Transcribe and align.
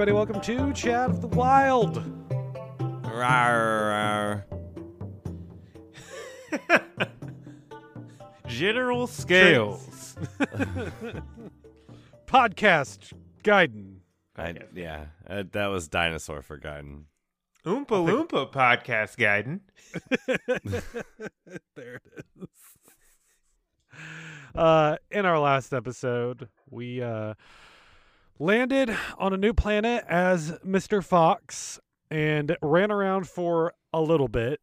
Everybody. 0.00 0.14
Welcome 0.14 0.40
to 0.42 0.72
Chat 0.74 1.10
of 1.10 1.20
the 1.20 1.26
Wild. 1.26 1.96
Rawr, 3.02 4.44
General 8.46 9.08
scales. 9.08 10.14
Podcast 12.28 13.12
Guiding. 13.42 14.02
I, 14.36 14.54
yeah, 14.72 15.06
uh, 15.28 15.42
that 15.50 15.66
was 15.66 15.88
dinosaur 15.88 16.42
for 16.42 16.58
Garden. 16.58 17.06
Oompa 17.66 17.86
Loompa 17.88 18.52
podcast 18.52 19.16
guiding. 19.16 19.62
there 21.74 21.96
it 21.96 22.24
is. 22.40 22.48
Uh, 24.54 24.94
in 25.10 25.26
our 25.26 25.40
last 25.40 25.74
episode, 25.74 26.48
we 26.70 27.02
uh, 27.02 27.34
landed 28.38 28.96
on 29.18 29.32
a 29.32 29.36
new 29.36 29.52
planet 29.52 30.04
as 30.08 30.52
Mr. 30.64 31.04
Fox 31.04 31.80
and 32.10 32.56
ran 32.62 32.90
around 32.90 33.28
for 33.28 33.74
a 33.92 34.00
little 34.00 34.28
bit. 34.28 34.60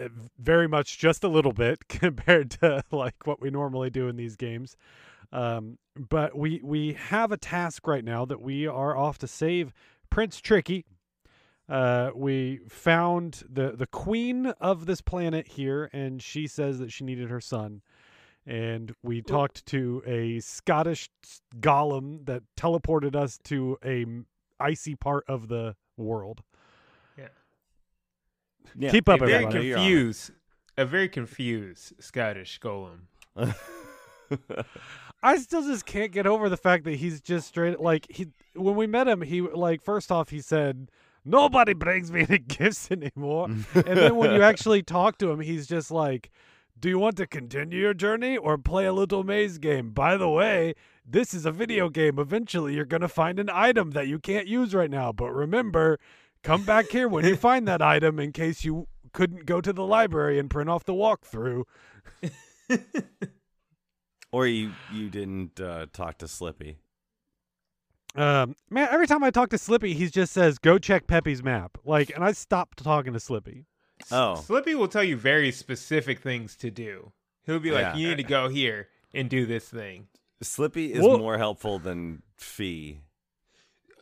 Uh, 0.00 0.08
Very 0.38 0.68
much 0.68 0.98
just 0.98 1.24
a 1.24 1.28
little 1.28 1.52
bit 1.52 1.78
compared 1.88 2.50
to 2.52 2.82
like 2.90 3.26
what 3.26 3.40
we 3.40 3.50
normally 3.50 3.90
do 3.90 4.08
in 4.08 4.16
these 4.16 4.36
games. 4.36 4.76
Um, 5.32 5.78
but 5.96 6.36
we 6.36 6.60
we 6.64 6.94
have 6.94 7.30
a 7.30 7.36
task 7.36 7.86
right 7.86 8.04
now 8.04 8.24
that 8.24 8.40
we 8.40 8.66
are 8.66 8.96
off 8.96 9.18
to 9.18 9.28
save 9.28 9.72
Prince 10.08 10.40
Tricky. 10.40 10.86
Uh, 11.68 12.10
we 12.16 12.58
found 12.68 13.44
the 13.48 13.72
the 13.76 13.86
queen 13.86 14.46
of 14.60 14.86
this 14.86 15.00
planet 15.00 15.46
here, 15.46 15.88
and 15.92 16.20
she 16.20 16.48
says 16.48 16.80
that 16.80 16.90
she 16.90 17.04
needed 17.04 17.30
her 17.30 17.40
son. 17.40 17.82
And 18.50 18.92
we 19.02 19.20
hmm. 19.20 19.26
talked 19.26 19.64
to 19.66 20.02
a 20.04 20.40
Scottish 20.40 21.08
s- 21.24 21.40
golem 21.60 22.26
that 22.26 22.42
teleported 22.56 23.14
us 23.14 23.38
to 23.44 23.78
a 23.84 24.04
icy 24.58 24.96
part 24.96 25.24
of 25.28 25.48
the 25.48 25.76
world. 25.96 26.42
Yeah. 28.76 28.90
Keep 28.90 29.08
up, 29.08 29.20
a 29.20 29.26
very 29.26 29.44
everybody. 29.44 29.66
You're 29.68 29.76
confused, 29.76 30.30
a 30.76 30.84
very 30.84 31.08
confused 31.08 31.92
Scottish 32.00 32.58
golem. 32.60 33.00
I 35.22 35.36
still 35.36 35.62
just 35.62 35.86
can't 35.86 36.12
get 36.12 36.26
over 36.26 36.48
the 36.48 36.56
fact 36.56 36.84
that 36.84 36.96
he's 36.96 37.20
just 37.20 37.48
straight 37.48 37.80
like 37.80 38.06
he 38.08 38.28
when 38.54 38.74
we 38.74 38.86
met 38.86 39.06
him 39.06 39.22
he 39.22 39.40
like 39.40 39.82
first 39.82 40.10
off 40.10 40.30
he 40.30 40.40
said 40.40 40.90
nobody 41.24 41.74
brings 41.74 42.10
me 42.10 42.26
any 42.28 42.38
gifts 42.48 42.90
anymore 42.90 43.46
and 43.46 43.64
then 43.74 44.16
when 44.16 44.32
you 44.32 44.42
actually 44.50 44.82
talk 44.82 45.18
to 45.18 45.30
him 45.30 45.40
he's 45.40 45.66
just 45.66 45.90
like 45.90 46.30
do 46.80 46.88
you 46.88 46.98
want 46.98 47.16
to 47.16 47.26
continue 47.26 47.78
your 47.78 47.94
journey 47.94 48.36
or 48.36 48.58
play 48.58 48.86
a 48.86 48.92
little 48.92 49.22
maze 49.22 49.58
game 49.58 49.90
by 49.90 50.16
the 50.16 50.28
way 50.28 50.74
this 51.06 51.34
is 51.34 51.46
a 51.46 51.52
video 51.52 51.88
game 51.88 52.18
eventually 52.18 52.74
you're 52.74 52.84
going 52.84 53.00
to 53.00 53.08
find 53.08 53.38
an 53.38 53.50
item 53.52 53.90
that 53.92 54.08
you 54.08 54.18
can't 54.18 54.46
use 54.46 54.74
right 54.74 54.90
now 54.90 55.12
but 55.12 55.30
remember 55.30 55.98
come 56.42 56.64
back 56.64 56.88
here 56.88 57.08
when 57.08 57.24
you 57.24 57.36
find 57.48 57.68
that 57.68 57.82
item 57.82 58.18
in 58.18 58.32
case 58.32 58.64
you 58.64 58.86
couldn't 59.12 59.44
go 59.44 59.60
to 59.60 59.72
the 59.72 59.84
library 59.84 60.38
and 60.38 60.50
print 60.50 60.70
off 60.70 60.84
the 60.84 60.94
walkthrough 60.94 61.64
Or 64.32 64.46
you 64.46 64.72
you 64.92 65.10
didn't 65.10 65.60
uh, 65.60 65.86
talk 65.92 66.18
to 66.18 66.28
Slippy. 66.28 66.78
Um, 68.14 68.54
man, 68.68 68.88
every 68.90 69.06
time 69.06 69.22
I 69.22 69.30
talk 69.30 69.50
to 69.50 69.58
Slippy, 69.58 69.94
he 69.94 70.06
just 70.08 70.32
says, 70.32 70.58
"Go 70.58 70.78
check 70.78 71.06
Peppy's 71.06 71.42
map." 71.42 71.78
Like, 71.84 72.12
and 72.14 72.24
I 72.24 72.32
stopped 72.32 72.82
talking 72.82 73.12
to 73.12 73.20
Slippy. 73.20 73.66
Oh. 74.10 74.36
Slippy 74.36 74.74
will 74.74 74.88
tell 74.88 75.04
you 75.04 75.16
very 75.16 75.50
specific 75.50 76.20
things 76.20 76.56
to 76.56 76.70
do. 76.70 77.12
He'll 77.44 77.60
be 77.60 77.70
like, 77.70 77.82
Yeah. 77.82 77.96
"You 77.96 78.08
need 78.08 78.16
to 78.18 78.22
go 78.22 78.48
here 78.48 78.88
and 79.12 79.28
do 79.28 79.46
this 79.46 79.68
thing." 79.68 80.08
Slippy 80.42 80.92
is 80.92 81.02
Well- 81.02 81.18
more 81.18 81.38
helpful 81.38 81.78
than 81.78 82.22
Fi. 82.36 83.00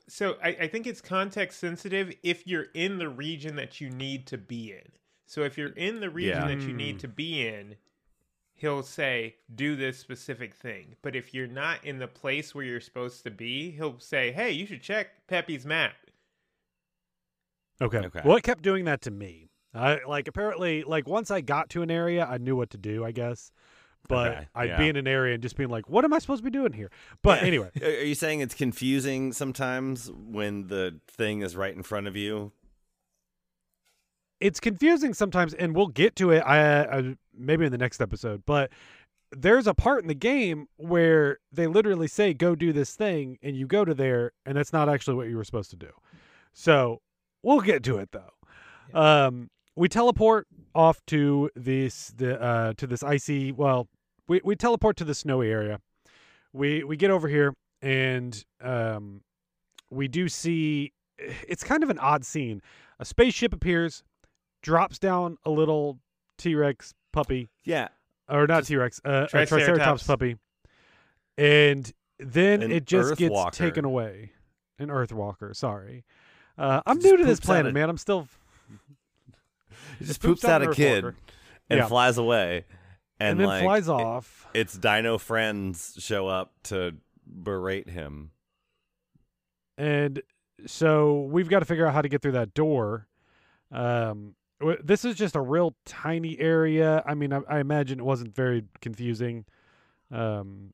So 0.09 0.39
I, 0.43 0.49
I 0.49 0.69
think 0.69 0.87
it's 0.87 1.01
context 1.01 1.61
sensitive 1.61 2.15
if 2.23 2.47
you're 2.47 2.69
in 2.75 2.99
the 2.99 3.09
region 3.09 3.57
that 3.57 3.81
you 3.81 3.91
need 3.91 4.27
to 4.29 4.39
be 4.39 4.73
in. 4.73 4.93
So 5.27 5.43
if 5.43 5.59
you're 5.59 5.69
in 5.71 6.01
the 6.01 6.09
region 6.09 6.43
Yeah. 6.43 6.49
that 6.49 6.67
you 6.67 6.73
need 6.73 6.93
hmm. 6.93 7.01
to 7.01 7.09
be 7.09 7.47
in, 7.47 7.77
he'll 8.55 8.83
say, 8.83 9.37
do 9.55 9.77
this 9.77 9.99
specific 9.99 10.55
thing. 10.55 10.97
But 11.03 11.15
if 11.15 11.35
you're 11.35 11.47
not 11.47 11.85
in 11.85 11.99
the 11.99 12.09
place 12.09 12.55
where 12.55 12.65
you're 12.65 12.81
supposed 12.81 13.23
to 13.25 13.31
be, 13.31 13.71
he'll 13.73 14.01
say, 14.01 14.33
hey, 14.33 14.51
you 14.51 14.67
should 14.67 14.83
check 14.83 15.27
Peppy's 15.27 15.67
map. 15.67 15.95
Okay. 17.81 17.99
Okay. 17.99 18.23
Well, 18.25 18.37
it 18.37 18.43
kept 18.43 18.63
doing 18.63 18.85
that 18.87 19.01
to 19.03 19.11
me. 19.11 19.51
I 19.75 20.01
like 20.07 20.29
apparently 20.29 20.83
like 20.85 21.07
once 21.07 21.31
I 21.31 21.41
got 21.41 21.71
to 21.71 21.83
an 21.83 21.91
area, 21.91 22.25
I 22.25 22.39
knew 22.39 22.57
what 22.57 22.71
to 22.71 22.79
do. 22.79 23.05
I 23.05 23.13
guess, 23.13 23.51
but 24.09 24.33
Okay, 24.33 24.49
I'd 24.55 24.69
yeah. 24.71 24.79
be 24.79 24.89
in 24.89 24.97
an 24.97 25.07
area 25.07 25.35
and 25.35 25.43
just 25.43 25.57
being 25.57 25.69
like, 25.69 25.89
"What 25.89 26.05
am 26.05 26.13
I 26.13 26.19
supposed 26.19 26.41
to 26.41 26.45
be 26.45 26.51
doing 26.51 26.73
here?" 26.73 26.91
But 27.23 27.43
anyway, 27.45 27.71
Are 27.83 28.05
you 28.05 28.15
saying 28.15 28.41
it's 28.41 28.55
confusing 28.55 29.33
sometimes 29.33 30.11
when 30.13 30.69
the 30.69 31.01
thing 31.07 31.43
is 31.43 31.55
right 31.57 31.75
in 31.75 31.83
front 31.83 32.07
of 32.07 32.17
you? 32.17 32.53
it's 34.41 34.61
confusing 34.61 35.15
sometimes, 35.15 35.53
and 35.55 35.75
we'll 35.75 35.89
get 35.89 36.15
to 36.17 36.31
it. 36.31 36.41
I, 36.41 36.83
I 36.85 37.17
maybe 37.37 37.65
in 37.67 37.73
the 37.73 37.79
next 37.79 38.01
episode, 38.01 38.45
but 38.47 38.71
there's 39.33 39.67
a 39.67 39.75
part 39.75 40.03
in 40.03 40.09
the 40.09 40.15
game 40.15 40.69
where 40.77 41.39
they 41.53 41.67
literally 41.67 42.07
say, 42.09 42.33
"Go 42.35 42.55
do 42.55 42.73
this 42.73 42.95
thing," 42.95 43.39
and 43.43 43.57
you 43.57 43.67
go 43.67 43.85
to 43.85 43.95
there, 43.95 44.33
and 44.47 44.57
that's 44.57 44.73
not 44.73 44.89
actually 44.89 45.17
what 45.17 45.29
you 45.29 45.37
were 45.37 45.45
supposed 45.45 45.71
to 45.71 45.77
do. 45.77 45.91
So 46.53 47.01
we'll 47.43 47.61
get 47.61 47.83
to 47.85 47.99
it 47.99 48.11
though. 48.13 48.31
Um, 48.99 49.51
we 49.79 49.89
teleport 49.89 50.47
off 50.75 51.01
to 51.07 51.51
this 51.55 52.13
the 52.17 52.41
uh 52.41 52.73
to 52.77 52.87
this 52.87 53.03
icy. 53.03 53.53
Well, 53.53 53.89
we 54.27 54.41
we 54.45 54.57
teleport 54.57 54.97
to 54.99 55.05
the 55.05 55.15
snowy 55.15 55.51
area. 55.51 55.81
We 56.53 56.85
we 56.85 56.97
get 56.97 57.11
over 57.11 57.29
here 57.29 57.55
and 57.83 58.45
um 58.61 59.23
we 59.91 60.09
do 60.09 60.29
see 60.29 60.93
it's 61.19 61.65
kind 61.65 61.83
of 61.83 61.91
an 61.91 61.99
odd 61.99 62.25
scene. 62.25 62.61
A 63.01 63.05
spaceship 63.05 63.53
appears, 63.53 64.03
drops 64.63 64.99
down 64.99 65.37
a 65.45 65.51
little 65.51 65.99
T 66.37 66.55
Rex 66.55 66.95
puppy, 67.13 67.49
Yeah. 67.65 67.89
or 68.29 68.47
not 68.47 68.65
T 68.65 68.77
Rex, 68.77 69.01
uh, 69.05 69.09
a 69.09 69.27
Triceratops. 69.29 69.49
Triceratops 69.49 70.03
puppy, 70.07 70.37
and 71.37 71.93
then 72.19 72.63
An 72.63 72.71
it 72.73 72.85
just 72.85 73.17
gets 73.17 73.35
Earthwalker. 73.35 73.53
taken 73.53 73.85
away. 73.85 74.33
An 74.79 74.89
Earthwalker, 74.89 75.55
sorry. 75.57 76.05
Uh, 76.57 76.81
I'm 76.87 76.97
Just 76.99 77.07
new 77.07 77.17
to 77.19 77.25
this 77.25 77.41
planet, 77.41 77.73
man. 77.75 77.89
I'm 77.91 77.99
still. 77.99 78.29
It 80.01 80.05
just 80.05 80.21
poops 80.23 80.45
out 80.45 80.63
a 80.63 80.73
kid 80.73 81.05
Earthwalker. 81.05 81.15
and 81.71 81.79
Yeah. 81.79 81.87
flies 81.87 82.19
away. 82.19 82.65
and, 83.21 83.31
And, 83.31 83.41
then 83.41 83.47
like, 83.49 83.63
flies 83.65 83.89
it- 83.89 83.93
off. 83.93 84.47
its 84.55 84.75
dino 84.79 85.19
friends 85.19 85.97
show 85.99 86.29
up 86.29 86.55
to 86.65 86.95
berate 87.27 87.89
him. 87.91 88.31
and 89.77 90.23
so 90.67 91.23
we've 91.23 91.49
got 91.49 91.61
to 91.61 91.65
figure 91.65 91.87
out 91.87 91.95
how 91.95 92.03
to 92.03 92.09
get 92.09 92.23
through 92.23 92.33
that 92.33 92.55
door. 92.55 93.07
Um, 93.71 94.35
this 94.83 95.05
is 95.05 95.15
just 95.17 95.37
a 95.37 95.41
real 95.41 95.77
tiny 95.85 96.39
area. 96.39 97.03
I 97.07 97.15
mean, 97.15 97.33
I, 97.33 97.41
I 97.49 97.61
imagine 97.61 98.01
it 98.01 98.05
wasn't 98.05 98.35
very 98.35 98.65
confusing. 98.81 99.45
Um, 100.11 100.73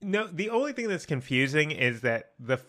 No, 0.00 0.26
the 0.28 0.50
only 0.50 0.72
thing 0.72 0.86
that's 0.88 1.06
confusing 1.06 1.70
is 1.72 2.02
that 2.02 2.32
the 2.38 2.54
f- 2.54 2.66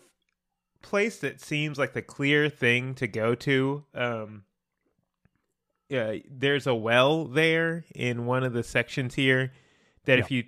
place 0.82 1.18
that 1.20 1.40
seems 1.40 1.78
like 1.78 1.92
the 1.92 2.02
clear 2.02 2.48
thing 2.48 2.94
to 2.96 3.06
go 3.06 3.34
to, 3.36 3.84
um, 3.94 4.44
yeah, 5.90 6.14
there's 6.30 6.66
a 6.66 6.74
well 6.74 7.26
there 7.26 7.84
in 7.94 8.24
one 8.24 8.42
of 8.44 8.52
the 8.54 8.62
sections 8.62 9.14
here 9.14 9.52
that 10.06 10.18
if 10.18 10.30
you 10.30 10.44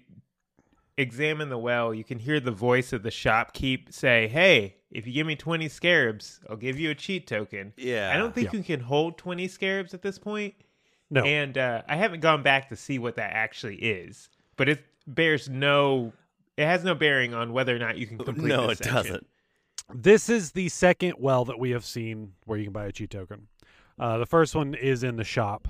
examine 0.96 1.48
the 1.48 1.58
well, 1.58 1.92
you 1.92 2.04
can 2.04 2.18
hear 2.18 2.40
the 2.40 2.50
voice 2.50 2.92
of 2.92 3.02
the 3.02 3.10
shopkeep 3.10 3.92
say, 3.92 4.28
"Hey, 4.28 4.76
if 4.90 5.06
you 5.06 5.12
give 5.12 5.26
me 5.26 5.36
20 5.36 5.68
scarabs, 5.68 6.40
I'll 6.48 6.56
give 6.56 6.78
you 6.78 6.90
a 6.90 6.94
cheat 6.94 7.26
token." 7.26 7.72
Yeah. 7.76 8.10
I 8.14 8.18
don't 8.18 8.34
think 8.34 8.52
Yeah. 8.52 8.58
you 8.58 8.64
can 8.64 8.80
hold 8.80 9.18
20 9.18 9.48
scarabs 9.48 9.94
at 9.94 10.02
this 10.02 10.18
point. 10.18 10.54
no, 11.10 11.22
And 11.24 11.58
uh, 11.58 11.82
I 11.88 11.96
haven't 11.96 12.20
gone 12.20 12.42
back 12.42 12.68
to 12.70 12.76
see 12.76 12.98
what 12.98 13.16
that 13.16 13.32
actually 13.34 13.76
is, 13.76 14.28
but 14.56 14.68
it 14.68 14.84
bears 15.06 15.48
no, 15.48 16.12
it 16.56 16.64
has 16.66 16.84
no 16.84 16.94
bearing 16.94 17.34
on 17.34 17.52
whether 17.52 17.74
or 17.74 17.78
not 17.78 17.98
you 17.98 18.06
can 18.06 18.16
complete. 18.18 18.48
No, 18.48 18.68
this 18.68 18.80
it 18.80 18.84
section. 18.84 19.02
doesn't. 19.12 19.26
this 19.94 20.28
is 20.28 20.52
the 20.52 20.68
second 20.68 21.14
well 21.18 21.44
that 21.46 21.58
we 21.58 21.70
have 21.70 21.84
seen 21.84 22.32
where 22.46 22.56
you 22.58 22.64
can 22.64 22.72
buy 22.72 22.86
a 22.86 22.92
cheat 22.92 23.10
token. 23.10 23.48
Uh, 23.98 24.18
the 24.18 24.26
first 24.26 24.54
one 24.54 24.74
is 24.74 25.02
in 25.04 25.16
the 25.16 25.24
shop, 25.24 25.68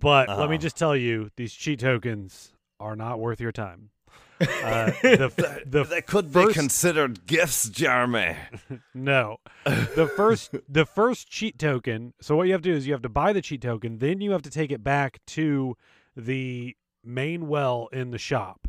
but 0.00 0.28
let 0.28 0.38
me 0.38 0.56
Uh-huh. 0.56 0.56
just 0.58 0.76
tell 0.76 0.94
you, 0.96 1.30
these 1.36 1.52
cheat 1.54 1.80
tokens 1.80 2.52
are 2.80 2.94
not 2.96 3.18
worth 3.18 3.40
your 3.40 3.52
time. 3.52 3.90
Uh, 4.40 4.92
the 5.02 5.62
the 5.66 5.82
They 5.82 6.00
could 6.00 6.30
first- 6.32 6.48
be 6.48 6.54
considered 6.54 7.26
gifts, 7.26 7.68
Jeremy. 7.68 8.36
No. 8.94 9.38
The 9.64 10.06
first 10.14 10.54
the 10.68 10.86
first 10.86 11.28
cheat 11.28 11.58
token, 11.58 12.14
so 12.20 12.36
what 12.36 12.46
you 12.46 12.52
have 12.52 12.62
to 12.62 12.70
do 12.70 12.76
is 12.76 12.86
you 12.86 12.92
have 12.92 13.02
to 13.02 13.08
buy 13.08 13.32
the 13.32 13.42
cheat 13.42 13.62
token, 13.62 13.98
then 13.98 14.20
you 14.20 14.30
have 14.30 14.42
to 14.42 14.50
take 14.50 14.70
it 14.70 14.84
back 14.84 15.18
to 15.28 15.76
the 16.16 16.76
main 17.04 17.48
well 17.48 17.88
in 17.92 18.10
the 18.12 18.18
shop. 18.18 18.68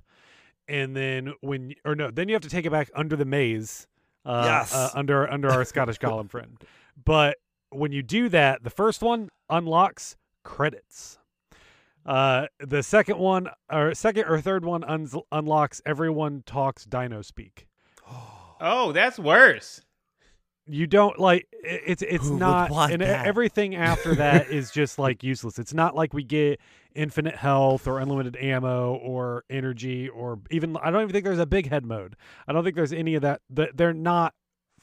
And 0.67 0.95
then 0.95 1.33
when 1.41 1.75
or 1.85 1.93
no, 1.95 2.09
then 2.09 2.29
you 2.29 2.33
have 2.35 2.41
to 2.43 2.49
take 2.49 2.65
it 2.65 2.71
back 2.71 2.89
under 2.95 3.15
the 3.15 3.25
maze. 3.25 3.85
Uh, 4.25 4.41
Yes. 4.45 4.73
uh, 4.73 4.89
under 4.95 5.29
under 5.31 5.51
our 5.51 5.63
Scottish 5.65 5.99
Golem 6.03 6.31
friend. 6.31 6.57
But 7.05 7.37
when 7.71 7.92
you 7.92 8.01
do 8.04 8.30
that, 8.30 8.63
the 8.63 8.69
first 8.69 9.01
one 9.01 9.30
unlocks 9.50 10.16
credits. 10.44 11.18
Uh, 12.06 12.48
the 12.60 12.81
second 12.81 13.18
one, 13.19 13.50
or 13.71 13.94
second 13.94 14.25
or 14.27 14.39
third 14.42 14.66
one, 14.66 14.83
uns 14.83 15.16
unlocks 15.31 15.81
everyone 15.86 16.44
talks 16.45 16.86
Dino 16.86 17.21
speak. 17.21 17.68
Oh, 18.62 18.92
that's 18.92 19.18
worse. 19.18 19.80
you 20.68 20.86
don't 20.86 21.18
like 21.18 21.48
i- 21.63 21.80
it's 21.88 22.01
it's 22.01 22.27
Who 22.27 22.38
not 22.38 22.69
and 22.92 23.01
that? 23.01 23.25
everything 23.25 23.74
after 23.74 24.15
that 24.15 24.50
is 24.51 24.69
just 24.69 25.00
like 25.00 25.24
useless 25.24 25.57
it's 25.57 25.74
not 25.74 25.95
like 25.95 26.13
we 26.13 26.25
get 26.25 26.60
infinite 26.94 27.38
health 27.38 27.88
or 27.88 28.00
unlimited 28.00 28.36
ammo 28.36 28.95
or 28.95 29.45
energy 29.50 30.10
or 30.10 30.39
even 30.51 30.75
i 30.83 30.92
don't 30.92 31.04
even 31.04 31.13
think 31.13 31.24
there's 31.24 31.39
a 31.39 31.45
big 31.45 31.69
head 31.69 31.86
mode 31.86 32.18
i 32.50 32.51
don't 32.51 32.65
think 32.65 32.75
there's 32.75 32.92
any 32.92 33.15
of 33.15 33.22
that 33.22 33.39
they're 33.50 33.94
not 33.94 34.33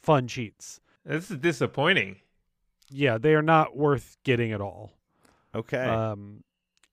fun 0.03 0.27
cheats 0.27 0.81
This 1.05 1.31
is 1.31 1.37
disappointing. 1.37 2.17
Yeah 2.91 3.19
they 3.19 3.35
are 3.35 3.43
not 3.43 3.77
worth 3.77 4.17
getting 4.25 4.53
at 4.53 4.61
all. 4.61 4.93
Okay. 5.55 5.79
um 5.79 6.43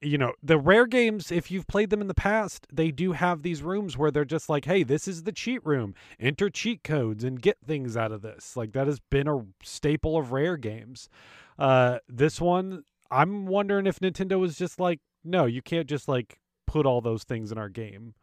you 0.01 0.17
know 0.17 0.33
the 0.43 0.57
rare 0.57 0.85
games 0.85 1.31
if 1.31 1.49
you've 1.49 1.67
played 1.67 1.89
them 1.89 2.01
in 2.01 2.07
the 2.07 2.13
past 2.13 2.67
they 2.71 2.91
do 2.91 3.13
have 3.13 3.41
these 3.41 3.61
rooms 3.61 3.97
where 3.97 4.11
they're 4.11 4.25
just 4.25 4.49
like 4.49 4.65
hey 4.65 4.83
this 4.83 5.07
is 5.07 5.23
the 5.23 5.31
cheat 5.31 5.65
room. 5.65 5.93
Enter 6.19 6.49
cheat 6.49 6.83
codes 6.83 7.23
and 7.23 7.41
get 7.41 7.57
things 7.65 7.95
out 7.95 8.11
of 8.11 8.21
this. 8.21 8.57
Like 8.57 8.73
that 8.73 8.87
has 8.87 8.99
been 8.99 9.27
a 9.27 9.45
staple 9.63 10.17
of 10.17 10.31
rare 10.31 10.57
games. 10.57 11.09
Uh 11.57 11.99
this 12.07 12.41
one 12.41 12.83
i'm 13.11 13.45
wondering 13.45 13.85
if 13.85 13.99
nintendo 13.99 14.39
was 14.39 14.57
just 14.57 14.79
like 14.79 14.99
no 15.23 15.45
you 15.45 15.61
can't 15.61 15.87
just 15.87 16.07
like 16.07 16.39
put 16.65 16.85
all 16.85 16.99
those 16.99 17.23
things 17.23 17.51
in 17.51 17.57
our 17.57 17.69
game. 17.69 18.13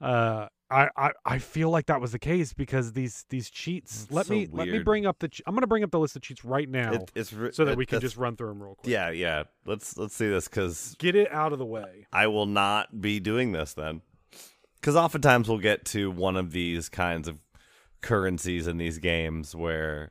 Uh 0.00 0.48
I, 0.72 0.88
I, 0.96 1.10
I 1.26 1.38
feel 1.38 1.70
like 1.70 1.86
that 1.86 2.00
was 2.00 2.12
the 2.12 2.18
case 2.18 2.52
because 2.52 2.92
these 2.92 3.24
these 3.28 3.50
cheats. 3.50 4.04
It's 4.04 4.12
let 4.12 4.26
so 4.26 4.32
me 4.32 4.48
let 4.50 4.68
me 4.68 4.78
bring 4.78 5.04
up 5.06 5.18
the. 5.18 5.28
I'm 5.46 5.54
gonna 5.54 5.66
bring 5.66 5.84
up 5.84 5.90
the 5.90 5.98
list 5.98 6.16
of 6.16 6.22
cheats 6.22 6.44
right 6.44 6.68
now 6.68 6.94
It- 6.94 7.12
it's 7.14 7.32
re- 7.32 7.52
so 7.52 7.64
that 7.64 7.72
it- 7.72 7.78
we 7.78 7.86
can 7.86 8.00
just 8.00 8.16
run 8.16 8.36
through 8.36 8.48
them 8.48 8.62
real 8.62 8.74
quick. 8.76 8.90
Yeah, 8.90 9.10
yeah. 9.10 9.44
Let's 9.66 9.96
let's 9.98 10.14
see 10.14 10.28
this 10.28 10.48
because 10.48 10.96
get 10.98 11.14
it 11.14 11.30
out 11.30 11.52
of 11.52 11.58
the 11.58 11.66
way. 11.66 12.06
I 12.12 12.26
will 12.28 12.46
not 12.46 13.00
be 13.00 13.20
doing 13.20 13.52
this 13.52 13.74
then. 13.74 14.00
Because 14.76 14.96
oftentimes 14.96 15.48
we'll 15.48 15.58
get 15.58 15.84
to 15.86 16.10
one 16.10 16.36
of 16.36 16.50
these 16.52 16.88
kinds 16.88 17.28
of 17.28 17.38
currencies 18.00 18.66
in 18.66 18.78
these 18.78 18.98
games 18.98 19.54
where 19.54 20.10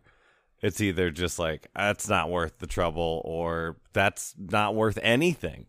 it's 0.62 0.80
either 0.80 1.10
just 1.10 1.40
like 1.40 1.68
that's 1.76 2.08
not 2.08 2.30
worth 2.30 2.60
the 2.60 2.68
trouble 2.68 3.22
or 3.26 3.78
that's 3.94 4.36
not 4.38 4.76
worth 4.76 4.98
anything. 5.02 5.66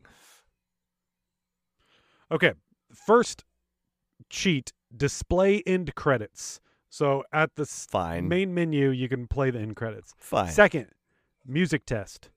Okay, 2.30 2.52
first 3.06 3.44
cheat: 4.30 4.72
display 4.96 5.62
end 5.66 5.94
credits. 5.94 6.60
So 6.90 7.24
at 7.32 7.54
the 7.56 7.62
s- 7.62 7.86
Fine. 7.90 8.28
main 8.28 8.52
menu, 8.54 8.90
you 8.90 9.08
can 9.08 9.26
play 9.26 9.50
the 9.50 9.58
end 9.60 9.76
credits. 9.76 10.14
Fine. 10.18 10.50
Second, 10.50 10.88
music 11.46 11.86
test. 11.86 12.28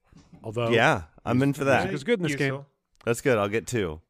Although 0.43 0.69
yeah, 0.69 1.03
I'm 1.25 1.41
in 1.41 1.53
for 1.53 1.65
that. 1.65 1.83
Music 1.83 1.93
is 1.95 2.03
good 2.05 2.19
in 2.19 2.23
this 2.23 2.35
game. 2.35 2.65
That's 3.03 3.21
good. 3.21 3.37
I'll 3.37 3.49
get 3.49 3.67
two. 3.67 4.01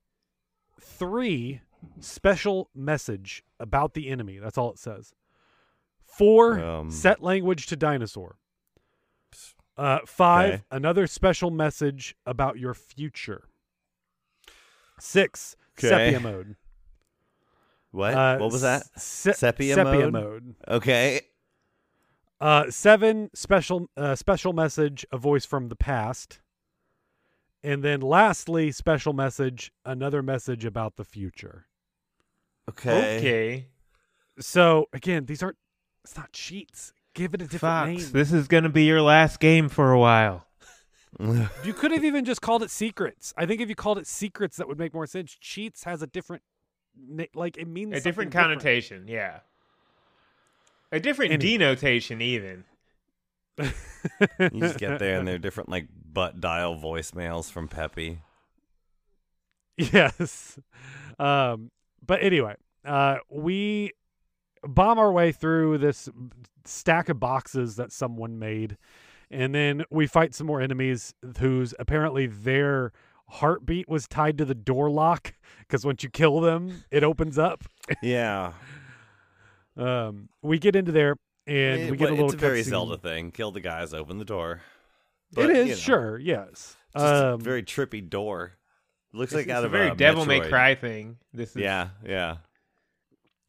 three, 0.79 1.61
special 1.99 2.69
message 2.75 3.43
about 3.59 3.93
the 3.95 4.09
enemy. 4.09 4.37
That's 4.37 4.57
all 4.57 4.71
it 4.71 4.77
says. 4.79 5.13
Four, 6.03 6.59
Um. 6.59 6.91
set 6.91 7.21
language 7.23 7.65
to 7.67 7.75
dinosaur. 7.75 8.37
Uh, 9.77 9.99
five, 10.05 10.53
Okay. 10.53 10.63
another 10.71 11.07
special 11.07 11.49
message 11.51 12.15
about 12.25 12.57
your 12.59 12.73
future. 12.73 13.49
Six, 14.99 15.55
Okay. 15.77 15.89
sepia 15.89 16.19
mode. 16.19 16.55
What? 17.95 18.13
Uh, 18.13 18.37
what 18.37 18.51
was 18.51 18.61
that? 18.61 18.83
se- 18.99 19.33
Sepia 19.33 19.75
sepia 19.75 20.11
mode? 20.11 20.13
mode. 20.13 20.55
Okay. 20.67 21.21
Uh, 22.41 22.69
seven 22.69 23.29
special 23.33 23.89
uh, 23.95 24.15
special 24.15 24.51
message, 24.51 25.05
a 25.11 25.17
voice 25.17 25.45
from 25.45 25.69
the 25.69 25.75
past, 25.75 26.41
and 27.63 27.83
then 27.83 28.01
lastly, 28.01 28.71
special 28.71 29.13
message, 29.13 29.71
another 29.85 30.21
message 30.21 30.65
about 30.65 30.97
the 30.97 31.05
future. 31.05 31.67
Okay. 32.69 33.17
Okay. 33.17 33.67
So 34.39 34.87
again, 34.91 35.25
these 35.25 35.41
aren't. 35.41 35.57
It's 36.03 36.17
not 36.17 36.33
cheats. 36.33 36.93
Give 37.13 37.33
it 37.33 37.41
a 37.41 37.45
different 37.45 37.61
Fox, 37.61 38.03
name. 38.03 38.11
this 38.11 38.33
is 38.33 38.49
going 38.49 38.65
to 38.65 38.69
be 38.69 38.83
your 38.83 39.01
last 39.01 39.39
game 39.39 39.69
for 39.69 39.93
a 39.93 39.99
while. 39.99 40.45
you 41.63 41.73
could 41.73 41.91
have 41.91 42.03
even 42.03 42.25
just 42.25 42.41
called 42.41 42.61
it 42.61 42.69
secrets. 42.69 43.33
I 43.37 43.45
think 43.45 43.61
if 43.61 43.69
you 43.69 43.75
called 43.75 43.97
it 43.99 44.05
secrets, 44.05 44.57
that 44.57 44.67
would 44.67 44.77
make 44.77 44.93
more 44.93 45.07
sense. 45.07 45.33
Cheats 45.39 45.85
has 45.85 46.01
a 46.01 46.07
different, 46.07 46.43
na- 46.43 46.54
like 47.33 47.57
it 47.57 47.67
means 47.67 47.93
A 47.93 48.01
different 48.01 48.33
something 48.33 48.49
connotation, 48.59 49.07
yeah. 49.07 49.39
A 50.91 50.99
different 50.99 51.33
Any- 51.33 51.57
denotation, 51.57 52.21
even. 52.21 52.63
you 53.57 53.69
just 54.59 54.77
get 54.77 54.99
there 54.99 55.17
and 55.19 55.27
they're 55.27 55.37
different 55.37 55.69
like 55.69 55.87
butt 56.11 56.41
dial 56.41 56.75
voicemails 56.75 57.51
from 57.51 57.67
Peppy. 57.67 58.19
yes. 59.77 60.59
Um, 61.19 61.71
but 62.05 62.21
anyway, 62.23 62.55
uh, 62.83 63.17
we 63.29 63.91
bomb 64.63 64.99
our 64.99 65.11
way 65.11 65.31
through 65.31 65.77
this 65.77 66.09
stack 66.65 67.09
of 67.09 67.19
boxes 67.19 67.75
that 67.77 67.91
someone 67.91 68.39
made, 68.39 68.77
and 69.31 69.53
then 69.55 69.83
we 69.89 70.07
fight 70.07 70.33
some 70.33 70.47
more 70.47 70.61
enemies 70.61 71.13
whose 71.39 71.73
apparently 71.79 72.27
their 72.27 72.91
heartbeat 73.27 73.87
was 73.89 74.07
tied 74.07 74.37
to 74.37 74.45
the 74.45 74.55
door 74.55 74.89
lock 74.89 75.33
because 75.59 75.85
once 75.85 76.03
you 76.03 76.09
kill 76.09 76.39
them, 76.41 76.83
it 76.91 77.03
opens 77.03 77.37
up. 77.37 77.63
Yeah. 78.01 78.53
Um, 79.77 80.29
we 80.41 80.57
get 80.57 80.73
into 80.75 80.93
there 80.93 81.17
and 81.45 81.81
It- 81.81 81.91
we 81.91 81.97
get 81.97 82.07
a 82.09 82.13
little. 82.13 82.27
it's 82.27 82.33
a 82.35 82.37
very 82.37 82.61
cutscene. 82.61 82.69
Zelda 82.69 82.97
thing. 82.97 83.31
Kill 83.31 83.51
the 83.51 83.59
guys, 83.59 83.93
open 83.93 84.19
the 84.19 84.23
door. 84.23 84.61
It 85.31 85.35
But, 85.35 85.49
is 85.49 85.65
you 85.67 85.73
know, 85.73 85.77
sure, 85.79 86.17
yes. 86.17 86.77
Just 86.95 87.05
Um, 87.05 87.33
a 87.33 87.37
very 87.43 87.61
trippy 87.61 88.07
door. 88.09 88.53
Looks 89.11 89.33
like 89.33 89.47
it's 89.47 89.51
out 89.51 89.65
a 89.65 89.67
very 89.67 89.89
a 89.89 89.95
Devil 89.95 90.25
May 90.25 90.39
Cry 90.39 90.75
thing. 90.75 91.17
This 91.33 91.49
is 91.49 91.57
Yeah, 91.57 91.89
yeah. 92.05 92.37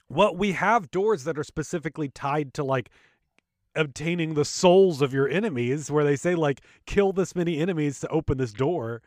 well, 0.09 0.35
we 0.35 0.50
have 0.52 0.90
doors 0.90 1.23
that 1.25 1.38
are 1.38 1.45
specifically 1.45 2.09
tied 2.09 2.54
to 2.54 2.64
like 2.64 2.90
obtaining 3.76 4.35
the 4.35 4.45
souls 4.45 5.02
of 5.02 5.12
your 5.12 5.28
enemies, 5.28 5.90
where 5.92 6.02
they 6.04 6.16
say 6.16 6.35
like 6.35 6.61
kill 6.87 7.12
this 7.12 7.37
many 7.37 7.59
enemies 7.59 8.00
to 8.00 8.09
open 8.09 8.38
this 8.38 8.52
door. 8.52 9.00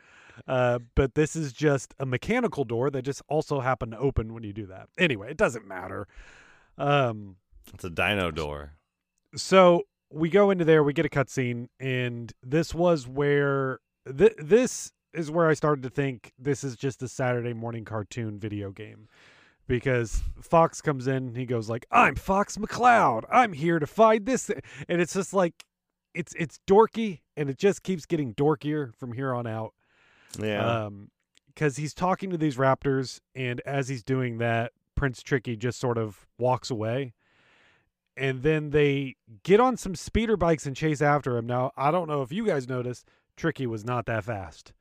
Uh, 0.47 0.79
but 0.95 1.15
this 1.15 1.35
is 1.35 1.53
just 1.53 1.93
a 1.99 2.05
mechanical 2.05 2.63
door 2.63 2.89
that 2.91 3.01
just 3.03 3.21
also 3.27 3.59
happened 3.59 3.91
to 3.93 3.97
open 3.99 4.33
when 4.33 4.43
you 4.43 4.53
do 4.53 4.65
that. 4.67 4.87
Anyway, 4.97 5.29
it 5.31 5.37
doesn't 5.37 5.67
matter. 5.67 6.07
Um, 6.77 7.35
It's 7.73 7.83
a 7.83 7.89
dino 7.89 8.31
door. 8.31 8.73
so 9.35 9.83
we 10.11 10.29
go 10.29 10.49
into 10.49 10.65
there, 10.65 10.83
we 10.83 10.93
get 10.93 11.05
a 11.05 11.09
cutscene, 11.09 11.67
and 11.79 12.31
this 12.41 12.73
was 12.73 13.07
where 13.07 13.79
th- 14.17 14.35
this 14.39 14.91
is 15.13 15.29
where 15.29 15.47
I 15.47 15.53
started 15.53 15.83
to 15.83 15.89
think 15.89 16.31
this 16.39 16.63
is 16.63 16.75
just 16.75 17.03
a 17.03 17.07
Saturday 17.07 17.53
morning 17.53 17.85
cartoon 17.85 18.39
video 18.39 18.71
game. 18.71 19.07
Because 19.67 20.23
Fox 20.41 20.81
comes 20.81 21.05
in, 21.05 21.35
he 21.35 21.45
goes 21.45 21.69
like, 21.69 21.85
"I'm 21.91 22.15
Fox 22.15 22.57
McCloud. 22.57 23.25
I'm 23.31 23.53
here 23.53 23.77
to 23.77 23.85
find 23.85 24.25
this," 24.25 24.49
and 24.49 24.99
it's 24.99 25.13
just 25.13 25.31
like, 25.31 25.63
it's 26.15 26.33
it's 26.39 26.59
dorky, 26.65 27.19
and 27.37 27.51
it 27.51 27.59
just 27.59 27.83
keeps 27.83 28.07
getting 28.07 28.33
dorkier 28.33 28.95
from 28.95 29.11
here 29.13 29.31
on 29.31 29.45
out. 29.45 29.75
Yeah. 30.37 30.85
Um, 30.85 31.11
because 31.47 31.75
he's 31.75 31.93
talking 31.93 32.29
to 32.29 32.37
these 32.37 32.55
raptors, 32.55 33.19
and 33.35 33.59
as 33.65 33.89
he's 33.89 34.01
doing 34.01 34.37
that, 34.37 34.71
Prince 34.95 35.21
Tricky 35.21 35.57
just 35.57 35.77
sort 35.77 35.97
of 35.97 36.25
walks 36.37 36.69
away. 36.69 37.13
And 38.15 38.43
then 38.43 38.69
they 38.69 39.17
get 39.43 39.59
on 39.59 39.75
some 39.75 39.93
speeder 39.95 40.37
bikes 40.37 40.65
and 40.65 40.75
chase 40.75 41.01
after 41.01 41.37
him. 41.37 41.45
Now, 41.47 41.71
I 41.75 41.91
don't 41.91 42.07
know 42.07 42.21
if 42.21 42.31
you 42.31 42.45
guys 42.45 42.69
noticed, 42.69 43.05
Tricky 43.35 43.67
was 43.67 43.83
not 43.83 44.05
that 44.05 44.23
fast. 44.23 44.71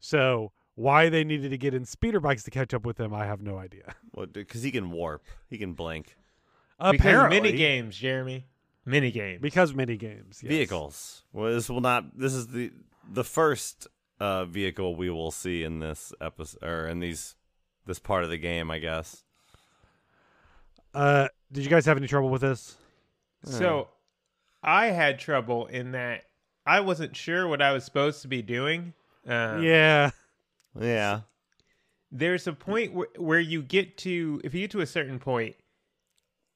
So, 0.00 0.50
why 0.74 1.08
they 1.08 1.22
needed 1.22 1.50
to 1.50 1.58
get 1.58 1.72
in 1.72 1.84
speeder 1.84 2.18
bikes 2.20 2.42
to 2.44 2.50
catch 2.50 2.74
up 2.74 2.84
with 2.84 2.98
him, 2.98 3.14
I 3.14 3.26
have 3.26 3.40
no 3.40 3.58
idea. 3.58 3.94
Well, 4.14 4.26
because 4.26 4.62
he 4.62 4.70
can 4.70 4.92
warp. 4.92 5.24
He 5.50 5.58
can 5.58 5.72
blink. 5.72 6.16
because 6.78 6.94
Apparently, 7.00 7.40
mini 7.40 7.56
games, 7.56 7.96
Jeremy. 7.96 8.46
Mini 8.84 9.10
games. 9.10 9.40
Because 9.40 9.74
mini 9.74 9.96
games. 9.96 10.40
yes. 10.40 10.50
Vehicles. 10.50 11.24
Well, 11.32 11.52
this 11.52 11.68
will 11.68 11.80
not. 11.80 12.16
This 12.16 12.32
is 12.32 12.46
the 12.48 12.70
the 13.12 13.24
first 13.24 13.88
uh, 14.24 14.44
vehicle 14.46 14.96
we 14.96 15.10
will 15.10 15.30
see 15.30 15.64
in 15.64 15.80
this 15.80 16.12
episode 16.18 16.62
or 16.62 16.88
in 16.88 16.98
these 16.98 17.36
this 17.84 17.98
part 17.98 18.24
of 18.24 18.30
the 18.30 18.38
game, 18.38 18.70
I 18.70 18.78
guess. 18.78 19.22
Uh, 20.94 21.28
did 21.52 21.62
you 21.62 21.68
guys 21.68 21.84
have 21.84 21.98
any 21.98 22.06
trouble 22.06 22.30
with 22.30 22.40
this? 22.40 22.76
So 23.44 23.88
I 24.62 24.86
had 24.86 25.18
trouble 25.18 25.66
in 25.66 25.92
that 25.92 26.22
I 26.64 26.80
wasn't 26.80 27.14
sure 27.14 27.46
what 27.46 27.60
I 27.60 27.72
was 27.72 27.84
supposed 27.84 28.22
to 28.22 28.28
be 28.28 28.40
doing. 28.40 28.94
Uh, 29.28 29.58
yeah. 29.60 30.10
Yeah. 30.80 31.20
There's 32.10 32.46
a 32.46 32.54
point 32.54 32.94
where, 32.94 33.08
where 33.18 33.40
you 33.40 33.62
get 33.62 33.98
to, 33.98 34.40
if 34.42 34.54
you 34.54 34.62
get 34.62 34.70
to 34.70 34.80
a 34.80 34.86
certain 34.86 35.18
point, 35.18 35.56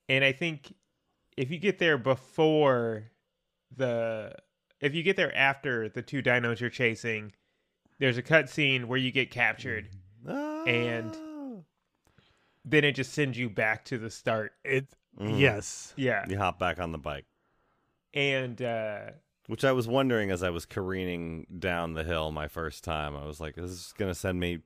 and 0.08 0.24
I 0.24 0.32
think 0.32 0.72
if 1.36 1.50
you 1.50 1.58
get 1.58 1.78
there 1.78 1.98
before 1.98 3.10
the, 3.76 4.34
if 4.80 4.94
you 4.94 5.02
get 5.02 5.16
there 5.16 5.36
after 5.36 5.90
the 5.90 6.00
two 6.00 6.22
dinos 6.22 6.60
you're 6.60 6.70
chasing, 6.70 7.32
there's 7.98 8.16
a 8.18 8.22
cutscene 8.22 8.84
where 8.86 8.98
you 8.98 9.10
get 9.12 9.30
captured. 9.30 9.88
And- 10.26 11.14
Oh. 11.16 11.64
Then 12.64 12.84
it 12.84 12.92
just 12.92 13.12
sends 13.14 13.38
you 13.38 13.48
back 13.48 13.86
to 13.86 13.96
the 13.98 14.10
start. 14.10 14.52
It. 14.62 14.86
Mhm. 15.18 15.40
Yes. 15.40 15.94
Yeah. 15.96 16.26
you 16.28 16.36
hop 16.36 16.58
back 16.58 16.78
on 16.78 16.92
the 16.92 16.98
bike. 16.98 17.24
And 18.12 18.60
uh, 18.60 19.10
Which 19.46 19.64
I 19.64 19.72
was 19.72 19.88
wondering 19.88 20.30
as 20.30 20.42
I 20.42 20.50
was 20.50 20.66
careening 20.66 21.46
down 21.58 21.94
the 21.94 22.04
hill 22.04 22.30
my 22.30 22.46
first 22.48 22.84
time. 22.84 23.16
I 23.16 23.24
was 23.24 23.40
like, 23.40 23.54
"This 23.54 23.70
is 23.70 23.94
going 23.96 24.10
to 24.10 24.14
send 24.14 24.38
me 24.38 24.58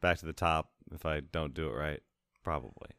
back 0.00 0.18
to 0.18 0.26
the 0.26 0.32
top 0.32 0.72
if 0.92 1.06
I 1.06 1.20
don't 1.20 1.54
do 1.54 1.68
it 1.68 1.72
right? 1.74 2.00
Probably. 2.42 2.90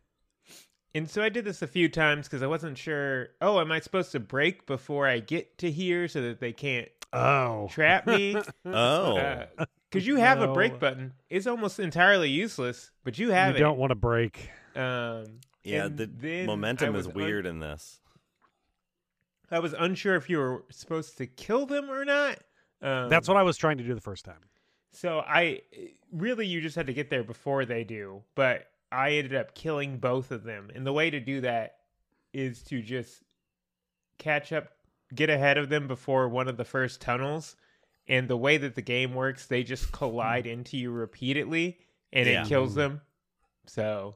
And 0.93 1.09
so 1.09 1.21
I 1.21 1.27
did 1.27 1.43
this 1.43 1.61
a 1.61 1.67
few 1.67 1.89
times 1.89 2.27
because 2.27 2.41
I 2.41 2.47
wasn't 2.47 2.77
sure. 2.77 3.29
Oh, 3.41 3.59
am 3.59 3.71
I 3.73 3.81
supposed 3.81 4.13
to 4.13 4.19
brake 4.21 4.65
before 4.65 5.05
I 5.07 5.19
get 5.19 5.57
to 5.57 5.69
here 5.69 6.07
so 6.07 6.21
that 6.21 6.39
they 6.39 6.53
can't 6.53 6.87
Oh. 7.11 7.67
trap 7.71 8.07
me? 8.07 8.37
Oh. 8.65 9.43
Because 9.95 10.07
you 10.07 10.17
have 10.17 10.41
a 10.41 10.47
No. 10.47 10.53
brake 10.53 10.79
button. 10.79 11.13
It's 11.29 11.47
almost 11.47 11.79
entirely 11.79 12.29
useless, 12.29 12.91
but 13.03 13.17
you 13.17 13.31
have 13.31 13.55
it. 13.55 13.59
you 13.59 13.65
it. 13.65 13.67
don't 13.67 13.77
want 13.77 13.91
to 13.91 13.95
brake. 13.95 14.49
Um, 14.75 15.39
yeah, 15.63 15.87
the 15.87 16.43
momentum 16.45 16.89
is 16.95 17.07
was 17.07 17.07
un- 17.07 17.13
weird 17.13 17.45
in 17.45 17.59
this. 17.59 18.01
I 19.49 19.59
was 19.59 19.73
unsure 19.73 20.15
if 20.15 20.29
you 20.29 20.37
were 20.39 20.65
supposed 20.69 21.17
to 21.19 21.27
kill 21.27 21.65
them 21.65 21.89
or 21.89 22.03
not. 22.03 22.39
Um, 22.81 23.09
That's 23.09 23.27
what 23.27 23.37
I 23.37 23.43
was 23.43 23.57
trying 23.57 23.77
to 23.77 23.83
do 23.83 23.93
the 23.93 24.01
first 24.01 24.25
time. 24.25 24.41
So 24.91 25.19
I 25.19 25.61
really, 26.11 26.45
you 26.47 26.61
just 26.61 26.75
had 26.75 26.87
to 26.87 26.93
get 26.93 27.09
there 27.09 27.23
before 27.23 27.65
they 27.65 27.83
do. 27.83 28.23
But 28.35 28.67
I 28.91 29.11
ended 29.11 29.35
up 29.35 29.55
killing 29.55 29.97
both 29.97 30.31
of 30.31 30.43
them, 30.43 30.71
and 30.73 30.85
the 30.85 30.93
way 30.93 31.09
to 31.09 31.19
do 31.19 31.41
that 31.41 31.77
is 32.33 32.63
to 32.63 32.81
just 32.81 33.23
catch 34.17 34.51
up, 34.51 34.69
get 35.13 35.29
ahead 35.29 35.57
of 35.57 35.69
them 35.69 35.87
before 35.87 36.27
one 36.27 36.47
of 36.47 36.57
the 36.57 36.65
first 36.65 37.01
tunnels. 37.01 37.55
And 38.07 38.27
the 38.27 38.37
way 38.37 38.57
that 38.57 38.75
the 38.75 38.81
game 38.83 39.13
works, 39.15 39.47
they 39.47 39.63
just 39.63 39.91
collide 39.91 40.45
into 40.45 40.77
you 40.77 40.91
repeatedly, 40.91 41.79
and 42.13 42.27
Yeah. 42.27 42.43
it 42.43 42.47
kills 42.47 42.75
them. 42.75 43.01
So, 43.65 44.15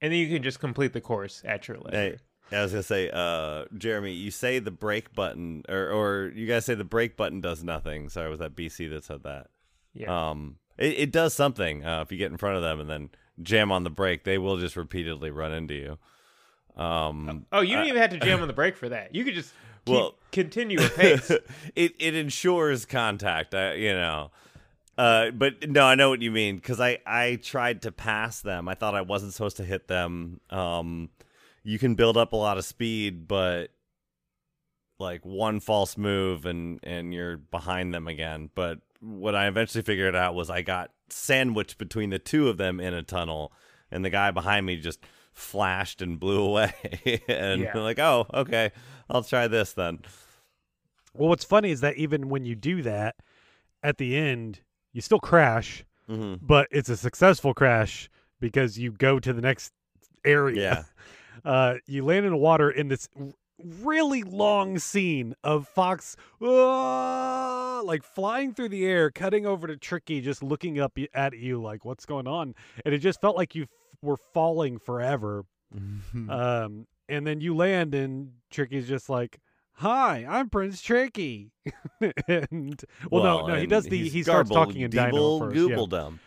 and 0.00 0.10
then 0.12 0.18
you 0.18 0.28
can 0.28 0.42
just 0.42 0.58
complete 0.60 0.92
the 0.94 1.00
course 1.02 1.42
at 1.44 1.68
your 1.68 1.76
leisure. 1.78 2.18
Hey, 2.50 2.56
I 2.56 2.62
was 2.62 2.72
gonna 2.72 2.82
say, 2.82 3.10
uh, 3.12 3.66
Jeremy, 3.76 4.12
you 4.12 4.30
say 4.30 4.58
the 4.58 4.70
brake 4.70 5.14
button, 5.14 5.62
or 5.68 5.90
or 5.90 6.32
you 6.34 6.46
guys 6.46 6.64
say 6.64 6.74
the 6.74 6.82
brake 6.84 7.16
button 7.16 7.40
does 7.42 7.62
nothing. 7.62 8.08
Sorry, 8.08 8.30
was 8.30 8.38
that 8.38 8.56
BC 8.56 8.88
that 8.88 9.04
said 9.04 9.22
that? 9.24 9.48
Yeah. 9.92 10.30
Um, 10.30 10.56
it, 10.78 10.98
it 10.98 11.12
does 11.12 11.34
something. 11.34 11.84
Uh, 11.84 12.00
if 12.00 12.10
you 12.10 12.16
get 12.16 12.30
in 12.30 12.38
front 12.38 12.56
of 12.56 12.62
them 12.62 12.80
and 12.80 12.88
then 12.88 13.10
jam 13.42 13.70
on 13.70 13.84
the 13.84 13.90
brake, 13.90 14.24
they 14.24 14.38
will 14.38 14.56
just 14.56 14.76
repeatedly 14.76 15.30
run 15.30 15.52
into 15.52 15.74
you. 15.74 15.98
Um, 16.82 17.46
oh, 17.52 17.60
you 17.60 17.76
don't 17.76 17.86
even 17.86 18.00
have 18.00 18.10
to 18.10 18.18
jam 18.18 18.40
on 18.40 18.48
the 18.48 18.54
brake 18.54 18.76
for 18.76 18.88
that. 18.88 19.14
You 19.14 19.24
could 19.24 19.34
just 19.34 19.52
keep, 19.90 20.00
Well- 20.00 20.14
continue 20.32 20.78
a 20.84 20.88
pace. 20.88 21.30
it 21.74 21.94
it 21.98 22.14
ensures 22.14 22.86
contact. 22.86 23.54
I, 23.54 23.74
you 23.74 23.92
know. 23.92 24.30
Uh, 24.98 25.30
but 25.30 25.70
no, 25.70 25.84
I 25.84 25.94
know 25.94 26.10
what 26.10 26.20
you 26.20 26.30
mean 26.30 26.56
because 26.56 26.78
I 26.80 26.98
I 27.06 27.36
tried 27.42 27.82
to 27.82 27.92
pass 27.92 28.40
them. 28.42 28.68
I 28.68 28.74
thought 28.74 28.94
I 28.94 29.00
wasn't 29.00 29.32
supposed 29.32 29.56
to 29.58 29.64
hit 29.64 29.88
them. 29.88 30.40
Um, 30.50 31.08
you 31.62 31.78
can 31.78 31.94
build 31.94 32.16
up 32.16 32.32
a 32.32 32.36
lot 32.36 32.58
of 32.58 32.64
speed, 32.64 33.26
but 33.26 33.70
like 34.98 35.24
one 35.24 35.60
false 35.60 35.96
move 35.96 36.44
and 36.44 36.80
and 36.82 37.14
you're 37.14 37.38
behind 37.38 37.94
them 37.94 38.08
again. 38.08 38.50
But 38.54 38.78
what 39.00 39.34
I 39.34 39.46
eventually 39.46 39.82
figured 39.82 40.14
out 40.14 40.34
was 40.34 40.50
I 40.50 40.60
got 40.62 40.90
sandwiched 41.08 41.78
between 41.78 42.10
the 42.10 42.18
two 42.18 42.48
of 42.48 42.58
them 42.58 42.78
in 42.80 42.92
a 42.92 43.02
tunnel, 43.02 43.52
and 43.90 44.04
the 44.04 44.10
guy 44.10 44.30
behind 44.30 44.66
me 44.66 44.76
just 44.76 45.00
flashed 45.40 46.02
and 46.02 46.20
blew 46.20 46.42
away. 46.42 46.72
and 47.28 47.62
Yeah. 47.62 47.76
Like, 47.78 47.98
oh, 47.98 48.26
okay, 48.32 48.70
I'll 49.08 49.22
try 49.22 49.48
this 49.48 49.72
then. 49.72 50.00
Well, 51.14 51.28
what's 51.28 51.44
funny 51.44 51.70
is 51.70 51.80
that 51.80 51.96
even 51.96 52.28
when 52.28 52.44
you 52.44 52.54
do 52.54 52.82
that, 52.82 53.16
at 53.82 53.98
the 53.98 54.16
end, 54.16 54.60
you 54.92 55.00
still 55.00 55.20
crash, 55.20 55.84
hmm 56.06 56.34
but 56.40 56.68
it's 56.70 56.88
a 56.88 56.96
successful 56.96 57.54
crash 57.54 58.10
because 58.40 58.78
you 58.78 58.92
go 58.92 59.18
to 59.18 59.32
the 59.32 59.40
next 59.42 59.72
area. 60.24 60.60
Yeah. 60.60 60.82
Uh, 61.42 61.76
you 61.86 62.04
land 62.04 62.26
in 62.26 62.32
the 62.32 62.36
water 62.36 62.70
in 62.70 62.88
this 62.88 63.08
really 63.80 64.22
long 64.22 64.78
scene 64.78 65.34
of 65.42 65.66
Fox 65.66 66.14
"Ah," 66.42 67.80
like 67.84 68.02
flying 68.02 68.52
through 68.52 68.68
the 68.68 68.84
air, 68.84 69.10
cutting 69.10 69.46
over 69.46 69.66
to 69.66 69.76
Tricky, 69.78 70.20
just 70.20 70.42
looking 70.42 70.78
up 70.78 70.98
at 71.14 71.34
you 71.38 71.62
like, 71.62 71.84
what's 71.86 72.04
going 72.04 72.26
on? 72.26 72.54
And 72.84 72.94
it 72.94 72.98
just 72.98 73.22
felt 73.22 73.36
like 73.36 73.54
you 73.54 73.66
were 74.02 74.16
falling 74.16 74.78
forever. 74.78 75.44
Um, 76.28 76.86
and 77.08 77.26
then 77.26 77.40
you 77.40 77.54
land, 77.54 77.94
and 77.94 78.32
Tricky's 78.50 78.88
just 78.88 79.08
like, 79.08 79.40
"Hi, 79.74 80.26
I'm 80.28 80.48
Prince 80.48 80.82
Tricky." 80.82 81.52
and 82.28 82.82
well, 83.10 83.22
no, 83.22 83.46
no, 83.46 83.54
he 83.56 83.66
does 83.66 83.84
the 83.84 84.08
he 84.08 84.22
starts 84.22 84.50
garble, 84.50 84.66
talking 84.66 84.82
in 84.82 84.90
Dino 84.90 85.38
first. 85.38 85.56
yeah. 85.56 85.86
dump. 85.88 86.20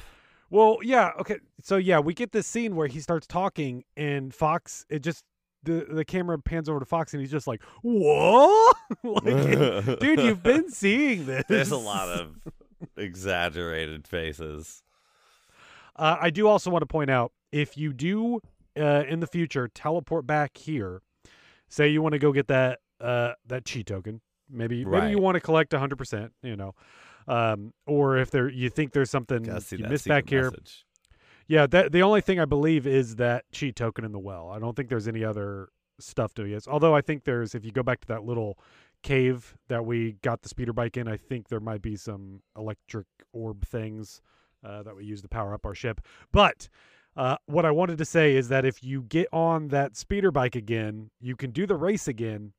Well, 0.50 0.78
yeah, 0.84 1.12
okay. 1.20 1.40
So 1.62 1.78
yeah, 1.78 2.00
we 2.00 2.14
get 2.14 2.32
this 2.32 2.46
scene 2.48 2.76
where 2.76 2.88
he 2.88 3.00
starts 3.00 3.26
talking, 3.26 3.84
and 3.98 4.34
Fox, 4.34 4.86
it 4.90 5.00
just 5.00 5.24
the 5.64 5.88
the 5.90 6.06
camera 6.06 6.38
pans 6.38 6.70
over 6.70 6.80
to 6.80 6.86
Fox, 6.86 7.14
and 7.14 7.22
he's 7.22 7.32
just 7.32 7.48
like, 7.48 7.64
"What? 7.82 8.76
like, 9.04 10.00
dude, 10.00 10.20
you've 10.20 10.44
been 10.44 10.70
seeing 10.72 11.26
this." 11.26 11.44
There's 11.50 11.72
a 11.72 11.78
lot 11.78 12.10
of 12.10 12.38
exaggerated 12.98 14.08
faces. 14.08 14.84
Uh, 15.96 16.18
I 16.20 16.30
do 16.30 16.48
also 16.48 16.70
want 16.70 16.82
to 16.82 16.88
point 16.88 17.10
out 17.10 17.32
if 17.52 17.78
you 17.78 17.94
do 17.94 18.40
uh, 18.78 19.04
in 19.08 19.20
the 19.20 19.28
future 19.28 19.68
teleport 19.68 20.26
back 20.26 20.58
here, 20.58 21.02
say 21.70 21.88
you 21.88 22.02
want 22.02 22.14
to 22.14 22.20
go 22.20 22.32
get 22.32 22.48
that 22.48 22.80
uh, 23.00 23.34
that 23.48 23.66
cheat 23.66 23.88
token, 23.88 24.22
maybe 24.50 24.86
maybe 24.86 25.12
you 25.12 25.20
want 25.20 25.36
to 25.36 25.42
collect 25.42 25.74
100, 25.74 25.96
percent 25.98 26.34
you 26.42 26.56
know, 26.56 26.74
um, 27.28 27.74
or 27.86 28.18
if 28.18 28.32
there 28.32 28.50
you 28.50 28.70
think 28.70 28.94
there's 28.94 29.12
something 29.12 29.46
you 29.46 29.86
missed 29.90 30.08
back 30.08 30.30
here, 30.30 30.52
message. 30.52 30.86
Yeah, 31.48 31.68
that 31.68 31.92
the 31.92 32.02
only 32.02 32.22
thing 32.22 32.40
I 32.40 32.46
believe 32.46 32.88
is 32.88 33.18
that 33.18 33.46
cheat 33.52 33.76
token 33.76 34.06
in 34.06 34.12
the 34.12 34.20
well. 34.20 34.50
I 34.50 34.60
don't 34.60 34.76
think 34.76 34.90
there's 34.90 35.08
any 35.08 35.24
other 35.24 35.70
stuff 36.00 36.34
to 36.36 36.44
it. 36.44 36.68
Although 36.68 36.96
I 36.96 37.02
think 37.02 37.24
there's 37.24 37.54
if 37.54 37.66
you 37.66 37.72
go 37.72 37.84
back 37.84 38.02
to 38.02 38.08
that 38.08 38.24
little 38.24 38.58
cave 39.04 39.58
that 39.68 39.86
we 39.86 40.14
got 40.22 40.42
the 40.42 40.50
speeder 40.50 40.74
bike 40.74 40.98
in, 40.98 41.08
I 41.08 41.18
think 41.18 41.50
there 41.50 41.60
might 41.60 41.82
be 41.82 41.96
some 41.96 42.42
electric 42.58 43.06
orb 43.34 43.66
things 43.66 44.22
uh, 44.64 44.84
that 44.84 44.96
we 44.96 45.06
use 45.06 45.22
to 45.22 45.28
power 45.28 45.54
up 45.54 45.66
our 45.66 45.76
ship. 45.76 46.02
But 46.32 46.70
uh, 47.16 47.38
what 47.46 47.66
I 47.66 47.72
wanted 47.72 47.98
to 48.00 48.06
say 48.06 48.36
is 48.36 48.50
that 48.50 48.66
if 48.66 48.84
you 48.84 49.04
get 49.04 49.28
on 49.32 49.68
that 49.70 49.96
speeder 49.96 50.32
bike 50.32 50.56
again, 50.56 51.10
you 51.20 51.36
can 51.36 51.52
do 51.52 51.66
the 51.66 51.76
race 51.76 52.08
again, 52.08 52.54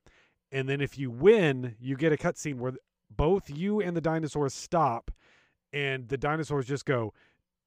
and 0.51 0.69
then 0.69 0.81
if 0.81 0.97
you 0.97 1.09
win, 1.11 1.75
you 1.79 1.95
get 1.97 2.13
a 2.13 2.17
cutscene 2.17 2.55
where 2.55 2.73
both 3.09 3.49
you 3.49 3.81
and 3.81 3.95
the 3.95 4.01
dinosaurs 4.01 4.53
stop, 4.53 5.11
and 5.73 6.07
the 6.07 6.17
dinosaurs 6.17 6.65
just 6.65 6.85
go, 6.85 7.13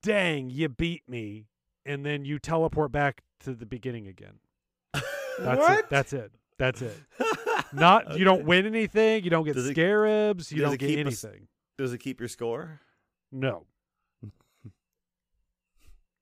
"Dang, 0.02 0.50
you 0.50 0.68
beat 0.68 1.02
me!" 1.08 1.46
and 1.84 2.04
then 2.04 2.24
you 2.24 2.38
teleport 2.38 2.92
back 2.92 3.22
to 3.40 3.54
the 3.54 3.64
beginning 3.66 4.06
again. 4.08 4.34
That's 4.92 5.04
it. 5.38 5.58
What? 5.58 5.88
That's 5.90 6.12
it. 6.12 6.32
That's 6.58 6.82
it. 6.82 6.96
Not 7.72 8.18
you 8.18 8.24
don't 8.24 8.44
win 8.44 8.66
anything. 8.66 9.24
You 9.24 9.30
don't 9.30 9.44
get 9.44 9.54
Does 9.54 9.66
it- 9.66 9.72
scarabs. 9.74 10.52
You 10.52 10.62
don't 10.62 10.78
get 10.78 10.98
anything. 10.98 11.48
Does 11.76 11.92
it 11.92 11.98
keep 11.98 12.20
your 12.20 12.28
score? 12.28 12.80
No. 13.30 13.64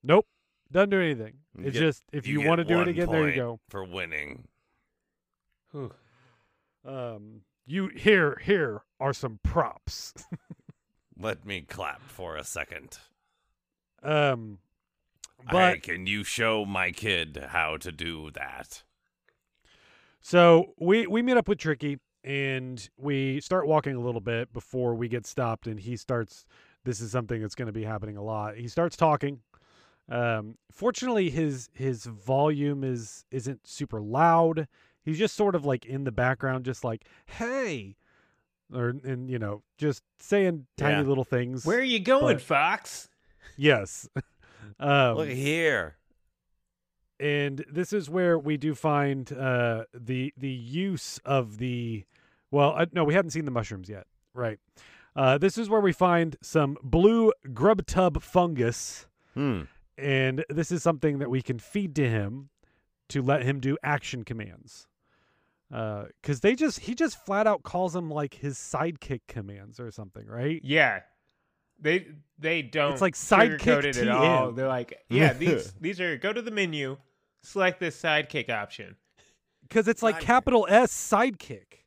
Nope. 0.07 0.27
Doesn't 0.73 0.91
do 0.91 1.01
anything. 1.01 1.35
You 1.59 1.65
It's 1.67 1.75
get- 1.75 1.81
just 1.81 2.05
if 2.13 2.27
you, 2.27 2.41
get 2.41 2.49
want 2.49 2.59
to 2.59 2.65
do 2.65 2.81
it 2.81 2.89
again, 2.89 3.09
there 3.11 3.29
you 3.29 3.35
go. 3.37 3.61
For 3.69 3.85
winning. 3.85 4.49
Whew. 5.73 5.93
Um, 6.85 7.43
you 7.67 7.89
here 7.89 8.41
here 8.45 8.83
are 9.01 9.13
some 9.13 9.41
props. 9.43 10.15
Let 11.19 11.45
me 11.47 11.63
clap 11.63 12.03
for 12.03 12.37
a 12.37 12.45
second. 12.45 12.99
um, 14.03 14.59
But 15.45 15.53
but 15.53 15.83
can 15.83 16.07
you 16.07 16.25
show 16.25 16.65
my 16.65 16.91
kid 16.91 17.47
how 17.49 17.77
to 17.79 17.91
do 17.93 18.31
that? 18.33 18.83
so 20.21 20.75
we 20.79 21.07
we 21.07 21.23
meet 21.23 21.37
up 21.37 21.49
with 21.49 21.59
Tricky 21.59 21.99
and 22.25 22.89
we 22.97 23.41
start 23.41 23.67
walking 23.67 23.95
a 23.95 24.01
little 24.01 24.21
bit 24.21 24.53
before 24.53 24.95
we 24.95 25.09
get 25.09 25.27
stopped, 25.27 25.67
and 25.67 25.79
he 25.81 25.97
starts. 25.97 26.45
This 26.85 27.01
is 27.01 27.11
something 27.11 27.41
that's 27.43 27.55
going 27.57 27.67
to 27.67 27.73
be 27.73 27.83
happening 27.85 28.17
a 28.17 28.23
lot. 28.23 28.57
He 28.57 28.69
starts 28.69 28.97
talking. 28.97 29.41
Um, 30.09 30.57
fortunately, 30.71 31.31
his 31.31 31.69
his 31.75 32.05
volume 32.05 32.85
is 32.85 33.25
isn't 33.31 33.67
super 33.67 34.01
loud. 34.01 34.69
He's 35.05 35.19
just 35.19 35.35
sort 35.37 35.55
of 35.55 35.65
like 35.65 35.85
in 35.87 36.05
the 36.05 36.13
background, 36.13 36.65
just 36.65 36.85
like 36.85 37.05
"Hey," 37.27 37.97
or 38.73 38.91
and 39.05 39.29
you 39.31 39.39
know, 39.39 39.63
just 39.79 40.03
saying 40.21 40.67
tiny 40.77 41.03
Yeah. 41.03 41.09
little 41.09 41.25
things. 41.25 41.65
Where 41.67 41.79
are 41.79 41.83
you 41.83 41.99
going, 42.01 42.37
But- 42.37 42.43
Fox? 42.43 43.09
Yes. 43.57 44.09
um, 44.81 45.17
Look 45.17 45.29
here. 45.29 45.97
and 47.19 47.65
this 47.71 47.93
is 47.93 48.11
where 48.11 48.39
we 48.39 48.57
do 48.57 48.75
find 48.75 49.33
uh, 49.33 49.85
the 49.95 50.33
the 50.37 50.51
use 50.51 51.19
of 51.25 51.59
the 51.59 52.05
well, 52.51 52.75
uh, 52.77 52.87
no, 52.93 53.05
we 53.05 53.15
haven't 53.15 53.31
seen 53.31 53.45
the 53.45 53.51
mushrooms 53.51 53.89
yet, 53.89 54.07
right? 54.35 54.59
Uh, 55.17 55.39
this 55.39 55.57
is 55.59 55.69
where 55.71 55.81
we 55.81 55.93
find 55.93 56.37
some 56.43 56.77
blue 56.83 57.33
grub 57.55 57.87
tub 57.87 58.23
fungus, 58.23 59.07
Hmm. 59.35 59.63
And 59.99 60.45
this 60.49 60.71
is 60.73 60.83
something 60.83 61.19
that 61.19 61.31
we 61.31 61.43
can 61.43 61.59
feed 61.59 61.95
to 61.97 62.09
him 62.09 62.51
to 63.09 63.23
let 63.23 63.43
him 63.43 63.61
do 63.61 63.77
action 63.83 64.25
commands. 64.25 64.87
Uh, 65.73 66.05
because 66.23 66.41
they 66.41 66.55
just 66.55 66.81
he 66.81 66.95
just 66.95 67.25
flat 67.27 67.47
out 67.47 67.63
calls 67.65 67.93
them 67.93 68.09
like 68.11 68.35
his 68.35 68.57
sidekick 68.57 69.21
commands 69.27 69.81
or 69.81 69.91
something, 69.91 70.27
right? 70.27 70.61
Yeah. 70.63 71.01
They 71.81 72.07
they 72.39 72.63
don't 72.63 72.93
It's 72.93 73.03
like 73.03 73.15
sidekick 73.15 73.85
it 73.85 73.97
at 73.97 74.09
all. 74.09 74.53
TM. 74.53 74.57
They're 74.57 74.69
like, 74.69 74.97
yeah, 75.09 75.33
these 75.39 75.73
these 75.81 76.01
are 76.01 76.17
go 76.17 76.33
to 76.33 76.41
the 76.41 76.51
menu, 76.53 76.97
select 77.43 77.81
this 77.81 78.01
sidekick 78.01 78.49
option. 78.49 78.97
because 79.63 79.89
it's 79.89 80.03
like 80.03 80.17
Sidekick. 80.17 80.21
capital 80.21 80.67
S 80.71 80.93
sidekick. 80.93 81.83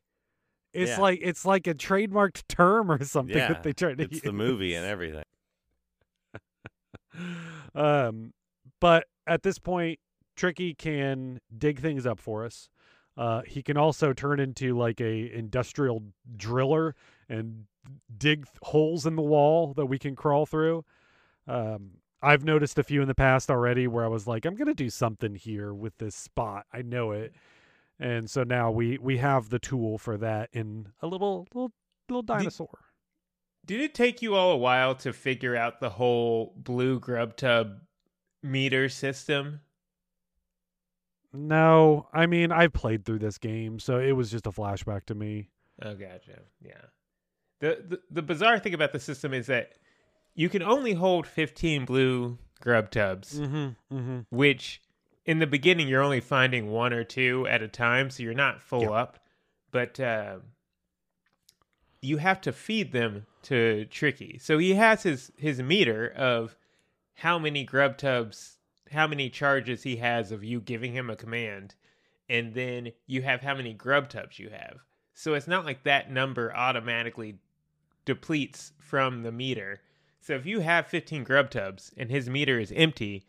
It's 0.72 0.90
Yeah. 0.92 1.00
like 1.00 1.20
it's 1.22 1.44
like 1.44 1.66
a 1.66 1.74
trademarked 1.74 2.42
term 2.48 2.90
or 2.90 3.02
something 3.04 3.36
Yeah, 3.36 3.48
that 3.48 3.62
they 3.62 3.72
try 3.72 3.94
to 3.94 4.02
it's 4.04 4.20
the 4.20 4.32
movie 4.32 4.74
and 4.74 4.84
everything. 4.86 5.24
um, 7.74 8.32
but 8.80 9.06
at 9.26 9.42
this 9.42 9.58
point, 9.58 9.98
Tricky 10.36 10.74
can 10.74 11.40
dig 11.56 11.80
things 11.80 12.06
up 12.06 12.18
for 12.18 12.44
us. 12.44 12.68
Uh, 13.16 13.42
he 13.46 13.62
can 13.62 13.76
also 13.76 14.12
turn 14.12 14.40
into 14.40 14.76
like 14.76 15.00
a 15.00 15.32
industrial 15.32 16.02
driller 16.36 16.94
and 17.28 17.64
dig 18.16 18.46
holes 18.62 19.04
in 19.06 19.16
the 19.16 19.22
wall 19.22 19.74
that 19.74 19.86
we 19.86 19.98
can 19.98 20.16
crawl 20.16 20.46
through. 20.46 20.84
Um, 21.46 21.98
I've 22.22 22.44
noticed 22.44 22.78
a 22.78 22.82
few 22.82 23.02
in 23.02 23.08
the 23.08 23.14
past 23.14 23.50
already 23.50 23.86
where 23.86 24.04
I 24.04 24.08
was 24.08 24.26
like, 24.26 24.44
I'm 24.44 24.54
gonna 24.54 24.74
do 24.74 24.90
something 24.90 25.34
here 25.34 25.72
with 25.72 25.96
this 25.98 26.14
spot. 26.14 26.66
I 26.72 26.82
know 26.82 27.12
it, 27.12 27.34
and 27.98 28.30
so 28.30 28.42
now 28.44 28.70
we 28.70 28.98
we 28.98 29.18
have 29.18 29.48
the 29.48 29.58
tool 29.58 29.98
for 29.98 30.16
that 30.18 30.50
in 30.52 30.88
a 31.00 31.06
little 31.06 31.46
little 31.54 31.72
little 32.08 32.22
dinosaur. 32.22 32.78
Did 33.70 33.82
it 33.82 33.94
take 33.94 34.20
you 34.20 34.34
all 34.34 34.50
a 34.50 34.56
while 34.56 34.96
to 34.96 35.12
figure 35.12 35.54
out 35.54 35.78
the 35.78 35.90
whole 35.90 36.54
blue 36.56 36.98
grub 36.98 37.36
tub 37.36 37.78
meter 38.42 38.88
system? 38.88 39.60
No, 41.32 42.08
I 42.12 42.26
mean 42.26 42.50
I've 42.50 42.72
played 42.72 43.04
through 43.04 43.20
this 43.20 43.38
game, 43.38 43.78
so 43.78 43.98
it 44.00 44.10
was 44.12 44.28
just 44.28 44.48
a 44.48 44.50
flashback 44.50 45.04
to 45.06 45.14
me. 45.14 45.50
Oh, 45.80 45.94
gotcha. 45.94 46.40
Yeah. 46.60 46.80
The, 47.60 47.84
the 47.88 48.00
the 48.10 48.22
bizarre 48.22 48.58
thing 48.58 48.74
about 48.74 48.90
the 48.92 48.98
system 48.98 49.32
is 49.32 49.46
that 49.46 49.74
you 50.34 50.48
can 50.48 50.62
only 50.62 50.94
hold 50.94 51.28
15 51.28 51.84
blue 51.84 52.38
grub 52.60 52.90
tubs, 52.90 53.38
Mm-hmm. 53.38 53.96
Mm-hmm. 53.96 54.18
which 54.30 54.82
in 55.24 55.38
the 55.38 55.46
beginning 55.46 55.86
you're 55.86 56.02
only 56.02 56.20
finding 56.20 56.72
one 56.72 56.92
or 56.92 57.04
two 57.04 57.46
at 57.46 57.62
a 57.62 57.68
time, 57.68 58.10
so 58.10 58.24
you're 58.24 58.34
not 58.34 58.60
full 58.62 58.82
Yeah. 58.82 58.90
up. 58.90 59.20
But 59.70 60.00
uh, 60.00 60.38
you 62.02 62.16
have 62.18 62.40
to 62.42 62.52
feed 62.52 62.92
them 62.92 63.26
to 63.42 63.84
Tricky. 63.86 64.38
So 64.38 64.58
he 64.58 64.74
has 64.74 65.02
his 65.02 65.32
his 65.36 65.60
meter 65.62 66.08
of 66.08 66.56
how 67.14 67.38
many 67.38 67.64
grub 67.64 67.98
tubs, 67.98 68.58
how 68.90 69.06
many 69.06 69.28
charges 69.28 69.82
he 69.82 69.96
has 69.96 70.32
of 70.32 70.42
you 70.44 70.60
giving 70.60 70.92
him 70.92 71.10
a 71.10 71.16
command, 71.16 71.74
and 72.28 72.54
then 72.54 72.92
you 73.06 73.22
have 73.22 73.42
how 73.42 73.54
many 73.54 73.74
grub 73.74 74.08
tubs 74.08 74.38
you 74.38 74.50
have. 74.50 74.78
So 75.14 75.34
it's 75.34 75.48
not 75.48 75.66
like 75.66 75.82
that 75.82 76.10
number 76.10 76.54
automatically 76.54 77.38
depletes 78.04 78.72
from 78.78 79.22
the 79.22 79.32
meter. 79.32 79.80
So 80.20 80.34
if 80.34 80.46
you 80.46 80.60
have 80.60 80.86
15 80.86 81.24
grub 81.24 81.50
tubs 81.50 81.92
and 81.96 82.10
his 82.10 82.28
meter 82.28 82.58
is 82.58 82.72
empty, 82.74 83.26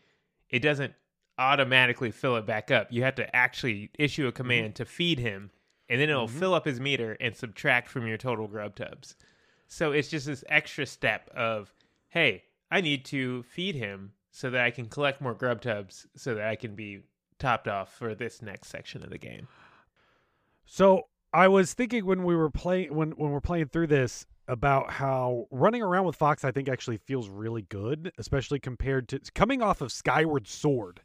it 0.49 0.59
doesn't 0.59 0.93
automatically 1.37 2.11
fill 2.11 2.37
it 2.37 2.45
back 2.45 2.71
up. 2.71 2.87
You 2.91 3.03
have 3.03 3.15
to 3.15 3.35
actually 3.35 3.89
issue 3.97 4.25
a 4.25 4.27
mm-hmm. 4.27 4.37
command 4.37 4.75
to 4.75 4.85
feed 4.85 5.19
him, 5.19 5.51
and 5.91 5.99
then 5.99 6.09
it'll 6.09 6.25
mm-hmm. 6.25 6.39
fill 6.39 6.53
up 6.53 6.65
his 6.65 6.79
meter 6.79 7.17
and 7.19 7.35
subtract 7.35 7.89
from 7.89 8.07
your 8.07 8.17
total 8.17 8.47
grub 8.47 8.75
tubs. 8.75 9.15
So 9.67 9.91
it's 9.91 10.07
just 10.07 10.25
this 10.25 10.43
extra 10.47 10.85
step 10.85 11.29
of, 11.35 11.73
hey, 12.07 12.43
I 12.71 12.79
need 12.79 13.03
to 13.05 13.43
feed 13.43 13.75
him 13.75 14.13
so 14.31 14.49
that 14.49 14.61
I 14.61 14.71
can 14.71 14.85
collect 14.85 15.19
more 15.19 15.33
grub 15.33 15.61
tubs 15.61 16.07
so 16.15 16.33
that 16.35 16.47
I 16.47 16.55
can 16.55 16.75
be 16.75 17.01
topped 17.39 17.67
off 17.67 17.93
for 17.93 18.15
this 18.15 18.41
next 18.41 18.69
section 18.69 19.03
of 19.03 19.09
the 19.09 19.17
game. 19.17 19.49
So 20.65 21.07
I 21.33 21.49
was 21.49 21.73
thinking 21.73 22.05
when 22.05 22.23
we 22.23 22.37
were 22.37 22.49
playing 22.49 22.95
when 22.95 23.11
when 23.11 23.31
we're 23.31 23.41
playing 23.41 23.67
through 23.67 23.87
this 23.87 24.25
about 24.47 24.91
how 24.91 25.47
running 25.51 25.81
around 25.81 26.05
with 26.05 26.15
Fox 26.15 26.45
I 26.45 26.51
think 26.51 26.69
actually 26.69 26.97
feels 26.97 27.27
really 27.27 27.63
good, 27.63 28.13
especially 28.17 28.59
compared 28.59 29.09
to 29.09 29.19
coming 29.35 29.61
off 29.61 29.81
of 29.81 29.91
Skyward 29.91 30.47
Sword. 30.47 31.01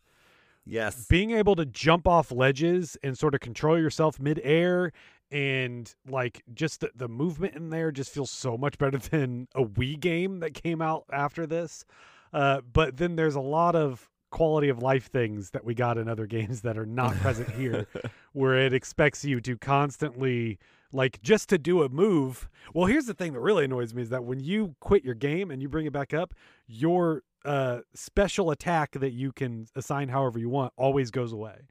Yes. 0.66 1.06
Being 1.06 1.30
able 1.30 1.54
to 1.56 1.64
jump 1.64 2.08
off 2.08 2.32
ledges 2.32 2.96
and 3.02 3.16
sort 3.16 3.34
of 3.34 3.40
control 3.40 3.78
yourself 3.78 4.18
midair 4.18 4.92
and 5.30 5.92
like 6.08 6.42
just 6.54 6.80
the, 6.80 6.90
the 6.94 7.08
movement 7.08 7.54
in 7.54 7.70
there 7.70 7.90
just 7.90 8.10
feels 8.10 8.30
so 8.30 8.56
much 8.56 8.78
better 8.78 8.98
than 9.10 9.48
a 9.54 9.64
Wii 9.64 9.98
game 9.98 10.40
that 10.40 10.54
came 10.54 10.82
out 10.82 11.04
after 11.12 11.46
this. 11.46 11.84
Uh, 12.32 12.60
but 12.72 12.96
then 12.96 13.16
there's 13.16 13.36
a 13.36 13.40
lot 13.40 13.76
of 13.76 14.10
quality 14.30 14.68
of 14.68 14.82
life 14.82 15.10
things 15.10 15.50
that 15.50 15.64
we 15.64 15.74
got 15.74 15.96
in 15.98 16.08
other 16.08 16.26
games 16.36 16.62
that 16.62 16.76
are 16.76 16.86
not 16.86 17.14
present 17.16 17.48
here 17.50 17.86
where 18.32 18.56
it 18.56 18.72
expects 18.74 19.24
you 19.24 19.40
to 19.40 19.56
constantly 19.56 20.58
like 20.96 21.20
just 21.22 21.48
to 21.50 21.58
do 21.58 21.82
a 21.82 21.88
move. 21.88 22.48
Well, 22.74 22.86
here's 22.86 23.06
the 23.06 23.14
thing 23.14 23.32
that 23.34 23.40
really 23.40 23.64
annoys 23.66 23.94
me 23.94 24.02
is 24.02 24.08
that 24.08 24.24
when 24.24 24.40
you 24.40 24.74
quit 24.80 25.04
your 25.04 25.14
game 25.14 25.50
and 25.50 25.60
you 25.62 25.68
bring 25.68 25.86
it 25.86 25.92
back 25.92 26.12
up, 26.14 26.34
your 26.66 27.22
uh, 27.44 27.80
special 27.94 28.50
attack 28.50 28.92
that 28.92 29.12
you 29.12 29.30
can 29.30 29.68
assign 29.76 30.08
however 30.08 30.38
you 30.38 30.48
want 30.48 30.72
always 30.76 31.10
goes 31.12 31.32
away. 31.32 31.68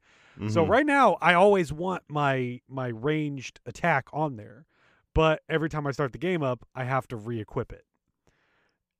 So 0.48 0.64
Mhm. 0.64 0.70
right 0.70 0.86
now, 0.86 1.18
I 1.22 1.34
always 1.34 1.74
want 1.74 2.04
my 2.08 2.62
my 2.70 2.88
ranged 2.88 3.60
attack 3.66 4.08
on 4.14 4.36
there, 4.38 4.66
but 5.14 5.42
every 5.50 5.70
time 5.70 5.88
I 5.88 5.92
start 5.92 6.12
the 6.12 6.18
game 6.18 6.44
up, 6.44 6.66
I 6.76 6.84
have 6.84 7.08
to 7.10 7.16
re-equip 7.18 7.74
it, 7.74 7.86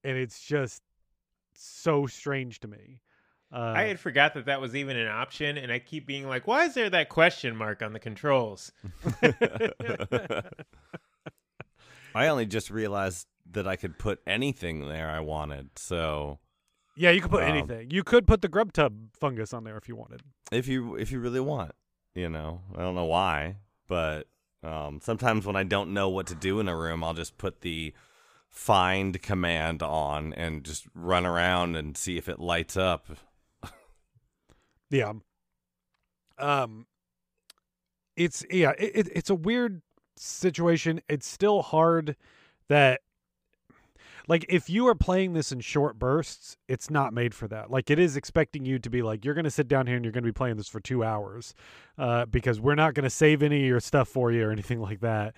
and 0.04 0.18
it's 0.18 0.44
just 0.46 0.82
so 1.54 2.08
strange 2.08 2.60
to 2.62 2.68
me. 2.68 3.02
Uh, 3.54 3.74
I 3.76 3.84
had 3.84 4.00
forgot 4.00 4.34
that 4.34 4.46
that 4.48 4.60
was 4.60 4.76
even 4.76 4.98
an 4.98 5.08
option, 5.08 5.58
and 5.58 5.72
I 5.72 5.80
keep 5.80 6.06
being 6.06 6.28
like, 6.28 6.46
why 6.48 6.66
is 6.66 6.74
there 6.74 6.90
that 6.90 7.10
question 7.10 7.56
mark 7.56 7.82
on 7.82 7.94
the 7.94 8.00
controls? 8.00 8.72
I 12.14 12.28
only 12.28 12.46
just 12.46 12.70
realized 12.70 13.28
that 13.52 13.68
I 13.68 13.76
could 13.76 13.98
put 14.00 14.20
anything 14.26 14.88
there 14.88 15.10
I 15.10 15.20
wanted. 15.20 15.78
So 15.78 16.40
yeah, 16.96 17.12
you 17.12 17.22
could 17.22 17.32
put 17.32 17.44
Um, 17.44 17.50
anything. 17.50 17.92
You 17.92 18.04
could 18.04 18.26
put 18.28 18.42
the 18.42 18.48
grub 18.48 18.74
tub 18.74 18.96
fungus 19.20 19.54
on 19.54 19.64
there 19.64 19.78
if 19.78 19.88
you 19.88 19.96
wanted. 19.96 20.22
if 20.52 20.68
you 20.68 20.96
if 20.96 21.12
you 21.12 21.20
really 21.20 21.40
want, 21.40 21.74
you 22.14 22.30
know, 22.30 22.62
I 22.76 22.80
don't 22.82 22.96
know 22.96 23.06
why, 23.06 23.58
but 23.88 24.28
um, 24.64 25.00
sometimes 25.02 25.46
when 25.46 25.56
I 25.56 25.64
don't 25.64 25.94
know 25.94 26.10
what 26.10 26.28
to 26.28 26.36
do 26.36 26.60
in 26.60 26.68
a 26.68 26.76
room, 26.76 27.04
I'll 27.04 27.14
just 27.14 27.38
put 27.38 27.62
the 27.62 27.94
find 28.50 29.22
command 29.22 29.84
on 29.84 30.34
and 30.34 30.64
just 30.64 30.88
run 30.96 31.26
around 31.26 31.76
and 31.76 31.98
see 31.98 32.18
if 32.18 32.30
it 32.30 32.40
lights 32.40 32.78
up. 32.78 33.08
Yeah. 34.90 35.14
Um 36.38 36.86
it's 38.16 38.46
yeah, 38.50 38.72
it, 38.78 38.92
it, 38.96 39.10
it's 39.14 39.30
a 39.30 39.36
weird 39.36 39.82
situation. 40.16 41.02
It's 41.10 41.28
still 41.28 41.62
hard 41.62 42.16
that 42.70 43.02
like 44.28 44.46
if 44.50 44.70
you 44.70 44.88
are 44.88 44.96
playing 44.96 45.34
this 45.34 45.52
in 45.52 45.60
short 45.60 46.00
bursts, 46.00 46.58
it's 46.68 46.90
not 46.90 47.14
made 47.14 47.34
for 47.34 47.48
that. 47.50 47.70
Like 47.70 47.90
it 47.90 48.00
is 48.00 48.18
expecting 48.18 48.66
you 48.66 48.80
to 48.80 48.90
be 48.90 49.02
like 49.02 49.24
you're 49.24 49.34
going 49.34 49.46
to 49.46 49.52
sit 49.52 49.68
down 49.68 49.88
here 49.88 49.96
and 49.96 50.06
you're 50.06 50.12
going 50.12 50.24
to 50.24 50.28
be 50.28 50.34
playing 50.34 50.58
this 50.58 50.68
for 50.68 50.80
2 50.80 51.04
hours 51.04 51.54
uh 51.98 52.26
because 52.26 52.60
we're 52.60 52.76
not 52.76 52.94
going 52.94 53.04
to 53.04 53.10
save 53.10 53.44
any 53.44 53.62
of 53.62 53.68
your 53.68 53.80
stuff 53.80 54.08
for 54.08 54.32
you 54.32 54.46
or 54.48 54.52
anything 54.52 54.80
like 54.90 55.02
that. 55.02 55.36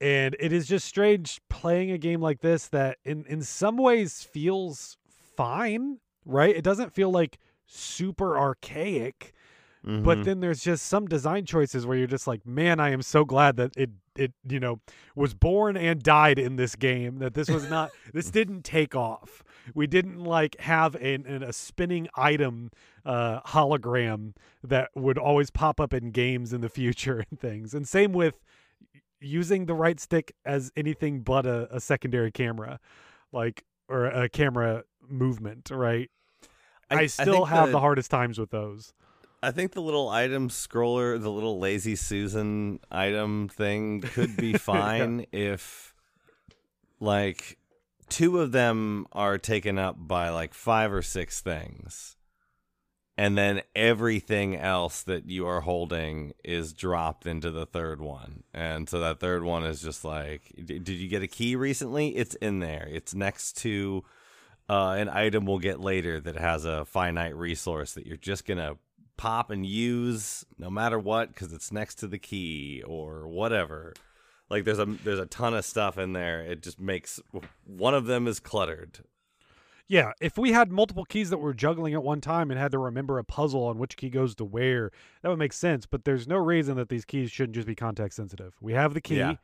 And 0.00 0.36
it 0.38 0.52
is 0.52 0.68
just 0.68 0.86
strange 0.86 1.40
playing 1.50 1.90
a 1.90 1.98
game 1.98 2.20
like 2.20 2.40
this 2.40 2.68
that 2.68 2.98
in 3.04 3.24
in 3.26 3.42
some 3.42 3.76
ways 3.76 4.22
feels 4.22 4.96
fine, 5.36 5.98
right? 6.24 6.54
It 6.54 6.62
doesn't 6.62 6.92
feel 6.92 7.10
like 7.10 7.38
super 7.68 8.36
archaic, 8.36 9.32
but 9.84 10.18
Mhm. 10.18 10.24
then 10.24 10.40
there's 10.40 10.60
just 10.60 10.86
some 10.86 11.06
design 11.06 11.44
choices 11.46 11.86
where 11.86 11.96
you're 11.96 12.06
just 12.08 12.26
like, 12.26 12.44
man, 12.44 12.80
I 12.80 12.90
am 12.90 13.00
so 13.02 13.24
glad 13.24 13.56
that 13.56 13.72
it 13.76 13.90
it 14.16 14.32
you 14.48 14.58
know 14.58 14.80
was 15.14 15.32
born 15.32 15.76
and 15.76 16.02
died 16.02 16.40
in 16.40 16.56
this 16.56 16.74
game. 16.74 17.18
That 17.18 17.34
this 17.34 17.48
was 17.48 17.70
not 17.70 17.90
this 18.12 18.30
didn't 18.30 18.64
take 18.64 18.96
off. 18.96 19.44
We 19.74 19.86
didn't 19.86 20.18
like 20.18 20.58
have 20.60 20.96
an, 20.96 21.24
an 21.26 21.44
a 21.44 21.52
spinning 21.52 22.08
item 22.16 22.70
uh, 23.04 23.40
hologram 23.42 24.34
that 24.64 24.90
would 24.96 25.16
always 25.18 25.50
pop 25.50 25.78
up 25.80 25.94
in 25.94 26.10
games 26.10 26.52
in 26.52 26.60
the 26.62 26.68
future 26.68 27.24
and 27.30 27.38
things. 27.38 27.72
And 27.74 27.86
same 27.86 28.12
with 28.12 28.40
using 29.20 29.66
the 29.66 29.74
right 29.74 30.00
stick 30.00 30.32
as 30.44 30.70
anything 30.76 31.20
but 31.20 31.46
a, 31.46 31.74
a 31.74 31.80
secondary 31.80 32.32
camera, 32.32 32.80
like 33.32 33.64
or 33.88 34.06
a 34.06 34.28
camera 34.28 34.82
movement, 35.08 35.70
right? 35.70 36.10
I, 36.90 37.06
still 37.06 37.34
think 37.34 37.48
have 37.48 37.66
the, 37.66 37.72
the 37.72 37.80
hardest 37.80 38.10
times 38.10 38.38
with 38.38 38.50
those. 38.50 38.92
I 39.42 39.50
think 39.52 39.72
the 39.72 39.82
little 39.82 40.08
item 40.08 40.48
scroller, 40.48 41.20
the 41.20 41.30
little 41.30 41.58
lazy 41.58 41.94
Susan 41.96 42.80
item 42.90 43.48
thing 43.48 44.00
could 44.00 44.36
be 44.36 44.52
fine 44.58 45.26
if 45.32 45.94
like 46.98 47.58
two 48.08 48.40
of 48.40 48.52
them 48.52 49.06
are 49.12 49.38
taken 49.38 49.78
up 49.78 49.96
by 49.98 50.30
like 50.30 50.54
five 50.54 50.92
or 50.92 51.02
six 51.02 51.40
things. 51.40 52.16
and 53.16 53.36
then 53.36 53.60
everything 53.74 54.56
else 54.56 55.02
that 55.02 55.28
you 55.28 55.44
are 55.46 55.60
holding 55.62 56.32
is 56.44 56.72
dropped 56.72 57.26
into 57.26 57.50
the 57.50 57.66
third 57.66 58.00
one. 58.00 58.44
And 58.54 58.88
so 58.88 59.00
that 59.00 59.18
third 59.18 59.42
one 59.42 59.64
is 59.64 59.82
just 59.82 60.04
like, 60.04 60.52
did 60.64 60.88
you 60.88 61.08
get 61.08 61.22
a 61.22 61.26
key 61.26 61.56
recently? 61.56 62.16
It's 62.16 62.36
in 62.36 62.60
there. 62.60 62.88
It's 62.90 63.14
next 63.14 63.56
to 63.58 64.04
uh, 64.68 64.90
an 64.98 65.08
item 65.08 65.46
we'll 65.46 65.58
get 65.58 65.80
later 65.80 66.20
that 66.20 66.36
has 66.36 66.64
a 66.64 66.84
finite 66.84 67.34
resource 67.36 67.92
that 67.94 68.06
you're 68.06 68.16
just 68.16 68.44
gonna 68.46 68.76
pop 69.16 69.50
and 69.50 69.66
use 69.66 70.44
no 70.58 70.70
matter 70.70 70.98
what 70.98 71.28
because 71.28 71.52
it's 71.52 71.72
next 71.72 71.96
to 71.96 72.06
the 72.06 72.18
key 72.18 72.82
or 72.86 73.26
whatever. 73.26 73.94
Like 74.50 74.64
there's 74.64 74.78
a 74.78 74.84
there's 74.86 75.18
a 75.18 75.26
ton 75.26 75.54
of 75.54 75.64
stuff 75.64 75.98
in 75.98 76.12
there. 76.12 76.40
It 76.42 76.62
just 76.62 76.80
makes 76.80 77.20
one 77.66 77.94
of 77.94 78.06
them 78.06 78.26
is 78.26 78.40
cluttered. 78.40 79.00
Yeah, 79.90 80.12
if 80.20 80.36
we 80.36 80.52
had 80.52 80.70
multiple 80.70 81.06
keys 81.06 81.30
that 81.30 81.38
we're 81.38 81.54
juggling 81.54 81.94
at 81.94 82.02
one 82.02 82.20
time 82.20 82.50
and 82.50 82.60
had 82.60 82.72
to 82.72 82.78
remember 82.78 83.18
a 83.18 83.24
puzzle 83.24 83.64
on 83.64 83.78
which 83.78 83.96
key 83.96 84.10
goes 84.10 84.34
to 84.34 84.44
where, 84.44 84.90
that 85.22 85.30
would 85.30 85.38
make 85.38 85.54
sense. 85.54 85.86
But 85.86 86.04
there's 86.04 86.28
no 86.28 86.36
reason 86.36 86.76
that 86.76 86.90
these 86.90 87.06
keys 87.06 87.30
shouldn't 87.30 87.54
just 87.54 87.66
be 87.66 87.74
context 87.74 88.16
sensitive. 88.16 88.54
We 88.60 88.74
have 88.74 88.92
the 88.92 89.00
key, 89.00 89.16
Yeah. 89.16 89.36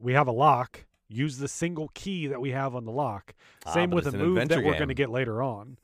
we 0.00 0.12
have 0.12 0.28
a 0.28 0.32
lock. 0.32 0.84
Use 1.08 1.38
the 1.38 1.48
single 1.48 1.90
key 1.94 2.26
that 2.26 2.40
we 2.40 2.50
have 2.50 2.74
on 2.74 2.84
the 2.84 2.92
lock. 2.92 3.34
Ah, 3.64 3.72
Same 3.72 3.90
with 3.90 4.06
a 4.06 4.12
move 4.12 4.36
that 4.36 4.42
adventure 4.42 4.66
we're 4.66 4.76
going 4.76 4.88
to 4.88 4.94
get 4.94 5.10
later 5.10 5.42
on. 5.42 5.78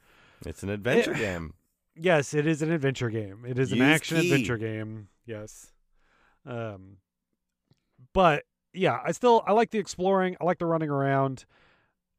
It's 0.45 0.63
an 0.63 0.71
adventure 0.71 1.15
game. 1.15 1.55
Yes, 1.95 2.35
it 2.35 2.47
is 2.47 2.63
an 2.63 2.73
adventure 2.73 3.11
game. 3.11 3.45
It 3.47 3.59
is 3.59 3.71
an 3.73 3.83
action 3.83 4.21
key. 4.21 4.33
adventure 4.33 4.59
game. 4.59 5.09
Yes. 5.27 5.73
Um 6.45 6.97
but 8.13 8.45
yeah, 8.73 8.99
I 9.05 9.13
still 9.13 9.43
I 9.47 9.53
like 9.53 9.71
the 9.71 9.79
exploring. 9.79 10.37
I 10.41 10.45
like 10.45 10.59
the 10.59 10.67
running 10.67 10.91
around. 10.91 11.45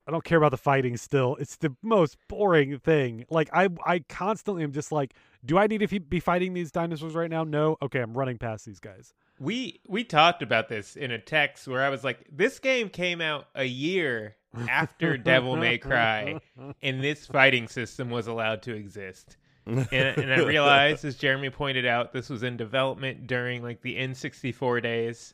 I 0.07 0.11
don't 0.11 0.23
care 0.23 0.37
about 0.37 0.51
the 0.51 0.57
fighting 0.57 0.97
still. 0.97 1.35
It's 1.39 1.55
the 1.55 1.75
most 1.81 2.17
boring 2.29 2.77
thing. 2.79 3.25
Like 3.29 3.49
I 3.53 3.69
I 3.85 3.99
constantly 4.07 4.63
am 4.63 4.71
just 4.71 4.91
like, 4.91 5.13
do 5.43 5.57
I 5.57 5.67
need 5.67 5.87
to 5.87 5.99
be 5.99 6.19
fighting 6.19 6.53
these 6.53 6.71
dinosaurs 6.71 7.15
right 7.15 7.29
now? 7.29 7.43
No. 7.43 7.77
Okay, 7.81 7.99
I'm 7.99 8.13
running 8.17 8.37
past 8.37 8.65
these 8.65 8.79
guys. 8.79 9.13
We 9.43 9.81
we 9.87 10.03
talked 10.03 10.41
about 10.41 10.69
this 10.69 10.95
in 10.95 11.11
a 11.11 11.19
text 11.19 11.67
where 11.67 11.83
I 11.83 11.89
was 11.89 12.03
like, 12.03 12.19
this 12.31 12.59
game 12.59 12.89
came 12.89 13.19
out 13.19 13.47
a 13.55 13.65
year 13.65 14.35
after 14.69 15.17
Devil 15.31 15.57
May 15.57 15.77
Cry, 15.77 16.39
and 16.81 17.03
this 17.03 17.25
fighting 17.25 17.67
system 17.67 18.09
was 18.09 18.27
allowed 18.27 18.61
to 18.63 18.73
exist. 18.73 19.37
And, 19.65 19.87
and 19.91 20.33
I 20.33 20.39
realized, 20.45 21.05
as 21.05 21.15
Jeremy 21.15 21.49
pointed 21.49 21.85
out, 21.85 22.13
this 22.13 22.29
was 22.29 22.43
in 22.43 22.57
development 22.57 23.27
during 23.27 23.63
like 23.63 23.81
the 23.81 23.95
N64 23.97 24.83
days, 24.83 25.33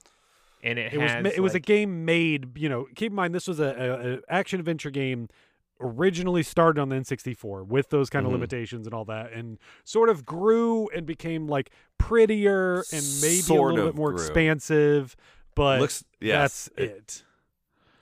and 0.64 0.78
it, 0.80 0.94
It 0.94 0.98
was 0.98 1.12
has, 1.12 1.24
ma- 1.24 1.30
it 1.36 1.40
was 1.42 1.56
a 1.56 1.60
game 1.60 2.06
made, 2.06 2.58
you 2.58 2.70
know, 2.70 2.88
keep 2.96 3.12
in 3.12 3.16
mind 3.16 3.34
this 3.36 3.48
was 3.48 3.60
a, 3.60 3.64
a, 3.66 4.14
a 4.14 4.20
action 4.30 4.60
adventure 4.60 4.92
game 4.92 5.30
originally 5.82 6.44
started 6.44 6.80
on 6.82 6.90
the 6.90 6.96
N64 6.98 7.64
with 7.66 7.90
those 7.90 8.10
kind 8.10 8.26
of 8.26 8.32
Mhm. 8.32 8.36
limitations 8.36 8.86
and 8.86 8.94
all 8.94 9.06
that 9.06 9.32
and 9.32 9.58
sort 9.86 10.10
of 10.10 10.26
grew 10.26 10.90
and 10.90 11.06
became 11.06 11.48
like 11.48 11.72
prettier 11.98 12.80
and 12.92 13.04
maybe 13.22 13.42
Sort 13.42 13.72
a 13.72 13.76
little 13.76 13.90
bit 13.92 13.96
more 13.96 14.12
grew. 14.12 14.20
expansive, 14.20 15.16
but 15.56 15.80
looks 15.80 16.04
yes, 16.20 16.70
that's 16.76 16.90
it, 16.92 17.24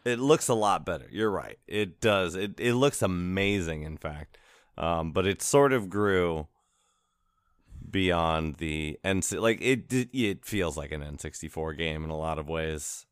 it. 0.06 0.12
it 0.14 0.20
looks 0.20 0.48
a 0.48 0.54
lot 0.56 0.86
better. 0.86 1.08
You're 1.12 1.30
right. 1.32 1.60
It 1.68 2.02
does. 2.02 2.36
It 2.36 2.60
it 2.60 2.74
looks 2.74 3.02
amazing. 3.02 3.84
In 3.84 3.98
fact, 3.98 4.38
um, 4.78 5.12
but 5.12 5.28
it 5.28 5.42
sort 5.44 5.72
of 5.72 5.90
grew 5.90 6.48
beyond 7.90 8.56
the 8.58 9.00
N. 9.04 9.22
Like 9.32 9.62
it 9.62 9.86
it 10.14 10.46
feels 10.46 10.78
like 10.78 10.92
an 10.92 11.02
N64 11.02 11.78
game 11.78 12.04
in 12.04 12.10
a 12.10 12.18
lot 12.18 12.40
of 12.40 12.50
ways. 12.50 13.06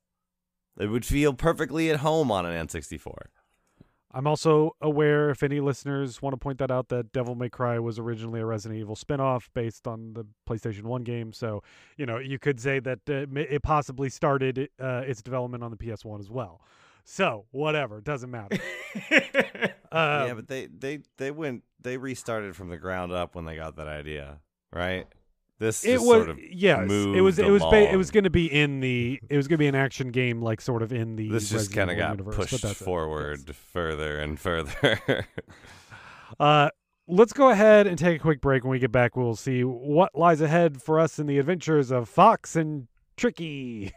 It 0.77 0.87
would 0.87 1.05
feel 1.05 1.33
perfectly 1.33 1.89
at 1.89 1.97
home 2.01 2.31
on 2.31 2.45
an 2.45 2.67
N64. 2.67 3.27
I'm 4.15 4.27
also 4.27 4.77
aware, 4.81 5.29
if 5.29 5.43
any 5.43 5.59
listeners 5.59 6.21
want 6.21 6.31
to 6.31 6.37
point 6.37 6.57
that 6.59 6.71
out, 6.71 6.87
that 6.87 7.11
Devil 7.11 7.35
May 7.35 7.49
Cry 7.49 7.79
was 7.79 7.99
originally 7.99 8.39
a 8.39 8.45
Resident 8.45 8.79
Evil 8.79 8.95
spin-off 8.95 9.49
based 9.53 9.87
on 9.87 10.13
the 10.13 10.25
PlayStation 10.49 10.83
1 10.83 11.03
game. 11.03 11.33
So, 11.33 11.61
you 11.97 12.05
know, 12.05 12.17
you 12.17 12.39
could 12.39 12.61
say 12.61 12.79
that 12.79 12.99
uh, 13.09 13.25
it 13.37 13.61
possibly 13.61 14.07
started 14.07 14.69
uh, 14.79 15.03
its 15.05 15.21
development 15.21 15.65
on 15.65 15.71
the 15.71 15.77
PS1 15.77 16.21
as 16.21 16.29
well. 16.29 16.61
So, 17.03 17.45
whatever, 17.51 17.97
it 17.97 18.05
doesn't 18.05 18.31
matter. 18.31 18.57
Um, 19.91 20.27
yeah, 20.27 20.33
but 20.33 20.47
they 20.49 20.65
they 20.65 20.99
they 21.15 21.31
went 21.31 21.63
they 21.79 21.95
restarted 21.95 22.53
from 22.53 22.67
the 22.67 22.75
ground 22.75 23.13
up 23.13 23.33
when 23.33 23.45
they 23.45 23.55
got 23.55 23.77
that 23.77 23.87
idea, 23.87 24.41
right? 24.73 25.07
This 25.57 25.85
it 25.85 25.99
was 26.01 26.05
sort 26.05 26.29
of 26.29 26.39
yes, 26.51 26.91
it 26.91 27.21
was 27.21 27.39
it 27.39 27.49
was 27.49 27.61
ba- 27.63 27.89
it 27.91 27.95
was 27.95 28.11
going 28.11 28.25
to 28.25 28.29
be 28.29 28.45
in 28.51 28.81
the 28.81 29.19
it 29.29 29.37
was 29.37 29.47
going 29.47 29.55
to 29.57 29.63
be 29.63 29.67
an 29.67 29.75
action 29.75 30.09
game 30.09 30.41
like 30.41 30.59
sort 30.59 30.81
of 30.83 30.91
in 30.91 31.15
the 31.15 31.29
this 31.29 31.49
just 31.49 31.71
kind 31.73 31.89
of 31.89 31.95
got 31.97 32.11
universe, 32.11 32.35
pushed 32.35 32.65
forward 32.75 33.39
Yes. 33.47 33.55
further 33.71 34.19
and 34.19 34.39
further. 34.39 35.25
Uh, 36.39 36.69
let's 37.07 37.31
go 37.31 37.49
ahead 37.51 37.87
and 37.87 37.97
take 37.97 38.17
a 38.17 38.19
quick 38.19 38.41
break. 38.41 38.63
When 38.63 38.71
we 38.71 38.79
get 38.79 38.91
back, 38.91 39.15
we'll 39.15 39.35
see 39.35 39.63
what 39.63 40.13
lies 40.15 40.41
ahead 40.41 40.81
for 40.81 40.99
us 40.99 41.19
in 41.19 41.27
the 41.27 41.37
adventures 41.37 41.91
of 41.91 42.09
Fox 42.09 42.55
and 42.57 42.87
Tricky. 43.15 43.93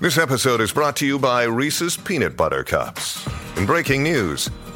This 0.00 0.18
episode 0.18 0.60
is 0.60 0.72
brought 0.72 0.96
to 0.96 1.06
you 1.06 1.18
by 1.18 1.44
Reese's 1.44 1.96
Peanut 1.96 2.36
Butter 2.36 2.64
Cups. 2.64 3.28
In 3.56 3.66
breaking 3.66 4.02
news, 4.02 4.48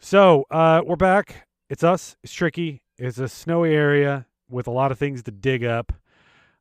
So 0.00 0.46
uh, 0.50 0.82
we're 0.86 0.96
back. 0.96 1.48
It's 1.68 1.82
us. 1.82 2.16
It's 2.22 2.32
tricky. 2.32 2.82
It's 2.98 3.18
a 3.18 3.28
snowy 3.28 3.74
area 3.74 4.26
with 4.48 4.68
a 4.68 4.70
lot 4.70 4.92
of 4.92 4.98
things 4.98 5.24
to 5.24 5.32
dig 5.32 5.64
up. 5.64 5.92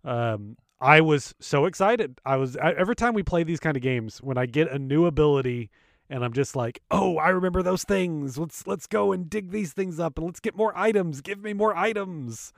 Um, 0.04 0.58
I 0.82 1.02
was 1.02 1.36
so 1.40 1.66
excited. 1.66 2.20
I 2.26 2.38
was 2.38 2.58
I, 2.58 2.72
every 2.72 2.96
time 2.96 3.14
we 3.14 3.24
play 3.24 3.44
these 3.44 3.60
kind 3.60 3.78
of 3.78 3.84
games 3.84 4.18
when 4.24 4.38
I 4.38 4.48
get 4.48 4.72
a 4.72 4.80
new 4.80 5.06
ability 5.06 5.70
and 6.10 6.24
I'm 6.26 6.34
just 6.34 6.56
like, 6.56 6.82
oh, 6.90 7.18
I 7.18 7.30
remember 7.30 7.62
those 7.62 7.84
things. 7.84 8.40
Let's 8.40 8.66
let's 8.66 8.88
go 8.88 9.12
and 9.12 9.30
dig 9.30 9.52
these 9.52 9.72
things 9.72 10.00
up 10.00 10.18
and 10.18 10.26
let's 10.26 10.40
get 10.40 10.56
more 10.56 10.76
items. 10.76 11.22
Give 11.22 11.42
me 11.42 11.54
more 11.54 11.76
items. 11.76 12.54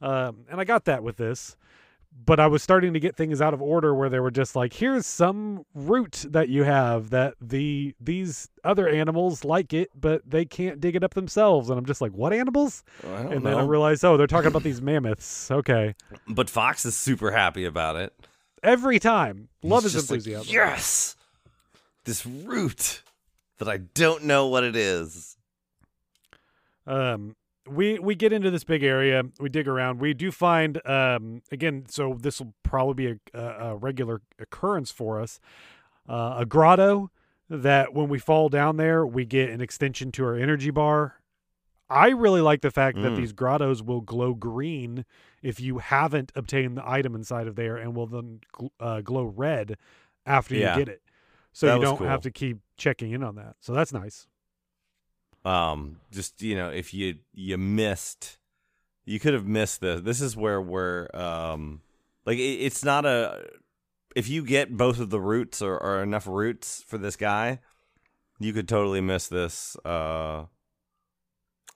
Um, 0.00 0.44
and 0.48 0.60
I 0.60 0.64
got 0.64 0.84
that 0.84 1.02
with 1.02 1.16
this 1.16 1.56
but 2.16 2.38
I 2.40 2.46
was 2.46 2.62
starting 2.62 2.92
to 2.94 3.00
get 3.00 3.16
things 3.16 3.40
out 3.42 3.52
of 3.54 3.60
order 3.60 3.94
where 3.94 4.08
they 4.08 4.20
were 4.20 4.30
just 4.30 4.54
like, 4.56 4.72
here's 4.72 5.04
some 5.06 5.64
root 5.74 6.24
that 6.28 6.48
you 6.48 6.62
have 6.62 7.10
that 7.10 7.34
the 7.40 7.94
these 8.00 8.48
other 8.62 8.88
animals 8.88 9.44
like 9.44 9.72
it, 9.72 9.90
but 9.94 10.22
they 10.24 10.44
can't 10.44 10.80
dig 10.80 10.96
it 10.96 11.02
up 11.04 11.14
themselves. 11.14 11.68
And 11.70 11.78
I'm 11.78 11.84
just 11.86 12.00
like, 12.00 12.12
what 12.12 12.32
animals? 12.32 12.84
Don't 13.02 13.32
And 13.32 13.44
then 13.46 13.54
I 13.54 13.60
know. 13.62 13.66
realized, 13.66 14.04
oh, 14.04 14.16
they're 14.16 14.26
talking 14.26 14.48
about 14.48 14.62
these 14.62 14.80
mammoths. 14.80 15.50
Okay. 15.50 15.94
but 16.28 16.48
Fox 16.48 16.84
is 16.86 16.96
super 16.96 17.30
happy 17.32 17.64
about 17.64 17.96
it. 17.96 18.12
Every 18.62 18.98
time. 18.98 19.48
Love 19.62 19.82
He's 19.82 19.92
his 19.92 20.02
just 20.02 20.10
like, 20.10 20.18
enthusiasm. 20.18 20.52
yes, 20.54 21.16
this 22.04 22.24
root 22.24 23.02
that 23.58 23.68
I 23.68 23.78
don't 23.78 24.24
know 24.24 24.46
what 24.46 24.64
it 24.64 24.76
is. 24.76 25.36
Um, 26.86 27.36
we 27.68 27.98
we 27.98 28.14
get 28.14 28.32
into 28.32 28.50
this 28.50 28.64
big 28.64 28.82
area. 28.82 29.22
We 29.40 29.48
dig 29.48 29.66
around. 29.68 30.00
We 30.00 30.14
do 30.14 30.30
find 30.30 30.80
um 30.86 31.42
again. 31.50 31.86
So 31.88 32.16
this 32.20 32.40
will 32.40 32.54
probably 32.62 32.94
be 33.06 33.20
a, 33.38 33.40
a, 33.40 33.76
regular 33.76 34.20
occurrence 34.38 34.90
for 34.90 35.20
us. 35.20 35.40
Uh, 36.08 36.36
a 36.38 36.46
grotto 36.46 37.10
that 37.48 37.94
when 37.94 38.08
we 38.08 38.18
fall 38.18 38.48
down 38.48 38.76
there, 38.76 39.06
we 39.06 39.24
get 39.24 39.50
an 39.50 39.60
extension 39.60 40.12
to 40.12 40.24
our 40.24 40.34
energy 40.34 40.70
bar. 40.70 41.16
I 41.90 42.08
really 42.08 42.40
like 42.40 42.62
the 42.62 42.70
fact 42.70 42.96
that 43.02 43.12
Mm. 43.12 43.16
these 43.16 43.32
grottos 43.32 43.82
will 43.82 44.00
glow 44.00 44.32
green 44.34 45.04
if 45.42 45.60
you 45.60 45.78
haven't 45.78 46.32
obtained 46.34 46.76
the 46.78 46.88
item 46.88 47.14
inside 47.14 47.46
of 47.46 47.56
there, 47.56 47.76
and 47.76 47.94
will 47.94 48.06
then 48.06 48.40
gl- 48.54 48.70
uh, 48.80 49.00
glow 49.02 49.24
red 49.24 49.76
after 50.26 50.54
Yeah. 50.54 50.72
you 50.78 50.84
get 50.84 50.88
it. 50.94 51.02
So 51.52 51.66
That 51.66 51.76
you 51.76 51.82
don't 51.82 52.00
have 52.06 52.22
to 52.22 52.30
keep 52.30 52.58
checking 52.76 53.12
in 53.12 53.22
on 53.22 53.36
that. 53.36 53.56
So 53.60 53.72
that's 53.74 53.92
nice. 53.92 54.26
Um 55.44 56.00
just 56.10 56.40
you 56.42 56.54
know 56.56 56.70
if 56.70 56.94
you 56.94 57.16
you 57.32 57.58
missed 57.58 58.38
you 59.04 59.20
could 59.20 59.34
have 59.34 59.46
missed 59.46 59.80
this 59.80 60.00
this 60.00 60.20
is 60.20 60.36
where 60.36 60.60
we're 60.60 61.08
um 61.14 61.80
Like 62.26 62.38
it, 62.38 62.60
it's 62.64 62.84
not 62.84 63.04
a. 63.04 63.44
If 64.16 64.28
you 64.28 64.44
get 64.44 64.76
both 64.76 65.00
of 65.00 65.10
the 65.10 65.20
roots 65.20 65.60
or, 65.60 65.76
or 65.76 66.02
enough 66.02 66.26
roots 66.26 66.84
for 66.86 66.98
this 66.98 67.16
guy, 67.16 67.58
you 68.38 68.52
could 68.52 68.68
totally 68.68 69.00
miss 69.00 69.26
this 69.28 69.76
uh, 69.84 70.44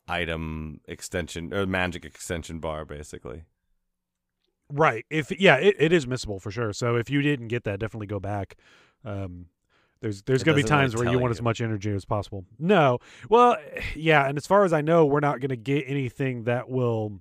item 0.06 0.80
extension 0.86 1.52
or 1.52 1.66
magic 1.66 2.04
extension 2.04 2.60
bar, 2.60 2.84
basically. 2.84 3.44
Right. 4.70 5.04
If 5.10 5.32
yeah, 5.38 5.56
it, 5.56 5.76
it 5.78 5.92
is 5.92 6.06
missable 6.06 6.40
for 6.40 6.50
sure. 6.50 6.72
So 6.72 6.96
if 6.96 7.10
you 7.10 7.22
didn't 7.22 7.48
get 7.48 7.64
that, 7.64 7.80
definitely 7.80 8.06
go 8.06 8.20
back. 8.20 8.56
Um, 9.04 9.46
there's 10.00 10.22
there's 10.22 10.42
going 10.44 10.56
to 10.56 10.62
be 10.62 10.62
doesn't 10.62 10.76
really 10.76 10.84
times 10.90 10.96
where 10.96 11.04
you 11.12 11.18
want 11.18 11.30
you. 11.30 11.38
as 11.38 11.42
much 11.42 11.60
energy 11.60 11.90
as 11.92 12.04
possible. 12.04 12.44
No. 12.58 12.98
Well, 13.28 13.56
yeah, 13.96 14.26
and 14.28 14.36
as 14.38 14.46
far 14.46 14.64
as 14.64 14.72
I 14.72 14.80
know, 14.80 15.04
we're 15.06 15.20
not 15.20 15.40
going 15.40 15.50
to 15.50 15.56
get 15.56 15.84
anything 15.88 16.44
that 16.44 16.68
will 16.68 17.20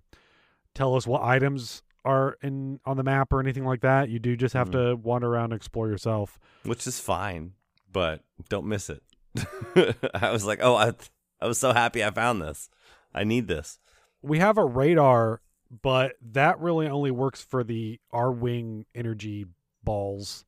tell 0.75 0.95
us 0.95 1.07
what 1.07 1.23
items 1.23 1.81
are 2.05 2.37
in 2.41 2.79
on 2.85 2.95
the 2.97 3.03
map 3.03 3.33
or 3.33 3.39
anything 3.39 3.65
like 3.65 3.81
that. 3.81 4.09
You 4.09 4.19
do 4.19 4.35
just 4.37 4.53
have 4.53 4.69
Mhm. 4.69 4.71
to 4.73 4.95
wander 4.95 5.27
around 5.27 5.45
and 5.45 5.53
explore 5.53 5.87
yourself. 5.89 6.39
which 6.63 6.85
is 6.87 6.99
fine, 6.99 7.53
but 7.91 8.21
don't 8.49 8.65
miss 8.67 8.89
it. 8.89 9.01
I 10.13 10.31
was 10.31 10.45
like, 10.45 10.59
oh, 10.61 10.75
I, 10.75 10.93
I 11.41 11.47
was 11.47 11.57
so 11.59 11.73
happy 11.73 12.03
I 12.03 12.11
found 12.11 12.41
this. 12.41 12.69
I 13.13 13.23
need 13.23 13.47
this. 13.47 13.79
We 14.21 14.39
have 14.39 14.57
a 14.57 14.65
radar, 14.65 15.41
but 15.81 16.15
that 16.33 16.59
really 16.59 16.87
only 16.87 17.11
works 17.11 17.41
for 17.43 17.63
the 17.63 17.99
Arwing 18.13 18.85
energy 18.95 19.45
balls, 19.83 20.45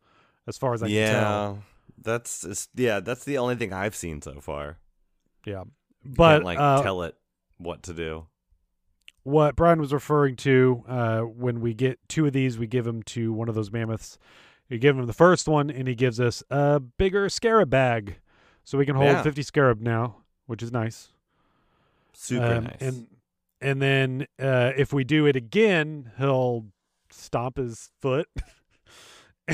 as 0.48 0.58
far 0.58 0.74
as 0.74 0.82
I 0.84 0.88
can 0.88 1.22
tell. 1.22 1.64
That's 2.04 2.44
it's, 2.44 2.68
yeah, 2.76 3.00
that's 3.00 3.24
the 3.24 3.38
only 3.38 3.56
thing 3.56 3.74
I've 3.74 3.96
seen 3.96 4.22
so 4.22 4.40
far. 4.42 4.78
Yeah. 5.46 5.64
But 6.06 6.36
can't, 6.36 6.46
like 6.46 6.60
uh, 6.60 6.82
tell 6.84 7.02
it 7.04 7.16
what 7.58 7.84
to 7.84 7.94
do. 7.94 8.28
what 9.24 9.56
Brian 9.56 9.80
was 9.80 9.92
referring 9.94 10.36
to 10.38 10.84
uh, 10.88 11.20
when 11.22 11.60
we 11.62 11.74
get 11.74 12.00
two 12.08 12.26
of 12.26 12.34
these, 12.34 12.58
we 12.58 12.68
give 12.68 12.86
them 12.86 13.04
to 13.04 13.34
one 13.34 13.50
of 13.50 13.56
those 13.56 13.72
mammoths. 13.72 14.18
We 14.70 14.78
give 14.78 14.98
him 14.98 15.06
the 15.08 15.14
first 15.14 15.48
one, 15.48 15.70
and 15.70 15.88
he 15.88 15.96
gives 15.96 16.20
us 16.20 16.44
a 16.50 16.80
bigger 16.80 17.28
scarab 17.28 17.70
bag, 17.70 18.20
so 18.64 18.78
we 18.78 18.86
can 18.86 18.96
hold 18.96 19.08
Yeah. 19.10 19.24
50 19.24 19.42
scarab 19.42 19.82
now, 19.82 20.18
which 20.46 20.62
is 20.64 20.72
nice. 20.72 21.10
Super 22.14 22.46
Um, 22.46 22.64
nice. 22.66 22.78
And 22.80 23.08
and 23.62 23.82
then 23.82 24.28
uh, 24.40 24.72
if 24.78 24.94
we 24.94 25.04
do 25.04 25.26
it 25.26 25.36
again, 25.36 26.12
he'll 26.18 26.68
stomp 27.10 27.58
his 27.58 27.90
foot, 28.00 28.28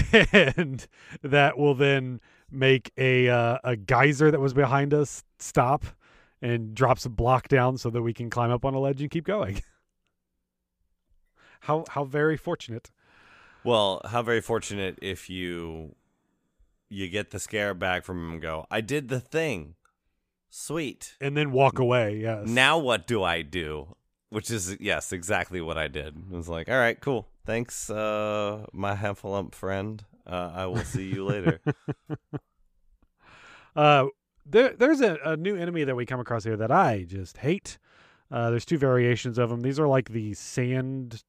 and 0.34 0.88
that 1.24 1.58
will 1.58 1.76
then 1.76 2.20
make 2.52 2.92
a 2.98 3.30
uh, 3.30 3.58
a 3.64 3.76
geyser 3.76 4.32
that 4.32 4.40
was 4.40 4.54
behind 4.54 4.94
us 4.94 5.24
stop 5.40 5.86
and 6.42 6.76
drops 6.76 7.06
a 7.06 7.10
block 7.10 7.48
down 7.48 7.78
so 7.78 7.90
that 7.90 8.02
we 8.02 8.14
can 8.14 8.30
climb 8.30 8.52
up 8.52 8.66
on 8.66 8.74
a 8.74 8.80
ledge 8.80 9.02
and 9.02 9.10
keep 9.10 9.26
going. 9.26 9.62
how 11.62 11.86
how 11.90 12.04
very 12.04 12.38
fortunate. 12.38 12.92
Well, 13.64 14.02
how 14.06 14.22
very 14.22 14.42
fortunate 14.42 15.00
if 15.02 15.30
you 15.30 15.96
you 16.90 17.10
get 17.10 17.32
the 17.32 17.40
scarab 17.40 17.80
back 17.80 18.04
from 18.04 18.20
him 18.20 18.34
and 18.34 18.42
go, 18.42 18.68
I 18.70 18.82
did 18.82 19.10
the 19.10 19.20
thing. 19.20 19.76
Sweet. 20.50 21.16
And 21.20 21.36
then 21.36 21.52
walk 21.52 21.80
away. 21.80 22.18
Yes. 22.18 22.48
Now 22.48 22.78
what 22.78 23.08
do 23.08 23.24
I 23.24 23.42
do? 23.42 23.96
Which 24.30 24.50
is 24.52 24.78
yes, 24.80 25.12
exactly 25.14 25.62
what 25.62 25.78
I 25.78 25.88
did. 25.88 26.16
I 26.32 26.36
was 26.36 26.50
like, 26.50 26.68
all 26.70 26.78
right, 26.78 27.00
cool. 27.00 27.28
Thanks, 27.46 27.90
uh, 27.90 28.66
my 28.74 28.96
heffalump 28.96 29.54
friend. 29.54 30.04
Uh, 30.26 30.52
I 30.54 30.66
will 30.66 30.84
see 30.84 31.06
you 31.14 31.26
later. 31.26 31.60
Uh, 33.76 34.06
there, 34.46 34.70
there's 34.70 35.02
a, 35.02 35.18
a 35.26 35.36
new 35.36 35.56
enemy 35.56 35.84
that 35.84 35.96
we 35.96 36.06
come 36.06 36.20
across 36.22 36.46
here 36.46 36.56
that 36.56 36.72
I 36.72 37.04
just 37.08 37.38
hate. 37.38 37.78
Uh, 38.32 38.50
there's 38.50 38.64
two 38.66 38.78
variations 38.78 39.38
of 39.38 39.50
them. 39.50 39.62
These 39.62 39.80
are 39.82 39.88
like 39.88 40.10
the 40.10 40.34
sand 40.34 41.24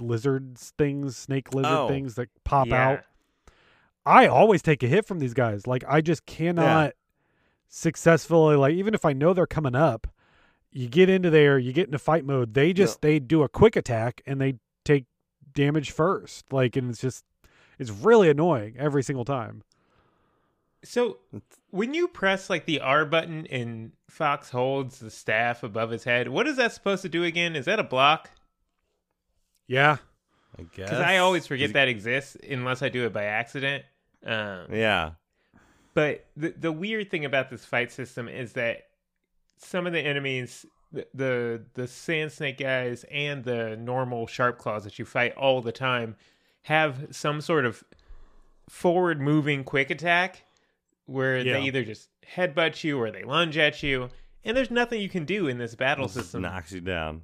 lizards 0.00 0.72
things, 0.78 1.16
snake 1.16 1.52
lizard 1.54 1.72
Oh. 1.72 1.88
things 1.88 2.14
that 2.14 2.28
pop 2.44 2.68
Yeah. 2.68 2.88
out. 2.88 3.04
I 4.04 4.26
always 4.28 4.62
take 4.62 4.82
a 4.84 4.86
hit 4.86 5.06
from 5.06 5.18
these 5.18 5.34
guys. 5.34 5.66
Like 5.66 5.82
I 5.88 6.00
just 6.00 6.24
cannot 6.26 6.92
successfully 7.68 8.54
like 8.54 8.74
even 8.74 8.94
if 8.94 9.04
I 9.04 9.12
know 9.12 9.32
they're 9.34 9.46
coming 9.48 9.74
up, 9.74 10.06
you 10.76 10.88
get 10.88 11.08
into 11.08 11.30
there, 11.30 11.58
you 11.58 11.72
get 11.72 11.86
into 11.86 11.98
fight 11.98 12.24
mode, 12.24 12.52
they 12.52 12.72
just 12.74 13.00
they 13.00 13.18
do 13.18 13.42
a 13.42 13.48
quick 13.48 13.76
attack 13.76 14.20
and 14.26 14.38
they 14.40 14.56
take 14.84 15.06
damage 15.54 15.90
first. 15.90 16.52
Like 16.52 16.76
and 16.76 16.90
it's 16.90 17.00
just 17.00 17.24
it's 17.78 17.90
really 17.90 18.28
annoying 18.28 18.76
every 18.78 19.02
single 19.02 19.24
time. 19.24 19.62
So 20.84 21.18
when 21.70 21.94
you 21.94 22.08
press 22.08 22.50
like 22.50 22.66
the 22.66 22.80
R 22.80 23.06
button 23.06 23.46
and 23.46 23.92
Fox 24.10 24.50
holds 24.50 24.98
the 24.98 25.10
staff 25.10 25.62
above 25.62 25.90
his 25.90 26.04
head, 26.04 26.28
what 26.28 26.46
is 26.46 26.58
that 26.58 26.72
supposed 26.72 27.02
to 27.02 27.08
do 27.08 27.24
again? 27.24 27.56
Is 27.56 27.64
that 27.64 27.80
a 27.80 27.84
block? 27.84 28.30
Yeah. 29.66 29.96
I 30.58 30.62
guess 30.62 30.90
Because 30.90 31.00
I 31.00 31.18
always 31.18 31.46
forget 31.46 31.72
that 31.72 31.88
exists 31.88 32.36
unless 32.48 32.82
I 32.82 32.90
do 32.90 33.06
it 33.06 33.12
by 33.12 33.24
accident. 33.24 33.84
Um, 34.24 34.66
Yeah, 34.70 35.12
But 35.94 36.26
the 36.36 36.50
the 36.50 36.72
weird 36.72 37.10
thing 37.10 37.24
about 37.24 37.48
this 37.48 37.64
fight 37.64 37.90
system 37.92 38.28
is 38.28 38.52
that 38.52 38.85
some 39.58 39.86
of 39.86 39.92
the 39.92 40.00
enemies, 40.00 40.66
the 40.92 41.06
the, 41.14 41.62
the 41.74 41.86
sand 41.88 42.32
snake 42.32 42.58
guys 42.58 43.04
and 43.10 43.44
the 43.44 43.76
normal 43.76 44.26
sharp 44.26 44.58
claws 44.58 44.84
that 44.84 44.98
you 44.98 45.04
fight 45.04 45.34
all 45.36 45.60
the 45.60 45.72
time, 45.72 46.16
have 46.62 47.08
some 47.10 47.40
sort 47.40 47.64
of 47.64 47.82
forward 48.68 49.20
moving 49.20 49.62
quick 49.64 49.90
attack 49.90 50.44
where 51.06 51.38
Yeah. 51.38 51.54
they 51.54 51.62
either 51.62 51.84
just 51.84 52.08
headbutt 52.34 52.82
you 52.82 52.98
or 53.00 53.10
they 53.12 53.22
lunge 53.22 53.56
at 53.56 53.82
you, 53.82 54.10
and 54.44 54.56
there's 54.56 54.70
nothing 54.70 55.00
you 55.00 55.08
can 55.08 55.24
do 55.24 55.46
in 55.46 55.58
this 55.58 55.74
battle 55.74 56.06
Just 56.06 56.14
system 56.16 56.42
knocks 56.42 56.72
you 56.72 56.80
down. 56.80 57.22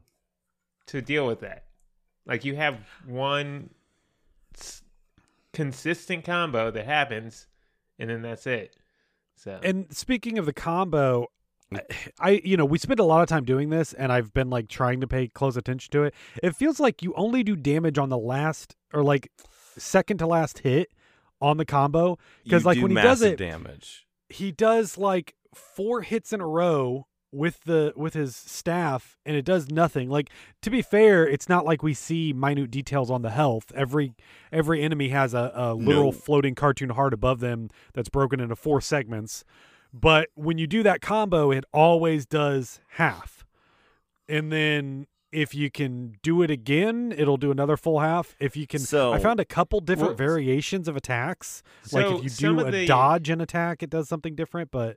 to 0.87 1.01
deal 1.03 1.27
with 1.27 1.41
that. 1.41 1.65
Like 2.27 2.45
you 2.45 2.55
have 2.55 2.79
one 3.07 3.71
s- 4.57 4.83
consistent 5.53 6.25
combo 6.25 6.71
that 6.71 6.85
happens, 6.87 7.47
and 7.99 8.09
then 8.09 8.23
that's 8.23 8.47
it. 8.47 8.77
So 9.35 9.59
And 9.65 9.93
speaking 9.95 10.39
of 10.39 10.47
the 10.47 10.53
combo, 10.53 11.27
I, 12.21 12.41
you 12.45 12.57
know 12.57 12.65
we 12.65 12.79
spend 12.79 13.01
a 13.01 13.05
lot 13.05 13.23
of 13.23 13.29
time 13.29 13.45
doing 13.45 13.71
this, 13.71 13.93
and 13.93 14.13
I've 14.13 14.33
been 14.33 14.51
like 14.51 14.69
trying 14.69 15.01
to 15.01 15.07
pay 15.07 15.29
close 15.29 15.57
attention 15.57 15.91
to 15.93 16.05
it. 16.05 16.15
It 16.43 16.55
feels 16.57 16.81
like 16.81 17.03
you 17.03 17.13
only 17.15 17.43
do 17.43 17.57
damage 17.57 17.99
on 17.99 18.09
the 18.09 18.19
last 18.19 18.77
or 18.93 19.03
like 19.03 19.31
second 19.79 20.19
to 20.19 20.27
last 20.27 20.61
hit 20.61 20.91
on 21.41 21.57
the 21.57 21.65
combo 21.65 22.19
because 22.45 22.65
like 22.65 22.81
when 22.81 22.91
he 22.91 22.97
does 22.97 23.23
it, 23.23 23.37
damage. 23.39 24.07
he 24.29 24.53
does 24.53 24.97
like 24.99 25.35
four 25.55 26.03
hits 26.03 26.33
in 26.33 26.41
a 26.41 26.47
row 26.47 27.07
with 27.35 27.65
the 27.65 27.93
with 27.97 28.13
his 28.13 28.37
staff 28.37 29.17
and 29.25 29.35
it 29.35 29.45
does 29.45 29.71
nothing 29.71 30.11
like 30.11 30.29
to 30.61 30.69
be 30.69 30.83
fair 30.83 31.27
it's 31.27 31.49
not 31.49 31.65
like 31.65 31.83
we 31.83 31.95
see 31.95 32.31
minute 32.31 32.71
details 32.71 33.11
on 33.11 33.23
the 33.23 33.31
health 33.31 33.73
every 33.75 34.13
every 34.53 34.83
enemy 34.83 35.09
has 35.09 35.33
a, 35.33 35.51
a 35.55 35.73
literal 35.75 36.13
No. 36.13 36.19
floating 36.19 36.55
cartoon 36.55 36.91
heart 36.91 37.15
above 37.15 37.41
them 37.41 37.71
that's 37.95 38.11
broken 38.11 38.39
into 38.39 38.55
four 38.55 38.83
segments 38.83 39.45
but 39.93 40.29
when 40.35 40.59
you 40.59 40.67
do 40.67 40.83
that 40.83 41.01
combo 41.01 41.51
it 41.51 41.65
always 41.73 42.27
does 42.27 42.81
half 42.93 43.45
and 44.29 44.51
then 44.53 45.07
if 45.31 45.55
you 45.55 45.71
can 45.71 46.15
do 46.23 46.43
it 46.43 46.51
again 46.51 47.13
it'll 47.17 47.37
do 47.37 47.51
another 47.51 47.77
full 47.77 48.01
half 48.01 48.35
if 48.41 48.57
you 48.57 48.67
can 48.67 48.81
So- 48.81 49.13
i 49.13 49.19
found 49.19 49.41
a 49.41 49.45
couple 49.45 49.81
different 49.81 50.11
Well, 50.19 50.29
variations 50.29 50.89
of 50.89 50.97
attacks 50.97 51.63
like 51.93 52.07
if 52.07 52.23
you 52.25 52.31
do 52.31 52.61
a 52.61 52.71
the- 52.71 52.87
dodge 52.87 53.29
and 53.31 53.41
attack 53.43 53.83
it 53.83 53.91
does 53.91 54.09
something 54.09 54.35
different 54.35 54.71
but 54.71 54.97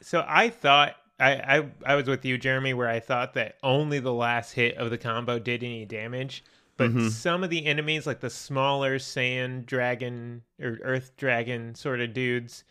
So 0.00 0.24
I 0.26 0.48
thought 0.48 0.96
I, 1.20 1.58
I 1.58 1.66
I 1.86 1.94
was 1.94 2.06
with 2.08 2.24
you, 2.24 2.36
Jeremy, 2.36 2.74
where 2.74 2.88
I 2.88 2.98
thought 2.98 3.34
that 3.34 3.56
only 3.62 4.00
the 4.00 4.12
last 4.12 4.52
hit 4.54 4.76
of 4.76 4.90
the 4.90 4.98
combo 4.98 5.38
did 5.38 5.62
any 5.62 5.84
damage. 5.84 6.42
But 6.76 6.90
Mm-hmm. 6.90 7.08
some 7.10 7.44
of 7.44 7.50
the 7.50 7.64
enemies, 7.66 8.04
like 8.08 8.18
the 8.18 8.30
smaller 8.30 8.98
sand 8.98 9.66
dragon 9.66 10.42
or 10.60 10.80
earth 10.82 11.12
dragon 11.16 11.76
sort 11.76 12.00
of 12.00 12.12
dudes, 12.12 12.64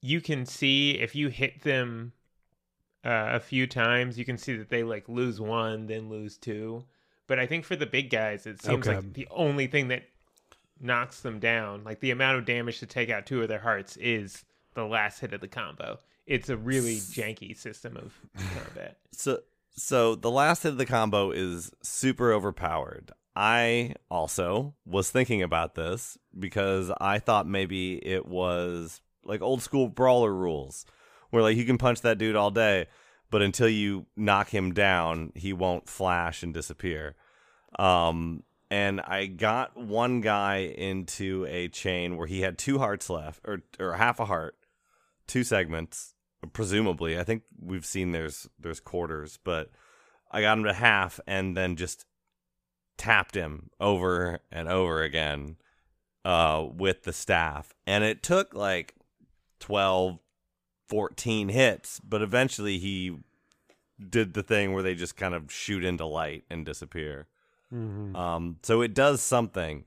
you 0.00 0.20
can 0.20 0.46
see 0.46 0.92
if 0.92 1.14
you 1.14 1.28
hit 1.28 1.62
them 1.62 2.12
uh, 3.04 3.30
a 3.32 3.40
few 3.40 3.66
times, 3.66 4.18
you 4.18 4.24
can 4.24 4.38
see 4.38 4.56
that 4.56 4.68
they 4.68 4.82
like 4.82 5.08
lose 5.08 5.40
one, 5.40 5.86
then 5.86 6.08
lose 6.08 6.36
two. 6.36 6.84
But 7.26 7.38
I 7.38 7.46
think 7.46 7.64
for 7.64 7.76
the 7.76 7.86
big 7.86 8.10
guys, 8.10 8.46
it 8.46 8.62
seems 8.62 8.86
Okay. 8.86 8.96
like 8.96 9.12
the 9.12 9.28
only 9.30 9.66
thing 9.66 9.88
that 9.88 10.04
knocks 10.80 11.20
them 11.20 11.38
down, 11.38 11.84
like 11.84 12.00
the 12.00 12.10
amount 12.10 12.38
of 12.38 12.44
damage 12.46 12.78
to 12.80 12.86
take 12.86 13.10
out 13.10 13.26
two 13.26 13.42
of 13.42 13.48
their 13.48 13.58
hearts, 13.58 13.96
is 13.98 14.44
the 14.74 14.84
last 14.84 15.20
hit 15.20 15.32
of 15.32 15.40
the 15.40 15.48
combo. 15.48 15.98
It's 16.26 16.48
a 16.48 16.56
really 16.56 16.96
janky 16.96 17.56
system 17.56 17.96
of 17.96 18.14
combat. 18.36 18.98
So 19.12 19.40
so 19.74 20.14
the 20.14 20.30
last 20.30 20.62
hit 20.62 20.72
of 20.72 20.78
the 20.78 20.86
combo 20.86 21.30
is 21.30 21.70
super 21.82 22.32
overpowered. 22.32 23.12
I 23.34 23.94
also 24.10 24.74
was 24.84 25.10
thinking 25.10 25.42
about 25.42 25.74
this 25.76 26.18
because 26.38 26.90
I 27.00 27.18
thought 27.20 27.46
maybe 27.46 27.94
it 28.04 28.26
was 28.26 29.00
like 29.28 29.42
old 29.42 29.62
school 29.62 29.88
brawler 29.88 30.32
rules 30.32 30.84
where 31.30 31.42
like 31.42 31.56
you 31.56 31.64
can 31.64 31.78
punch 31.78 32.00
that 32.00 32.18
dude 32.18 32.36
all 32.36 32.50
day, 32.50 32.86
but 33.30 33.42
until 33.42 33.68
you 33.68 34.06
knock 34.16 34.48
him 34.48 34.72
down, 34.72 35.32
he 35.34 35.52
won't 35.52 35.88
flash 35.88 36.42
and 36.42 36.54
disappear. 36.54 37.14
Um 37.78 38.42
and 38.70 39.00
I 39.00 39.26
got 39.26 39.76
one 39.76 40.20
guy 40.20 40.58
into 40.76 41.46
a 41.48 41.68
chain 41.68 42.16
where 42.16 42.26
he 42.26 42.40
had 42.40 42.58
two 42.58 42.78
hearts 42.78 43.08
left 43.08 43.40
or 43.46 43.62
or 43.78 43.94
half 43.94 44.20
a 44.20 44.24
heart, 44.24 44.56
two 45.26 45.44
segments 45.44 46.14
presumably. 46.52 47.18
I 47.18 47.24
think 47.24 47.42
we've 47.60 47.86
seen 47.86 48.12
there's 48.12 48.48
there's 48.58 48.80
quarters, 48.80 49.38
but 49.42 49.70
I 50.30 50.42
got 50.42 50.58
him 50.58 50.64
to 50.64 50.72
half 50.72 51.20
and 51.26 51.56
then 51.56 51.76
just 51.76 52.04
tapped 52.96 53.34
him 53.34 53.70
over 53.80 54.40
and 54.50 54.68
over 54.68 55.02
again 55.02 55.56
uh, 56.24 56.66
with 56.70 57.04
the 57.04 57.12
staff. 57.12 57.72
And 57.86 58.04
it 58.04 58.22
took 58.22 58.54
like 58.54 58.94
12, 59.60 60.18
14 60.88 61.48
hits, 61.48 62.00
but 62.00 62.22
eventually 62.22 62.78
he 62.78 63.18
did 64.08 64.34
the 64.34 64.42
thing 64.42 64.72
where 64.72 64.82
they 64.82 64.94
just 64.94 65.16
kind 65.16 65.34
of 65.34 65.52
shoot 65.52 65.84
into 65.84 66.04
light 66.06 66.44
and 66.50 66.64
disappear. 66.64 67.26
Mhm. 67.72 68.16
Um, 68.16 68.56
so 68.62 68.80
it 68.80 68.94
does 68.94 69.20
something. 69.20 69.84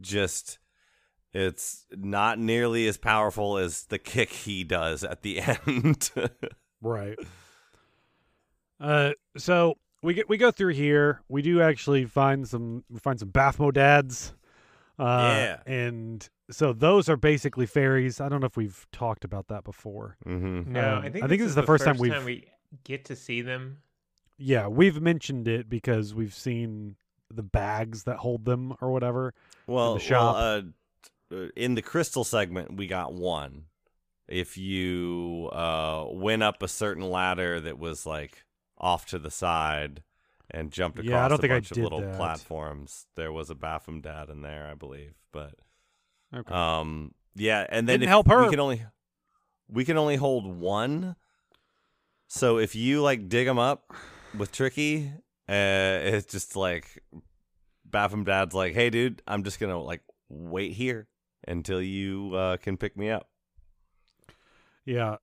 Just 0.00 0.58
it's 1.34 1.84
not 1.90 2.38
nearly 2.38 2.86
as 2.88 2.96
powerful 2.96 3.58
as 3.58 3.84
the 3.86 3.98
kick 3.98 4.30
he 4.30 4.64
does 4.64 5.04
at 5.04 5.22
the 5.22 5.40
end. 5.66 6.10
Right. 6.80 7.18
Uh, 8.80 9.12
so 9.36 9.76
we 10.02 10.14
get 10.14 10.28
we 10.28 10.36
go 10.36 10.50
through 10.50 10.74
here. 10.74 11.20
We 11.28 11.42
do 11.42 11.60
actually 11.60 12.04
find 12.06 12.46
some 12.48 12.84
we 12.88 12.98
find 13.00 13.18
some 13.18 13.30
BafomDads. 13.30 14.32
Uh, 14.98 15.34
Yeah. 15.36 15.60
And 15.66 16.28
so 16.50 16.72
those 16.72 17.08
are 17.08 17.16
basically 17.16 17.66
fairies. 17.66 18.20
I 18.20 18.28
don't 18.28 18.40
know 18.40 18.46
if 18.46 18.56
we've 18.56 18.86
talked 18.92 19.24
about 19.24 19.48
that 19.48 19.64
before. 19.64 20.16
mm-hmm. 20.26 20.72
No, 20.72 20.96
Um, 20.96 20.98
I 21.04 21.10
think 21.10 21.24
I 21.24 21.28
think 21.28 21.40
this 21.40 21.46
this 21.46 21.48
is 21.50 21.54
the 21.54 21.62
first 21.62 21.84
time 21.84 21.94
first 21.96 22.00
we've- 22.24 22.24
we 22.24 22.46
get 22.84 23.04
to 23.06 23.16
see 23.16 23.40
them. 23.42 23.78
Yeah, 24.36 24.68
we've 24.68 25.00
mentioned 25.00 25.48
it 25.48 25.68
because 25.68 26.14
we've 26.14 26.34
seen 26.34 26.96
the 27.30 27.42
bags 27.42 28.04
that 28.04 28.18
hold 28.18 28.44
them 28.44 28.74
or 28.80 28.90
whatever. 28.92 29.34
Well, 29.66 29.94
the 29.94 30.00
shop. 30.00 30.34
well, 30.36 30.62
uh, 31.32 31.34
uh, 31.34 31.48
in 31.56 31.74
the 31.74 31.82
Krystal 31.82 32.24
segment, 32.24 32.76
we 32.76 32.86
got 32.86 33.12
one. 33.12 33.64
If 34.28 34.56
you 34.56 35.48
uh, 35.52 36.06
went 36.10 36.42
up 36.42 36.62
a 36.62 36.68
certain 36.68 37.02
ladder 37.10 37.60
that 37.60 37.78
was 37.78 38.06
like 38.06 38.44
off 38.78 39.06
to 39.06 39.18
the 39.18 39.30
side 39.30 40.02
and 40.50 40.70
jumped 40.70 40.98
across 40.98 41.10
Yeah, 41.10 41.24
I 41.24 41.28
don't 41.28 41.38
a 41.38 41.40
think 41.42 41.52
I 41.52 41.56
bunch 41.56 41.70
of 41.72 41.74
did 41.76 41.82
little 41.84 42.00
that. 42.00 42.16
platforms, 42.16 43.06
there 43.16 43.32
was 43.32 43.50
a 43.50 43.54
BafomDad 43.54 44.30
in 44.30 44.42
there, 44.42 44.68
I 44.70 44.74
believe. 44.74 45.14
But 45.32 45.54
Okay. 46.34 46.54
um, 46.54 47.12
yeah, 47.34 47.66
and 47.68 47.88
then 47.88 48.00
Didn't 48.00 48.08
help 48.10 48.28
her. 48.28 48.44
we 48.44 48.50
can 48.50 48.60
only 48.60 48.84
we 49.68 49.84
can 49.84 49.96
only 49.96 50.16
hold 50.16 50.46
one. 50.46 51.16
So 52.26 52.58
if 52.58 52.74
you 52.74 53.00
like 53.00 53.28
dig 53.28 53.46
them 53.46 53.58
up 53.58 53.92
with 54.36 54.52
Tricky, 54.52 55.10
uh, 55.48 56.00
it's 56.02 56.30
just 56.30 56.56
like 56.56 57.02
BafomDad's 57.88 58.54
like, 58.54 58.74
"Hey, 58.74 58.90
dude, 58.90 59.22
I'm 59.26 59.44
just 59.44 59.58
gonna 59.60 59.80
like 59.80 60.02
wait 60.28 60.72
here 60.72 61.08
until 61.46 61.80
you 61.80 62.34
uh, 62.34 62.56
can 62.58 62.76
pick 62.76 62.96
me 62.96 63.10
up." 63.10 63.28
yeah. 64.84 65.16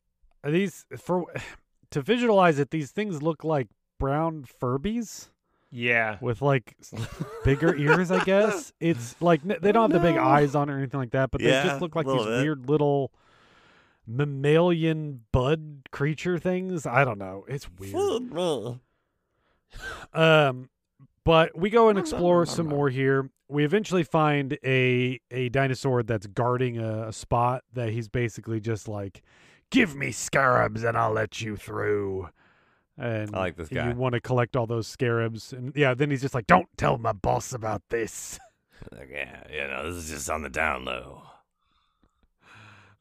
Are 0.44 0.52
These 0.52 0.86
for 0.98 1.26
to 1.92 2.02
visualize 2.02 2.60
it, 2.60 2.72
these 2.72 2.92
things 2.92 3.22
look 3.22 3.44
like 3.44 3.68
brown 4.00 4.46
Furbies 4.62 5.30
Yeah. 5.76 6.18
with 6.22 6.42
like 6.42 6.76
bigger 7.44 7.76
ears, 7.76 8.10
I 8.10 8.24
guess. 8.24 8.72
It's 8.80 9.16
like 9.22 9.44
they 9.44 9.72
don't 9.72 9.92
have 9.92 10.02
the 10.02 10.08
big 10.08 10.18
eyes 10.18 10.56
on 10.56 10.70
or 10.70 10.78
anything 10.78 11.00
like 11.00 11.12
that, 11.12 11.32
but 11.32 11.42
they 11.42 11.50
just 11.50 11.82
look 11.82 11.96
like 11.96 12.06
these 12.06 12.24
bit. 12.24 12.44
weird 12.44 12.70
little 12.70 13.12
mammalian 14.08 15.22
bud 15.32 15.82
creature 15.92 16.38
things. 16.38 16.86
I 16.86 17.04
don't 17.04 17.18
know. 17.18 17.46
It's 17.48 17.68
weird. 17.78 17.94
Um, 20.14 20.70
but 21.24 21.58
we 21.58 21.70
go 21.70 21.90
and 21.90 22.00
explore 22.00 22.46
some 22.46 22.68
more 22.68 22.90
here. 22.90 23.30
We 23.50 23.66
eventually 23.66 24.04
find 24.04 24.58
a 24.64 25.20
a 25.32 25.50
dinosaur 25.50 26.04
that's 26.04 26.28
guarding 26.28 26.78
a, 26.78 27.10
a 27.10 27.14
spot 27.14 27.64
that 27.74 27.90
he's 27.90 28.08
basically 28.08 28.60
just 28.60 28.88
like, 28.88 29.22
"Give 29.72 29.96
me 29.96 30.12
scarabs 30.12 30.84
and 30.84 30.98
I'll 30.98 31.12
let 31.12 31.42
you 31.42 31.56
through." 31.58 32.30
And 32.98 33.36
I 33.36 33.40
like 33.40 33.58
this 33.58 33.68
guy. 33.70 33.90
You 33.90 33.96
want 33.96 34.14
to 34.14 34.22
collect 34.22 34.56
all 34.56 34.68
those 34.68 34.88
scarabs, 34.88 35.52
and 35.52 35.74
yeah, 35.76 35.94
then 35.94 36.10
he's 36.12 36.22
just 36.22 36.34
like, 36.34 36.48
"Don't 36.48 36.70
tell 36.78 36.98
my 36.98 37.12
boss 37.12 37.54
about 37.54 37.82
this." 37.90 38.40
Like, 38.92 39.10
yeah, 39.10 39.42
you 39.52 39.68
know, 39.68 39.90
this 39.92 40.04
is 40.04 40.10
just 40.10 40.30
on 40.30 40.44
the 40.44 40.50
down 40.50 40.84
low. 40.86 41.24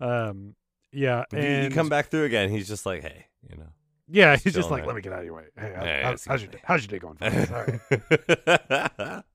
Um, 0.00 0.54
yeah, 0.92 1.24
and 1.32 1.64
you 1.64 1.70
come 1.76 1.88
back 1.88 2.06
through 2.08 2.24
again, 2.24 2.48
he's 2.48 2.68
just 2.68 2.86
like, 2.86 3.02
"Hey, 3.02 3.26
you 3.50 3.56
know." 3.56 3.66
Yeah, 4.08 4.36
he's 4.36 4.54
just 4.54 4.70
like, 4.70 4.86
"Let 4.86 4.94
me 4.94 5.02
get 5.02 5.12
out 5.12 5.18
of 5.18 5.24
your 5.24 5.34
way." 5.34 5.44
Hey, 5.58 5.72
how- 5.76 5.84
Yeah, 5.84 6.02
how- 6.04 6.12
it's 6.12 6.24
how's 6.26 6.42
your 6.42 6.52
day, 6.52 6.60
how's 6.62 6.86
your 6.86 6.88
day 6.88 6.98
going? 7.00 7.18
right. 7.20 9.24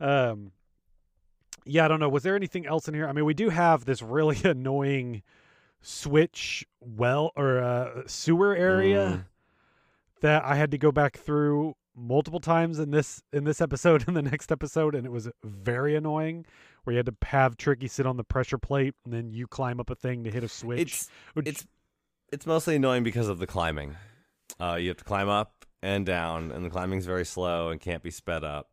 Um, 0.00 0.50
yeah, 1.64 1.84
I 1.84 1.88
don't 1.88 2.00
know. 2.00 2.08
Was 2.08 2.24
there 2.24 2.34
anything 2.34 2.66
else 2.66 2.88
in 2.88 2.94
here? 2.94 3.06
I 3.08 3.12
mean, 3.12 3.24
we 3.24 3.34
do 3.34 3.48
have 3.50 3.84
this 3.84 4.02
really 4.02 4.38
annoying 4.44 5.22
switch 5.82 6.64
well 6.80 7.32
or 7.36 7.58
uh, 7.58 8.02
sewer 8.06 8.54
area 8.56 9.22
Mm. 9.22 9.24
that 10.22 10.44
I 10.44 10.54
had 10.54 10.70
to 10.70 10.78
go 10.78 10.90
back 10.92 11.18
through 11.18 11.74
multiple 11.94 12.40
times 12.40 12.78
in 12.78 12.90
this 12.90 13.22
in 13.32 13.44
this 13.44 13.60
episode 13.60 14.04
and 14.08 14.16
the 14.16 14.22
next 14.22 14.50
episode, 14.52 14.94
and 14.94 15.04
it 15.06 15.10
was 15.12 15.28
very 15.44 15.94
annoying. 15.96 16.46
Where 16.84 16.92
you 16.94 16.98
had 16.98 17.06
to 17.06 17.16
have 17.28 17.56
Tricky 17.56 17.86
sit 17.86 18.06
on 18.06 18.16
the 18.16 18.24
pressure 18.24 18.58
plate, 18.58 18.94
and 19.04 19.12
then 19.14 19.30
you 19.30 19.46
climb 19.46 19.78
up 19.78 19.88
a 19.90 19.94
thing 19.94 20.24
to 20.24 20.30
hit 20.30 20.42
a 20.42 20.48
switch. 20.48 20.80
it's 20.80 21.10
which- 21.34 21.46
it's 21.48 21.66
it's 22.32 22.46
mostly 22.46 22.76
annoying 22.76 23.04
because 23.04 23.28
of 23.28 23.38
the 23.38 23.46
climbing. 23.46 23.96
Uh, 24.60 24.76
you 24.80 24.88
have 24.88 24.96
to 24.96 25.04
climb 25.04 25.28
up 25.28 25.64
and 25.82 26.06
down, 26.06 26.50
and 26.52 26.64
the 26.64 26.70
climbing's 26.70 27.04
very 27.06 27.24
slow 27.24 27.68
and 27.70 27.80
can't 27.80 28.02
be 28.02 28.10
sped 28.10 28.42
up. 28.44 28.68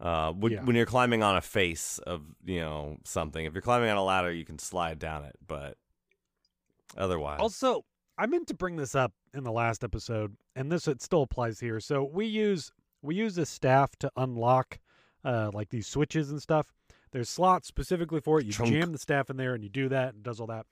Uh, 0.00 0.32
when, 0.32 0.52
Yeah. 0.52 0.62
when 0.64 0.76
you're 0.76 0.86
climbing 0.86 1.22
on 1.22 1.36
a 1.36 1.40
face 1.40 1.98
of 1.98 2.22
you 2.44 2.60
know 2.60 2.98
something, 3.04 3.44
if 3.44 3.52
you're 3.54 3.62
climbing 3.62 3.90
on 3.90 3.96
a 3.96 4.04
ladder, 4.04 4.32
you 4.32 4.44
can 4.44 4.58
slide 4.58 4.98
down 4.98 5.24
it, 5.24 5.36
but 5.46 5.76
otherwise, 6.96 7.38
Also, 7.40 7.84
I 8.16 8.26
meant 8.26 8.48
to 8.48 8.54
bring 8.54 8.76
this 8.76 8.94
up 8.94 9.12
in 9.34 9.44
the 9.44 9.52
last 9.52 9.84
episode, 9.84 10.36
and 10.56 10.70
this 10.72 10.88
it 10.88 11.02
still 11.02 11.22
applies 11.22 11.60
here. 11.60 11.80
So 11.80 12.02
we 12.04 12.26
use 12.26 12.72
we 13.02 13.14
use 13.14 13.38
a 13.38 13.46
staff 13.46 13.94
to 14.00 14.10
unlock 14.16 14.78
uh, 15.24 15.50
like 15.52 15.68
these 15.70 15.86
switches 15.86 16.30
and 16.30 16.40
stuff. 16.42 16.72
There's 17.12 17.28
slots 17.28 17.68
specifically 17.68 18.20
for 18.20 18.40
it. 18.40 18.46
You 18.46 18.52
Chunk. 18.52 18.70
jam 18.70 18.92
the 18.92 18.98
staff 18.98 19.30
in 19.30 19.36
there, 19.36 19.54
and 19.54 19.62
you 19.62 19.70
do 19.70 19.88
that, 19.88 20.14
and 20.14 20.22
does 20.22 20.40
all 20.40 20.46
that. 20.48 20.66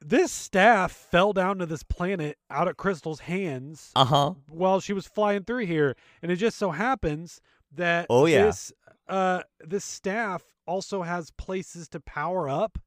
This 0.00 0.32
staff 0.32 0.90
fell 0.92 1.32
down 1.32 1.58
to 1.58 1.66
this 1.66 1.82
planet 1.82 2.36
out 2.50 2.66
of 2.66 2.76
Krystal's 2.76 3.20
hands 3.20 3.92
uh 3.94 4.04
huh. 4.04 4.34
while 4.48 4.80
she 4.80 4.92
was 4.92 5.06
flying 5.06 5.44
through 5.44 5.66
here, 5.66 5.96
and 6.22 6.32
it 6.32 6.36
just 6.36 6.58
so 6.58 6.72
happens 6.72 7.40
that 7.72 8.06
Oh, 8.10 8.26
yeah. 8.26 8.44
this 8.46 8.72
uh 9.08 9.42
this 9.60 9.84
staff 9.84 10.42
also 10.66 11.02
has 11.02 11.30
places 11.32 11.88
to 11.90 12.00
power 12.00 12.48
up 12.48 12.78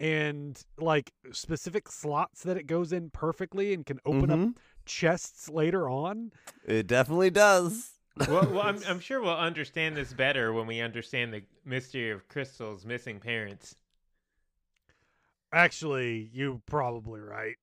and 0.00 0.60
like 0.78 1.12
specific 1.30 1.88
slots 1.88 2.42
that 2.42 2.56
it 2.56 2.66
goes 2.66 2.92
in 2.92 3.10
perfectly 3.10 3.72
and 3.74 3.84
can 3.86 4.00
open 4.04 4.30
up 4.30 4.38
Mhm. 4.38 4.56
chests 4.86 5.48
later 5.48 5.88
on. 5.88 6.32
It 6.64 6.86
definitely 6.88 7.30
does. 7.30 7.92
well, 8.16 8.46
well 8.48 8.62
I'm, 8.62 8.80
I'm 8.88 8.98
sure 8.98 9.20
we'll 9.20 9.36
understand 9.36 9.96
this 9.96 10.12
better 10.12 10.52
when 10.52 10.66
we 10.66 10.80
understand 10.80 11.32
the 11.34 11.42
mystery 11.64 12.10
of 12.10 12.26
Krystal's 12.28 12.84
missing 12.86 13.20
parents. 13.20 13.76
Actually, 15.52 16.30
you're 16.32 16.60
probably 16.66 17.20
right. 17.20 17.56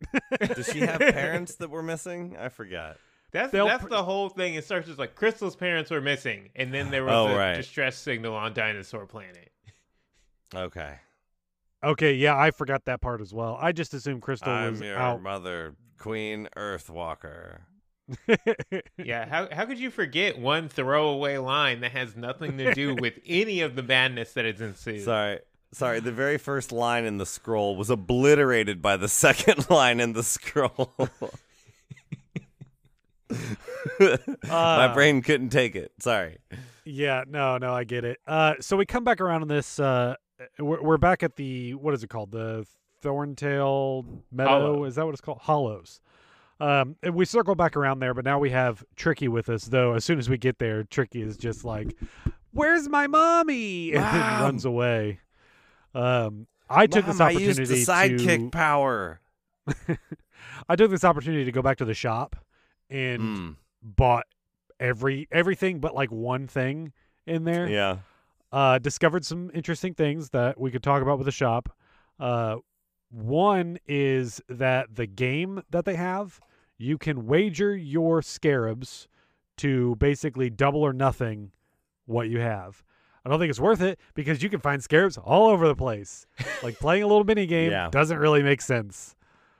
Does 0.54 0.67
she 0.67 0.80
have 0.82 1.00
parents 1.00 1.56
that 1.56 1.69
were 1.69 1.82
missing? 1.84 2.36
I 2.38 2.50
forgot. 2.50 2.97
That's 3.32 3.52
They'll 3.52 3.65
that's 3.67 3.84
pr- 3.84 3.89
the 3.89 4.04
whole 4.04 4.28
thing. 4.30 4.56
It 4.56 4.65
starts 4.65 4.89
as 4.89 4.97
like 4.97 5.15
Krystal's 5.15 5.56
parents 5.56 5.89
were 5.89 6.02
missing, 6.02 6.50
and 6.56 6.73
then 6.73 6.91
there 6.91 7.06
was 7.06 7.13
Oh, 7.13 7.28
a 7.28 7.38
right. 7.38 7.56
distress 7.56 7.95
signal 7.97 8.36
on 8.36 8.54
Dinosaur 8.54 9.06
Planet. 9.06 9.52
Okay. 10.54 10.95
Okay, 11.83 12.13
yeah, 12.13 12.35
I 12.37 12.51
forgot 12.51 12.85
that 12.85 13.01
part 13.01 13.21
as 13.21 13.33
well. 13.33 13.57
I 13.61 13.71
just 13.71 13.93
assumed 13.93 14.21
Krystal 14.21 14.69
was 14.71 14.81
I'm 14.81 14.87
your 14.87 14.97
out. 14.97 15.21
mother, 15.21 15.75
Queen 15.97 16.47
Earthwalker. 16.57 17.59
Yeah, 18.97 19.27
how 19.27 19.47
how 19.51 19.65
could 19.65 19.79
you 19.79 19.91
forget 19.91 20.39
one 20.39 20.69
throwaway 20.69 21.37
line 21.37 21.81
that 21.81 21.91
has 21.91 22.15
nothing 22.15 22.57
to 22.57 22.73
do 22.73 22.95
with 22.99 23.19
any 23.25 23.61
of 23.61 23.75
the 23.75 23.83
madness 23.83 24.33
that 24.33 24.45
has 24.45 24.59
ensued? 24.61 25.03
Sorry. 25.03 25.39
Sorry, 25.73 25.99
the 25.99 26.13
very 26.13 26.37
first 26.37 26.71
line 26.71 27.03
in 27.03 27.17
the 27.17 27.25
scroll 27.25 27.75
was 27.75 27.89
obliterated 27.89 28.81
by 28.81 28.95
the 28.95 29.07
second 29.09 29.69
line 29.69 29.99
in 29.99 30.13
the 30.13 30.23
scroll. 30.23 30.93
My 33.99 34.15
Uh, 34.49 34.93
brain 34.93 35.21
couldn't 35.21 35.49
take 35.49 35.75
it. 35.75 35.91
Sorry. 35.99 36.37
Yeah, 36.85 37.23
no, 37.27 37.58
no, 37.58 37.73
I 37.73 37.83
get 37.83 38.06
it. 38.06 38.17
Uh, 38.25 38.54
so 38.62 38.77
we 38.77 38.85
come 38.85 39.04
back 39.04 39.19
around 39.19 39.41
on 39.41 39.47
this. 39.49 39.79
Uh, 39.79 40.15
we're, 40.60 40.81
we're 40.81 40.98
back 40.98 41.23
at 41.23 41.35
the 41.35 41.73
what 41.75 41.94
is 41.94 42.04
it 42.04 42.10
called? 42.10 42.31
The 42.31 42.65
Thorntail 43.02 44.06
Meadow. 44.31 44.50
Hollow. 44.50 44.83
Is 44.85 44.96
that 44.96 45.06
what 45.06 45.12
it's 45.13 45.21
called? 45.21 45.40
Hollows. 45.42 46.02
Um, 46.60 46.96
and 47.04 47.13
we 47.13 47.25
circle 47.25 47.54
back 47.54 47.75
around 47.77 48.00
there, 48.00 48.13
but 48.15 48.25
now 48.25 48.40
we 48.40 48.50
have 48.50 48.83
Tricky 48.96 49.27
with 49.27 49.48
us. 49.50 49.65
Though 49.65 49.94
as 49.94 50.04
soon 50.04 50.17
as 50.17 50.27
we 50.29 50.38
get 50.38 50.58
there, 50.58 50.83
Tricky 50.83 51.21
is 51.21 51.38
just 51.38 51.63
like, 51.63 51.96
"Where's 52.52 52.90
my 52.90 53.06
mommy?" 53.08 53.92
and 53.94 54.04
then 54.04 54.12
Mom! 54.21 54.42
runs 54.42 54.65
away. 54.65 55.19
Um, 55.94 56.48
I 56.69 56.88
took 56.88 57.06
this 57.06 57.19
Mom, 57.19 57.27
I 57.27 57.31
opportunity 57.31 57.60
used 57.62 57.71
the 57.71 57.92
sidekick 57.92 58.38
to. 58.46 58.50
power. 58.50 59.21
I 60.69 60.75
took 60.75 60.90
this 60.90 61.04
opportunity 61.04 61.46
to 61.46 61.52
go 61.52 61.62
back 61.62 61.77
to 61.77 61.85
the 61.85 61.94
shop 61.94 62.35
and 62.90 63.21
Mm, 63.21 63.56
bought 63.83 64.25
every 64.79 65.27
everything 65.31 65.79
but 65.79 65.94
like 65.94 66.12
one 66.12 66.48
thing 66.48 66.92
in 67.25 67.44
there. 67.44 67.67
yeah. 67.67 67.98
Uh, 68.52 68.79
discovered 68.79 69.25
some 69.25 69.52
interesting 69.54 69.93
things 69.93 70.29
that 70.29 70.60
we 70.60 70.71
could 70.71 70.83
talk 70.83 71.02
about 71.02 71.17
with 71.17 71.25
the 71.25 71.31
shop. 71.31 71.69
Uh, 72.19 72.58
one 73.10 73.77
is 73.87 74.41
that 74.50 74.95
the 74.95 75.06
game 75.08 75.62
that 75.69 75.85
they 75.85 75.95
have, 75.95 76.39
you 76.77 76.98
can 76.98 77.25
wager 77.25 77.75
your 77.75 78.21
scarabs 78.21 79.08
to 79.58 79.95
basically 79.95 80.50
double 80.50 80.81
or 80.81 80.93
nothing 80.93 81.52
what 82.06 82.29
you 82.29 82.39
have. 82.39 82.83
I 83.25 83.29
don't 83.29 83.39
think 83.39 83.50
it's 83.50 83.60
worth 83.60 83.81
it 83.81 84.00
because 84.13 84.41
you 84.41 84.50
can 84.50 84.60
find 84.60 84.81
scarabs 84.81 85.17
all 85.17 85.48
over 85.50 85.67
the 85.67 85.75
place. 85.75 86.25
like 86.63 86.79
playing 86.79 87.04
a 87.04 87.08
little 87.08 87.23
mini 87.25 87.45
game 87.45 87.71
Yeah. 87.71 87.89
doesn't 87.91 88.17
really 88.17 88.43
make 88.43 88.62
sense. 88.62 89.15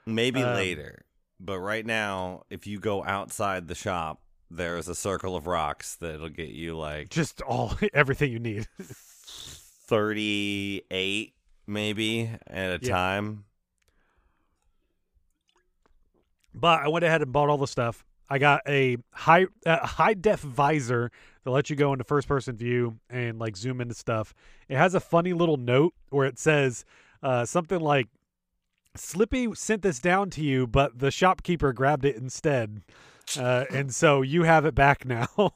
Maybe 0.06 0.42
Um, 0.42 0.54
later. 0.54 1.02
But 1.40 1.60
right 1.60 1.84
now, 1.84 2.42
if 2.50 2.66
you 2.66 2.78
go 2.80 3.04
outside 3.04 3.68
the 3.68 3.74
shop, 3.74 4.20
there 4.50 4.76
is 4.76 4.88
a 4.88 4.94
circle 4.94 5.36
of 5.36 5.46
rocks 5.46 5.96
that'll 5.96 6.28
get 6.28 6.48
you 6.48 6.76
like 6.76 7.10
Just 7.10 7.40
all 7.42 7.74
everything 7.94 8.32
you 8.32 8.38
need. 8.38 8.66
38 9.88 11.34
maybe 11.66 12.30
at 12.46 12.82
a 12.82 12.86
Yeah. 12.86 12.90
time. 12.94 13.44
But 16.54 16.80
I 16.82 16.88
went 16.88 17.04
ahead 17.04 17.22
and 17.22 17.32
bought 17.32 17.48
all 17.48 17.58
the 17.58 17.66
stuff. 17.66 18.04
I 18.28 18.38
got 18.38 18.62
a 18.68 18.96
high 19.12 19.46
uh, 19.64 19.86
high 19.86 20.14
def 20.14 20.40
visor 20.40 21.10
that 21.44 21.50
lets 21.50 21.70
you 21.70 21.76
go 21.76 21.92
into 21.92 22.04
first 22.04 22.28
person 22.28 22.56
view 22.56 22.98
and 23.08 23.38
like 23.38 23.56
zoom 23.56 23.80
into 23.80 23.94
stuff. 23.94 24.34
It 24.68 24.76
has 24.76 24.94
a 24.94 25.00
funny 25.00 25.32
little 25.32 25.56
note 25.56 25.94
where 26.10 26.26
it 26.26 26.38
says 26.38 26.84
uh, 27.22 27.44
something 27.46 27.80
like 27.80 28.08
Slippy 28.96 29.54
sent 29.54 29.82
this 29.82 29.98
down 30.00 30.30
to 30.30 30.42
you, 30.42 30.66
but 30.66 30.98
the 30.98 31.10
shopkeeper 31.10 31.72
grabbed 31.72 32.04
it 32.04 32.16
instead. 32.16 32.82
Uh, 33.36 33.64
and 33.70 33.94
so 33.94 34.22
you 34.22 34.44
have 34.44 34.64
it 34.64 34.74
back 34.74 35.04
now. 35.04 35.28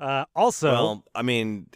uh, 0.00 0.24
also, 0.34 0.72
well, 0.72 1.04
I 1.14 1.22
mean, 1.22 1.68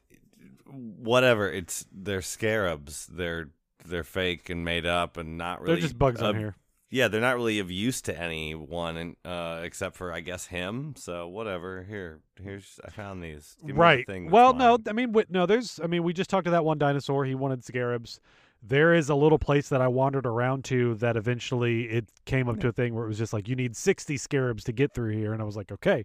whatever. 0.67 1.51
It's 1.51 1.87
they're 1.93 2.23
scarabs. 2.23 3.07
They're 3.07 3.51
they're 3.85 4.05
fake 4.05 4.51
and 4.51 4.65
made 4.65 4.87
up 4.87 5.17
and 5.17 5.39
not 5.39 5.61
really. 5.61 5.75
they're 5.75 5.83
just 5.83 5.99
bugs 5.99 6.21
on 6.21 6.37
uh, 6.37 6.39
here. 6.39 6.57
Yeah, 6.91 7.09
they're 7.09 7.21
not 7.21 7.37
really 7.37 7.59
of 7.59 7.71
use 7.71 8.01
to 8.03 8.19
anyone, 8.19 8.97
and 8.97 9.17
uh, 9.25 9.61
except 9.63 9.95
for 9.97 10.11
I 10.13 10.21
guess 10.21 10.47
him. 10.47 10.95
So 10.97 11.29
whatever. 11.29 11.83
Here, 11.83 12.21
here's 12.43 12.81
I 12.85 12.91
found 12.91 13.23
these. 13.23 13.57
Give 13.61 13.69
me 13.69 13.73
the 13.75 13.79
right. 13.79 14.07
Well, 14.31 14.55
no. 14.55 14.79
I 14.87 14.93
mean, 14.93 15.15
no. 15.29 15.45
There's, 15.45 15.79
I 15.83 15.87
mean, 15.87 16.03
we 16.03 16.15
just 16.15 16.31
talked 16.31 16.47
to 16.47 16.53
that 16.53 16.65
one 16.65 16.79
dinosaur. 16.79 17.27
He 17.27 17.35
wanted 17.35 17.63
scarabs. 17.63 18.21
There 18.63 18.93
is 18.93 19.09
a 19.09 19.15
little 19.15 19.39
place 19.39 19.69
that 19.69 19.81
I 19.81 19.89
wandered 19.89 20.27
around 20.27 20.65
to 20.67 20.95
that 20.97 21.17
eventually 21.17 21.85
it 21.85 22.09
came 22.25 22.49
up 22.49 22.59
to 22.61 22.69
a 22.69 22.73
thing 22.73 22.95
where 22.95 23.05
it 23.05 23.09
was 23.09 23.19
just 23.19 23.33
like 23.33 23.49
you 23.49 23.55
need 23.55 23.77
60 23.77 24.17
scarabs 24.17 24.65
to 24.65 24.73
get 24.73 24.93
through 24.93 25.13
here, 25.17 25.33
and 25.33 25.41
I 25.41 25.45
was 25.45 25.57
like, 25.57 25.71
okay, 25.73 26.05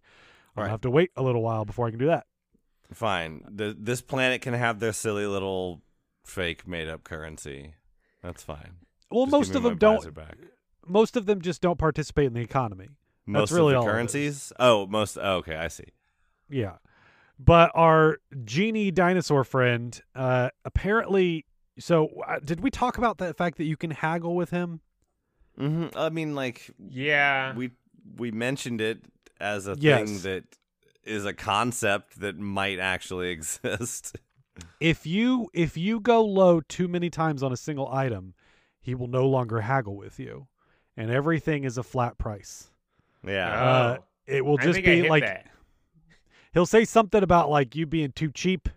I'll 0.56 0.64
Right. 0.64 0.70
have 0.70 0.82
to 0.82 0.92
wait 0.92 1.12
a 1.16 1.24
little 1.24 1.42
while 1.42 1.66
before 1.66 1.88
I 1.88 1.90
can 1.90 2.00
do 2.00 2.06
that. 2.08 2.28
Fine. 2.94 3.44
The, 3.50 3.76
this 3.78 4.02
planet 4.02 4.42
can 4.42 4.54
have 4.54 4.80
their 4.80 4.94
silly 4.94 5.26
little 5.26 5.82
fake 6.24 6.68
made 6.68 6.88
up 6.88 7.04
currency. 7.04 7.74
That's 8.22 8.44
fine. 8.44 8.74
Well, 9.10 9.26
Just 9.26 9.32
most 9.32 9.56
of 9.56 9.64
them 9.64 9.78
don't. 9.78 10.06
Most 10.86 11.16
of 11.18 11.26
them 11.26 11.42
just 11.42 11.62
don't 11.62 11.80
participate 11.80 12.28
in 12.28 12.34
the 12.34 12.42
economy. 12.42 12.90
Most 13.26 13.52
really 13.52 13.74
of 13.74 13.84
the 13.84 13.90
currencies. 13.90 14.54
Oh, 14.60 14.86
most. 14.86 15.18
Oh, 15.20 15.38
okay, 15.38 15.56
I 15.56 15.70
see. 15.70 15.86
Yeah. 16.50 16.74
But 17.40 17.72
our 17.74 18.20
genie 18.46 18.92
dinosaur 18.92 19.44
friend, 19.44 20.00
uh, 20.14 20.50
apparently. 20.66 21.46
So, 21.80 22.10
uh, 22.28 22.40
did 22.44 22.60
we 22.62 22.70
talk 22.70 22.98
about 22.98 23.18
the 23.18 23.34
fact 23.34 23.58
that 23.58 23.64
you 23.66 23.76
can 23.78 23.92
haggle 23.92 24.36
with 24.36 24.52
him? 24.52 24.82
hmm 25.58 25.88
I 25.96 26.10
mean, 26.10 26.36
like 26.36 26.70
Yeah. 26.90 27.56
we 27.56 27.72
we 28.18 28.32
mentioned 28.32 28.82
it 28.82 29.00
as 29.40 29.68
a 29.68 29.76
Yes. 29.76 30.08
thing 30.10 30.20
that 30.20 30.44
is 31.04 31.26
a 31.26 31.34
concept 31.34 32.20
that 32.20 32.38
might 32.38 32.80
actually 32.80 33.30
exist. 33.38 34.18
if 34.80 35.06
you 35.06 35.50
if 35.54 35.78
you 35.78 36.00
go 36.00 36.24
low 36.24 36.62
too 36.62 36.88
many 36.88 37.10
times 37.10 37.42
on 37.44 37.52
a 37.52 37.58
single 37.58 37.92
item, 37.92 38.34
he 38.82 38.94
will 38.96 39.08
no 39.08 39.28
longer 39.28 39.62
haggle 39.62 39.96
with 39.96 40.20
you, 40.20 40.48
and 40.98 41.10
everything 41.12 41.64
is 41.64 41.78
a 41.78 41.84
flat 41.84 42.18
price. 42.18 42.70
yeah. 43.26 43.50
Uh, 43.50 43.98
Oh. 44.00 44.04
it 44.28 44.46
will 44.46 44.60
I 44.60 44.64
just 44.64 44.76
think 44.76 44.88
I 44.88 44.92
be 44.92 44.98
hit 45.02 45.10
like 45.10 45.24
that. 45.24 45.48
he'll 46.54 46.66
say 46.66 46.86
something 46.86 47.24
about 47.24 47.50
like 47.50 47.76
you 47.76 47.86
being 47.86 48.12
too 48.12 48.32
cheap, 48.32 48.70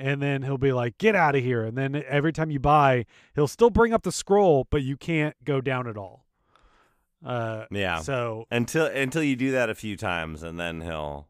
and 0.00 0.22
then 0.22 0.42
he'll 0.42 0.58
be 0.58 0.72
like, 0.72 0.98
"Get 0.98 1.14
out 1.14 1.34
of 1.36 1.42
here!" 1.42 1.64
And 1.64 1.76
then 1.76 2.02
every 2.08 2.32
time 2.32 2.50
you 2.50 2.58
buy, 2.58 3.06
he'll 3.34 3.46
still 3.48 3.70
bring 3.70 3.92
up 3.92 4.02
the 4.02 4.12
scroll, 4.12 4.66
but 4.70 4.82
you 4.82 4.96
can't 4.96 5.36
go 5.44 5.60
down 5.60 5.86
at 5.86 5.96
all. 5.96 6.26
Uh, 7.24 7.66
yeah. 7.70 8.00
So 8.00 8.46
until 8.50 8.86
until 8.86 9.22
you 9.22 9.36
do 9.36 9.52
that 9.52 9.68
a 9.68 9.74
few 9.74 9.96
times, 9.96 10.42
and 10.42 10.58
then 10.58 10.80
he'll 10.80 11.28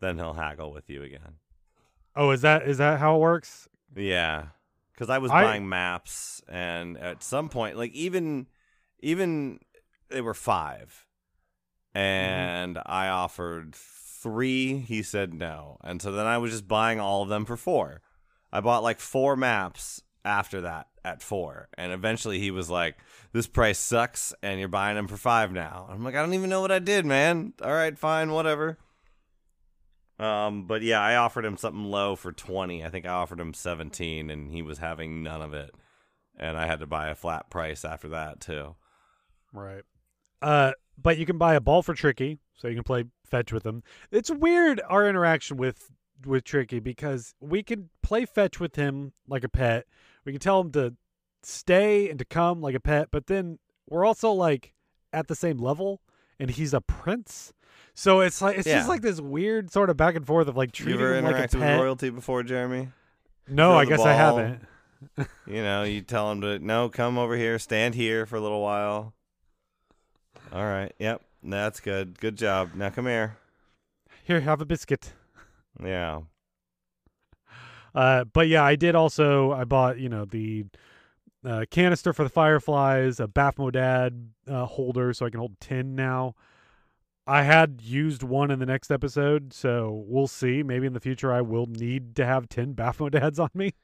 then 0.00 0.16
he'll 0.18 0.34
haggle 0.34 0.72
with 0.72 0.88
you 0.88 1.02
again. 1.02 1.34
oh, 2.14 2.30
is 2.30 2.42
that 2.42 2.62
is 2.68 2.78
that 2.78 3.00
how 3.00 3.16
it 3.16 3.18
works? 3.18 3.68
Yeah, 3.96 4.46
because 4.92 5.10
I 5.10 5.18
was 5.18 5.30
I- 5.32 5.42
buying 5.42 5.68
maps, 5.68 6.40
and 6.48 6.96
at 6.98 7.22
some 7.22 7.48
point, 7.48 7.76
like 7.76 7.92
even 7.92 8.46
even 9.00 9.58
they 10.08 10.20
were 10.20 10.34
five, 10.34 11.06
and 11.94 12.78
I 12.86 13.08
offered 13.08 13.74
three. 14.28 14.78
He 14.78 15.02
said 15.02 15.32
no, 15.32 15.78
and 15.82 16.02
so 16.02 16.12
then 16.12 16.26
I 16.26 16.38
was 16.38 16.52
just 16.52 16.68
buying 16.68 17.00
all 17.00 17.22
of 17.22 17.28
them 17.28 17.44
for 17.44 17.56
four. 17.56 18.02
I 18.52 18.60
bought 18.60 18.82
like 18.82 19.00
four 19.00 19.36
maps 19.36 20.02
after 20.24 20.60
that 20.62 20.88
at 21.04 21.22
four, 21.22 21.68
and 21.78 21.92
eventually 21.92 22.38
he 22.38 22.50
was 22.50 22.68
like, 22.68 22.96
"This 23.32 23.46
price 23.46 23.78
sucks, 23.78 24.34
and 24.42 24.58
you're 24.58 24.68
buying 24.68 24.96
them 24.96 25.08
for 25.08 25.16
five 25.16 25.52
now." 25.52 25.86
I'm 25.90 26.04
like, 26.04 26.14
"I 26.14 26.20
don't 26.20 26.34
even 26.34 26.50
know 26.50 26.60
what 26.60 26.72
I 26.72 26.78
did, 26.78 27.06
man." 27.06 27.54
All 27.62 27.72
right, 27.72 27.98
fine, 27.98 28.32
whatever. 28.32 28.78
Um, 30.18 30.66
but 30.66 30.82
yeah, 30.82 31.00
I 31.00 31.16
offered 31.16 31.44
him 31.44 31.56
something 31.56 31.84
low 31.84 32.16
for 32.16 32.32
twenty. 32.32 32.84
I 32.84 32.90
think 32.90 33.06
I 33.06 33.10
offered 33.10 33.40
him 33.40 33.54
seventeen, 33.54 34.30
and 34.30 34.50
he 34.50 34.62
was 34.62 34.78
having 34.78 35.22
none 35.22 35.40
of 35.40 35.54
it, 35.54 35.70
and 36.38 36.56
I 36.56 36.66
had 36.66 36.80
to 36.80 36.86
buy 36.86 37.08
a 37.08 37.14
flat 37.14 37.50
price 37.50 37.84
after 37.84 38.08
that 38.08 38.40
too. 38.40 38.74
Right. 39.52 39.84
Uh, 40.42 40.72
but 41.00 41.18
you 41.18 41.26
can 41.26 41.38
buy 41.38 41.54
a 41.54 41.60
ball 41.60 41.82
for 41.82 41.94
Tricky, 41.94 42.38
so 42.54 42.68
you 42.68 42.74
can 42.74 42.84
play 42.84 43.04
fetch 43.28 43.52
with 43.52 43.64
him. 43.66 43.82
It's 44.10 44.30
weird 44.30 44.80
our 44.88 45.08
interaction 45.08 45.56
with 45.56 45.90
with 46.26 46.42
Tricky 46.44 46.80
because 46.80 47.34
we 47.40 47.62
can 47.62 47.90
play 48.02 48.24
fetch 48.26 48.58
with 48.58 48.74
him 48.76 49.12
like 49.28 49.44
a 49.44 49.48
pet. 49.48 49.86
We 50.24 50.32
can 50.32 50.40
tell 50.40 50.60
him 50.60 50.72
to 50.72 50.94
stay 51.44 52.10
and 52.10 52.18
to 52.18 52.24
come 52.24 52.60
like 52.60 52.74
a 52.74 52.80
pet, 52.80 53.08
but 53.12 53.26
then 53.28 53.58
we're 53.88 54.04
also 54.04 54.32
like 54.32 54.74
at 55.12 55.28
the 55.28 55.34
same 55.36 55.58
level, 55.58 56.00
and 56.40 56.50
he's 56.50 56.74
a 56.74 56.80
prince. 56.80 57.52
So 57.94 58.20
it's 58.20 58.42
like 58.42 58.58
it's 58.58 58.66
Yeah. 58.66 58.76
just 58.78 58.88
like 58.88 59.02
this 59.02 59.20
weird 59.20 59.70
sort 59.70 59.90
of 59.90 59.96
back 59.96 60.16
and 60.16 60.26
forth 60.26 60.48
of 60.48 60.56
like 60.56 60.72
treating 60.72 61.00
him 61.00 61.24
like 61.24 61.34
a 61.36 61.38
interacted 61.38 61.54
with 61.54 61.62
pet. 61.62 61.80
royalty 61.80 62.10
before, 62.10 62.42
Jeremy? 62.42 62.88
no, 63.48 63.70
throw 63.70 63.78
I 63.78 63.84
guess 63.84 64.00
I 64.00 64.12
haven't. 64.12 64.66
You 65.46 65.62
know, 65.62 65.84
you 65.84 66.00
tell 66.02 66.30
him 66.32 66.40
to 66.40 66.58
no, 66.58 66.88
come 66.88 67.18
over 67.18 67.36
here, 67.36 67.60
stand 67.60 67.94
here 67.94 68.26
for 68.26 68.34
a 68.34 68.40
little 68.40 68.60
while. 68.60 69.14
All 70.52 70.64
right, 70.64 70.92
yep, 70.98 71.22
that's 71.42 71.80
good. 71.80 72.18
Good 72.18 72.36
job. 72.36 72.70
Now 72.74 72.90
come 72.90 73.06
here. 73.06 73.36
Here, 74.24 74.40
have 74.40 74.60
a 74.60 74.66
biscuit. 74.66 75.12
Yeah, 75.82 76.22
Uh, 77.94 78.24
but 78.24 78.48
yeah, 78.48 78.64
I 78.64 78.76
did 78.76 78.94
also. 78.94 79.52
I 79.52 79.64
bought 79.64 79.98
you 79.98 80.08
know 80.08 80.24
the 80.24 80.66
uh, 81.44 81.64
canister 81.70 82.12
for 82.12 82.24
the 82.24 82.28
fireflies, 82.28 83.20
a 83.20 83.28
Baphomet 83.28 84.12
uh, 84.46 84.66
holder, 84.66 85.12
so 85.12 85.24
I 85.26 85.30
can 85.30 85.38
hold 85.38 85.58
ten 85.60 85.94
now. 85.94 86.34
I 87.26 87.42
had 87.42 87.80
used 87.82 88.22
one 88.22 88.50
in 88.50 88.58
the 88.58 88.66
next 88.66 88.90
episode, 88.90 89.52
so 89.52 90.04
we'll 90.06 90.26
see. 90.26 90.62
Maybe 90.62 90.86
in 90.86 90.94
the 90.94 91.00
future 91.00 91.32
I 91.32 91.42
will 91.42 91.66
need 91.66 92.16
to 92.16 92.26
have 92.26 92.48
ten 92.48 92.74
BafomDads 92.74 93.38
on 93.42 93.50
me. 93.54 93.74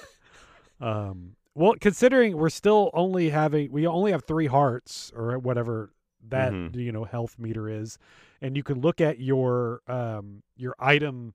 um, 0.80 1.36
well, 1.54 1.74
considering 1.80 2.36
we're 2.36 2.48
still 2.48 2.90
only 2.94 3.30
having, 3.30 3.70
we 3.70 3.86
only 3.86 4.12
have 4.12 4.24
three 4.24 4.46
hearts 4.46 5.12
or 5.14 5.38
whatever 5.38 5.92
that 6.28 6.52
Mhm. 6.52 6.74
you 6.76 6.92
know 6.92 7.04
health 7.04 7.38
meter 7.38 7.68
is, 7.68 7.98
and 8.40 8.56
you 8.56 8.62
can 8.62 8.80
look 8.80 9.00
at 9.00 9.18
your 9.20 9.80
um 9.88 10.42
your 10.56 10.74
item 10.78 11.34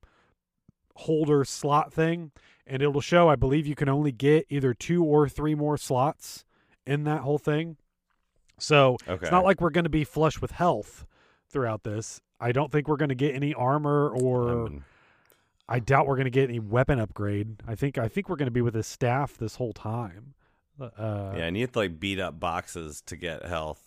holder 0.95 1.43
slot 1.43 1.91
thing, 1.91 2.31
and 2.65 2.81
it'll 2.81 3.01
show. 3.01 3.29
I 3.29 3.35
believe 3.35 3.67
you 3.67 3.75
can 3.75 3.89
only 3.89 4.11
get 4.11 4.45
either 4.49 4.73
two 4.73 5.03
or 5.03 5.27
three 5.27 5.55
more 5.55 5.77
slots 5.77 6.45
in 6.85 7.03
that 7.03 7.21
whole 7.21 7.37
thing. 7.37 7.77
So 8.57 8.97
okay. 9.07 9.23
it's 9.23 9.31
not 9.31 9.43
like 9.43 9.59
we're 9.59 9.69
going 9.71 9.83
to 9.83 9.89
be 9.89 10.05
flush 10.05 10.39
with 10.39 10.51
health 10.51 11.05
throughout 11.49 11.83
this. 11.83 12.21
I 12.39 12.51
don't 12.53 12.71
think 12.71 12.87
we're 12.87 12.95
going 12.97 13.09
to 13.09 13.15
get 13.15 13.35
any 13.35 13.53
armor, 13.53 14.09
or 14.09 14.67
Um, 14.67 14.85
I 15.67 15.79
doubt 15.79 16.05
we're 16.07 16.15
going 16.15 16.25
to 16.25 16.31
get 16.31 16.47
any 16.49 16.59
weapon 16.59 16.99
upgrade. 16.99 17.57
I 17.67 17.75
think 17.75 17.97
I 17.97 18.07
think 18.07 18.29
we're 18.29 18.35
going 18.37 18.47
to 18.47 18.51
be 18.51 18.61
with 18.61 18.75
a 18.75 18.83
staff 18.83 19.37
this 19.37 19.55
whole 19.55 19.73
time. 19.73 20.35
Uh, 20.79 20.89
yeah, 21.35 21.45
and 21.45 21.57
you 21.57 21.63
have 21.63 21.71
to 21.73 21.79
like 21.79 21.99
beat 21.99 22.19
up 22.19 22.39
boxes 22.39 23.01
to 23.07 23.15
get 23.15 23.45
health. 23.45 23.84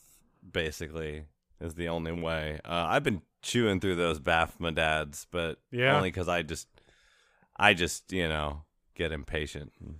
Basically, 0.50 1.24
is 1.60 1.74
the 1.74 1.88
only 1.88 2.12
way. 2.12 2.60
Uh, 2.64 2.86
I've 2.88 3.02
been 3.04 3.22
chewing 3.42 3.80
through 3.80 3.96
those 3.96 4.20
BafomDads, 4.20 5.26
but 5.30 5.58
Yeah. 5.70 5.96
only 5.96 6.10
because 6.10 6.28
I 6.28 6.42
just, 6.42 6.68
I 7.56 7.74
just 7.74 8.12
you 8.12 8.28
know 8.28 8.62
get 8.94 9.12
impatient. 9.12 9.72
And 9.80 9.96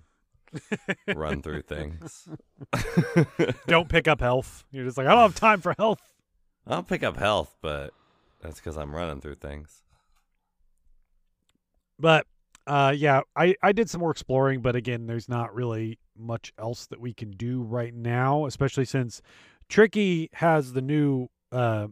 run 1.15 1.41
through 1.43 1.61
things. 1.61 2.27
don't 3.67 3.87
pick 3.87 4.07
up 4.07 4.19
health. 4.19 4.63
You're 4.71 4.85
just 4.85 4.97
like 4.97 5.05
I 5.07 5.11
don't 5.11 5.21
have 5.21 5.35
time 5.35 5.61
for 5.61 5.75
health. 5.77 5.99
I'll 6.65 6.83
pick 6.83 7.03
up 7.03 7.17
health, 7.17 7.55
but 7.61 7.93
that's 8.41 8.59
because 8.59 8.77
I'm 8.77 8.93
running 8.95 9.21
through 9.21 9.35
things. 9.35 9.83
But 11.99 12.25
uh, 12.67 12.93
yeah, 12.95 13.21
I, 13.35 13.55
I 13.61 13.71
did 13.71 13.89
some 13.89 14.01
more 14.01 14.11
exploring, 14.11 14.61
but 14.61 14.75
again, 14.75 15.07
there's 15.07 15.27
not 15.27 15.53
really 15.53 15.97
much 16.17 16.53
else 16.57 16.85
that 16.87 16.99
we 16.99 17.13
can 17.13 17.31
do 17.31 17.61
right 17.63 17.93
now, 17.93 18.45
especially 18.45 18.85
since 18.85 19.21
Tricky 19.69 20.29
has 20.33 20.73
the 20.73 20.81
new 20.81 21.29
uh, 21.51 21.87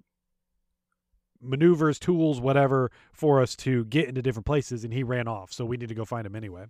maneuvers, 1.41 1.99
tools, 1.99 2.41
whatever, 2.41 2.91
for 3.13 3.41
us 3.41 3.55
to 3.57 3.86
get 3.86 4.07
into 4.09 4.21
different 4.21 4.45
places, 4.45 4.84
and 4.84 4.93
he 4.93 5.03
ran 5.03 5.28
off. 5.28 5.51
So 5.53 5.63
we 5.65 5.78
need 5.78 5.89
to 5.89 5.95
go 5.95 6.05
find 6.05 6.25
him 6.25 6.36
anyway. 6.36 6.65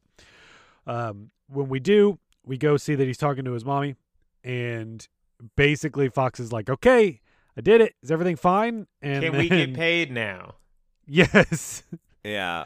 Um, 0.85 1.31
when 1.47 1.69
we 1.69 1.79
do, 1.79 2.19
we 2.45 2.57
go 2.57 2.77
see 2.77 2.95
that 2.95 3.05
he's 3.05 3.17
talking 3.17 3.45
to 3.45 3.51
his 3.53 3.65
mommy, 3.65 3.95
and 4.43 5.07
basically 5.55 6.09
Fox 6.09 6.39
is 6.39 6.51
like, 6.51 6.69
"Okay, 6.69 7.21
I 7.57 7.61
did 7.61 7.81
it. 7.81 7.95
Is 8.03 8.11
everything 8.11 8.35
fine?" 8.35 8.87
And 9.01 9.23
Can 9.23 9.37
we 9.37 9.49
get 9.49 9.73
paid 9.73 10.11
now? 10.11 10.55
Yes. 11.09 11.83
Yeah. 12.21 12.65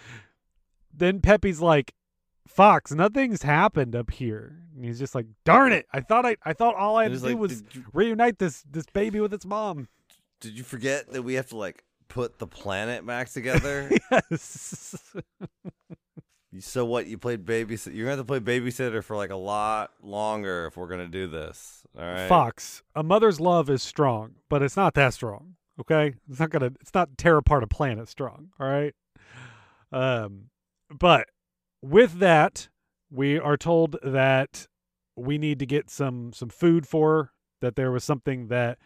then 0.91 1.21
Peppy's 1.21 1.61
like, 1.61 1.93
"Fox, 2.53 2.91
nothing's 2.91 3.43
happened 3.43 3.95
up 3.95 4.11
here." 4.11 4.57
And 4.75 4.85
he's 4.85 4.99
just 4.99 5.15
like, 5.15 5.25
"Darn 5.45 5.71
it! 5.73 5.85
I 5.93 6.01
thought 6.01 6.25
I, 6.25 6.37
I 6.43 6.53
thought 6.53 6.75
all 6.75 6.97
I 6.97 7.03
had 7.03 7.13
to 7.13 7.19
do 7.19 7.25
like, 7.27 7.37
was 7.37 7.63
you- 7.73 7.85
reunite 7.93 8.39
this 8.39 8.63
this 8.69 8.85
baby 8.93 9.19
with 9.19 9.33
its 9.33 9.45
mom." 9.45 9.87
Did 10.39 10.57
you 10.57 10.63
forget 10.63 11.11
that 11.13 11.21
we 11.23 11.35
have 11.35 11.47
to 11.49 11.57
like 11.57 11.83
put 12.07 12.39
the 12.39 12.47
planet 12.47 13.05
back 13.05 13.29
together? 13.33 13.89
yes. 14.29 14.95
so 16.59 16.85
what? 16.85 17.07
You 17.07 17.17
played 17.17 17.45
babysit. 17.45 17.95
You're 17.95 18.05
gonna 18.07 18.17
have 18.17 18.19
to 18.19 18.23
play 18.25 18.39
babysitter 18.39 19.03
for 19.03 19.15
like 19.15 19.29
a 19.29 19.35
lot 19.35 19.91
longer 20.01 20.65
if 20.67 20.77
we're 20.77 20.87
gonna 20.87 21.07
do 21.07 21.27
this. 21.27 21.83
All 21.97 22.05
right. 22.05 22.27
Fox, 22.27 22.83
a 22.95 23.03
mother's 23.03 23.39
love 23.39 23.69
is 23.69 23.81
strong, 23.83 24.35
but 24.49 24.61
it's 24.61 24.75
not 24.77 24.93
that 24.95 25.13
strong. 25.13 25.55
Okay, 25.79 26.13
it's 26.29 26.39
not 26.39 26.49
gonna. 26.49 26.71
It's 26.81 26.93
not 26.93 27.17
tear 27.17 27.37
apart 27.37 27.63
a 27.63 27.67
planet 27.67 28.07
strong. 28.09 28.49
All 28.59 28.67
right. 28.67 28.93
Um, 29.91 30.45
but 30.89 31.27
with 31.81 32.19
that, 32.19 32.69
we 33.09 33.39
are 33.39 33.57
told 33.57 33.97
that 34.03 34.67
we 35.15 35.37
need 35.37 35.59
to 35.59 35.65
get 35.65 35.89
some 35.89 36.33
some 36.33 36.49
food 36.49 36.87
for 36.87 37.15
her. 37.15 37.31
That 37.61 37.75
there 37.75 37.91
was 37.91 38.03
something 38.03 38.47
that 38.47 38.79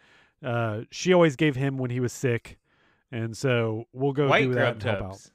uh, 0.44 0.82
she 0.90 1.12
always 1.12 1.36
gave 1.36 1.56
him 1.56 1.78
when 1.78 1.90
he 1.90 2.00
was 2.00 2.12
sick, 2.12 2.58
and 3.10 3.36
so 3.36 3.84
we'll 3.92 4.12
go 4.12 4.28
White 4.28 4.44
do 4.44 4.54
that 4.54 4.54
grub 4.54 4.72
and 4.74 4.82
help 4.82 4.96
out. 4.96 5.10
tubs. 5.12 5.30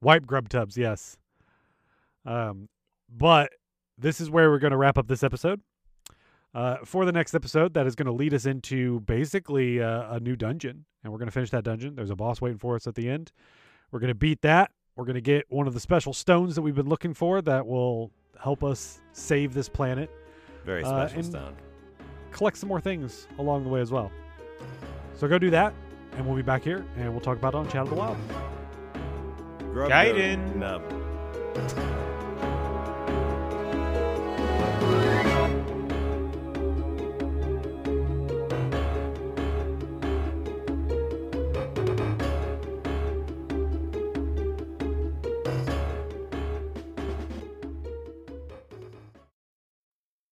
White 0.00 0.26
grub 0.26 0.48
tubs, 0.48 0.76
yes. 0.76 1.16
Um, 2.24 2.68
but 3.08 3.52
this 3.98 4.20
is 4.20 4.30
where 4.30 4.50
we're 4.50 4.58
going 4.58 4.72
to 4.72 4.76
wrap 4.76 4.98
up 4.98 5.06
this 5.06 5.22
episode. 5.22 5.60
Uh, 6.54 6.76
for 6.84 7.04
the 7.04 7.12
next 7.12 7.34
episode, 7.34 7.72
that 7.74 7.86
is 7.86 7.94
going 7.94 8.06
to 8.06 8.12
lead 8.12 8.34
us 8.34 8.44
into 8.44 9.00
basically 9.00 9.80
uh, 9.80 10.16
a 10.16 10.20
new 10.20 10.36
dungeon, 10.36 10.84
and 11.02 11.12
we're 11.12 11.18
going 11.18 11.28
to 11.28 11.32
finish 11.32 11.50
that 11.50 11.64
dungeon. 11.64 11.94
There's 11.94 12.10
a 12.10 12.16
boss 12.16 12.40
waiting 12.40 12.58
for 12.58 12.74
us 12.74 12.86
at 12.86 12.94
the 12.94 13.08
end. 13.08 13.32
We're 13.90 14.00
going 14.00 14.08
to 14.08 14.14
beat 14.14 14.42
that. 14.42 14.70
We're 14.96 15.04
going 15.04 15.14
to 15.14 15.20
get 15.20 15.46
one 15.48 15.66
of 15.66 15.74
the 15.74 15.80
special 15.80 16.12
stones 16.12 16.54
that 16.54 16.62
we've 16.62 16.74
been 16.74 16.88
looking 16.88 17.14
for 17.14 17.40
that 17.42 17.66
will 17.66 18.10
help 18.40 18.62
us 18.62 19.00
save 19.12 19.54
this 19.54 19.68
planet. 19.68 20.10
Very 20.64 20.84
Uh, 20.84 20.88
special 20.88 21.18
and- 21.18 21.26
stone. 21.26 21.56
Collect 22.30 22.56
some 22.56 22.68
more 22.68 22.80
things 22.80 23.28
along 23.38 23.64
the 23.64 23.68
way 23.70 23.80
as 23.80 23.90
well. 23.90 24.10
So 25.16 25.28
go 25.28 25.38
do 25.38 25.50
that, 25.50 25.74
and 26.16 26.26
we'll 26.26 26.36
be 26.36 26.42
back 26.42 26.62
here, 26.62 26.84
and 26.96 27.10
we'll 27.10 27.20
talk 27.20 27.36
about 27.38 27.54
it 27.54 27.58
on 27.58 27.68
Chat 27.68 27.82
of 27.82 27.90
the 27.90 27.94
Wild. 27.94 28.16
Grub 29.72 29.90
Gaiden. 29.90 30.56
Nub. 30.56 30.82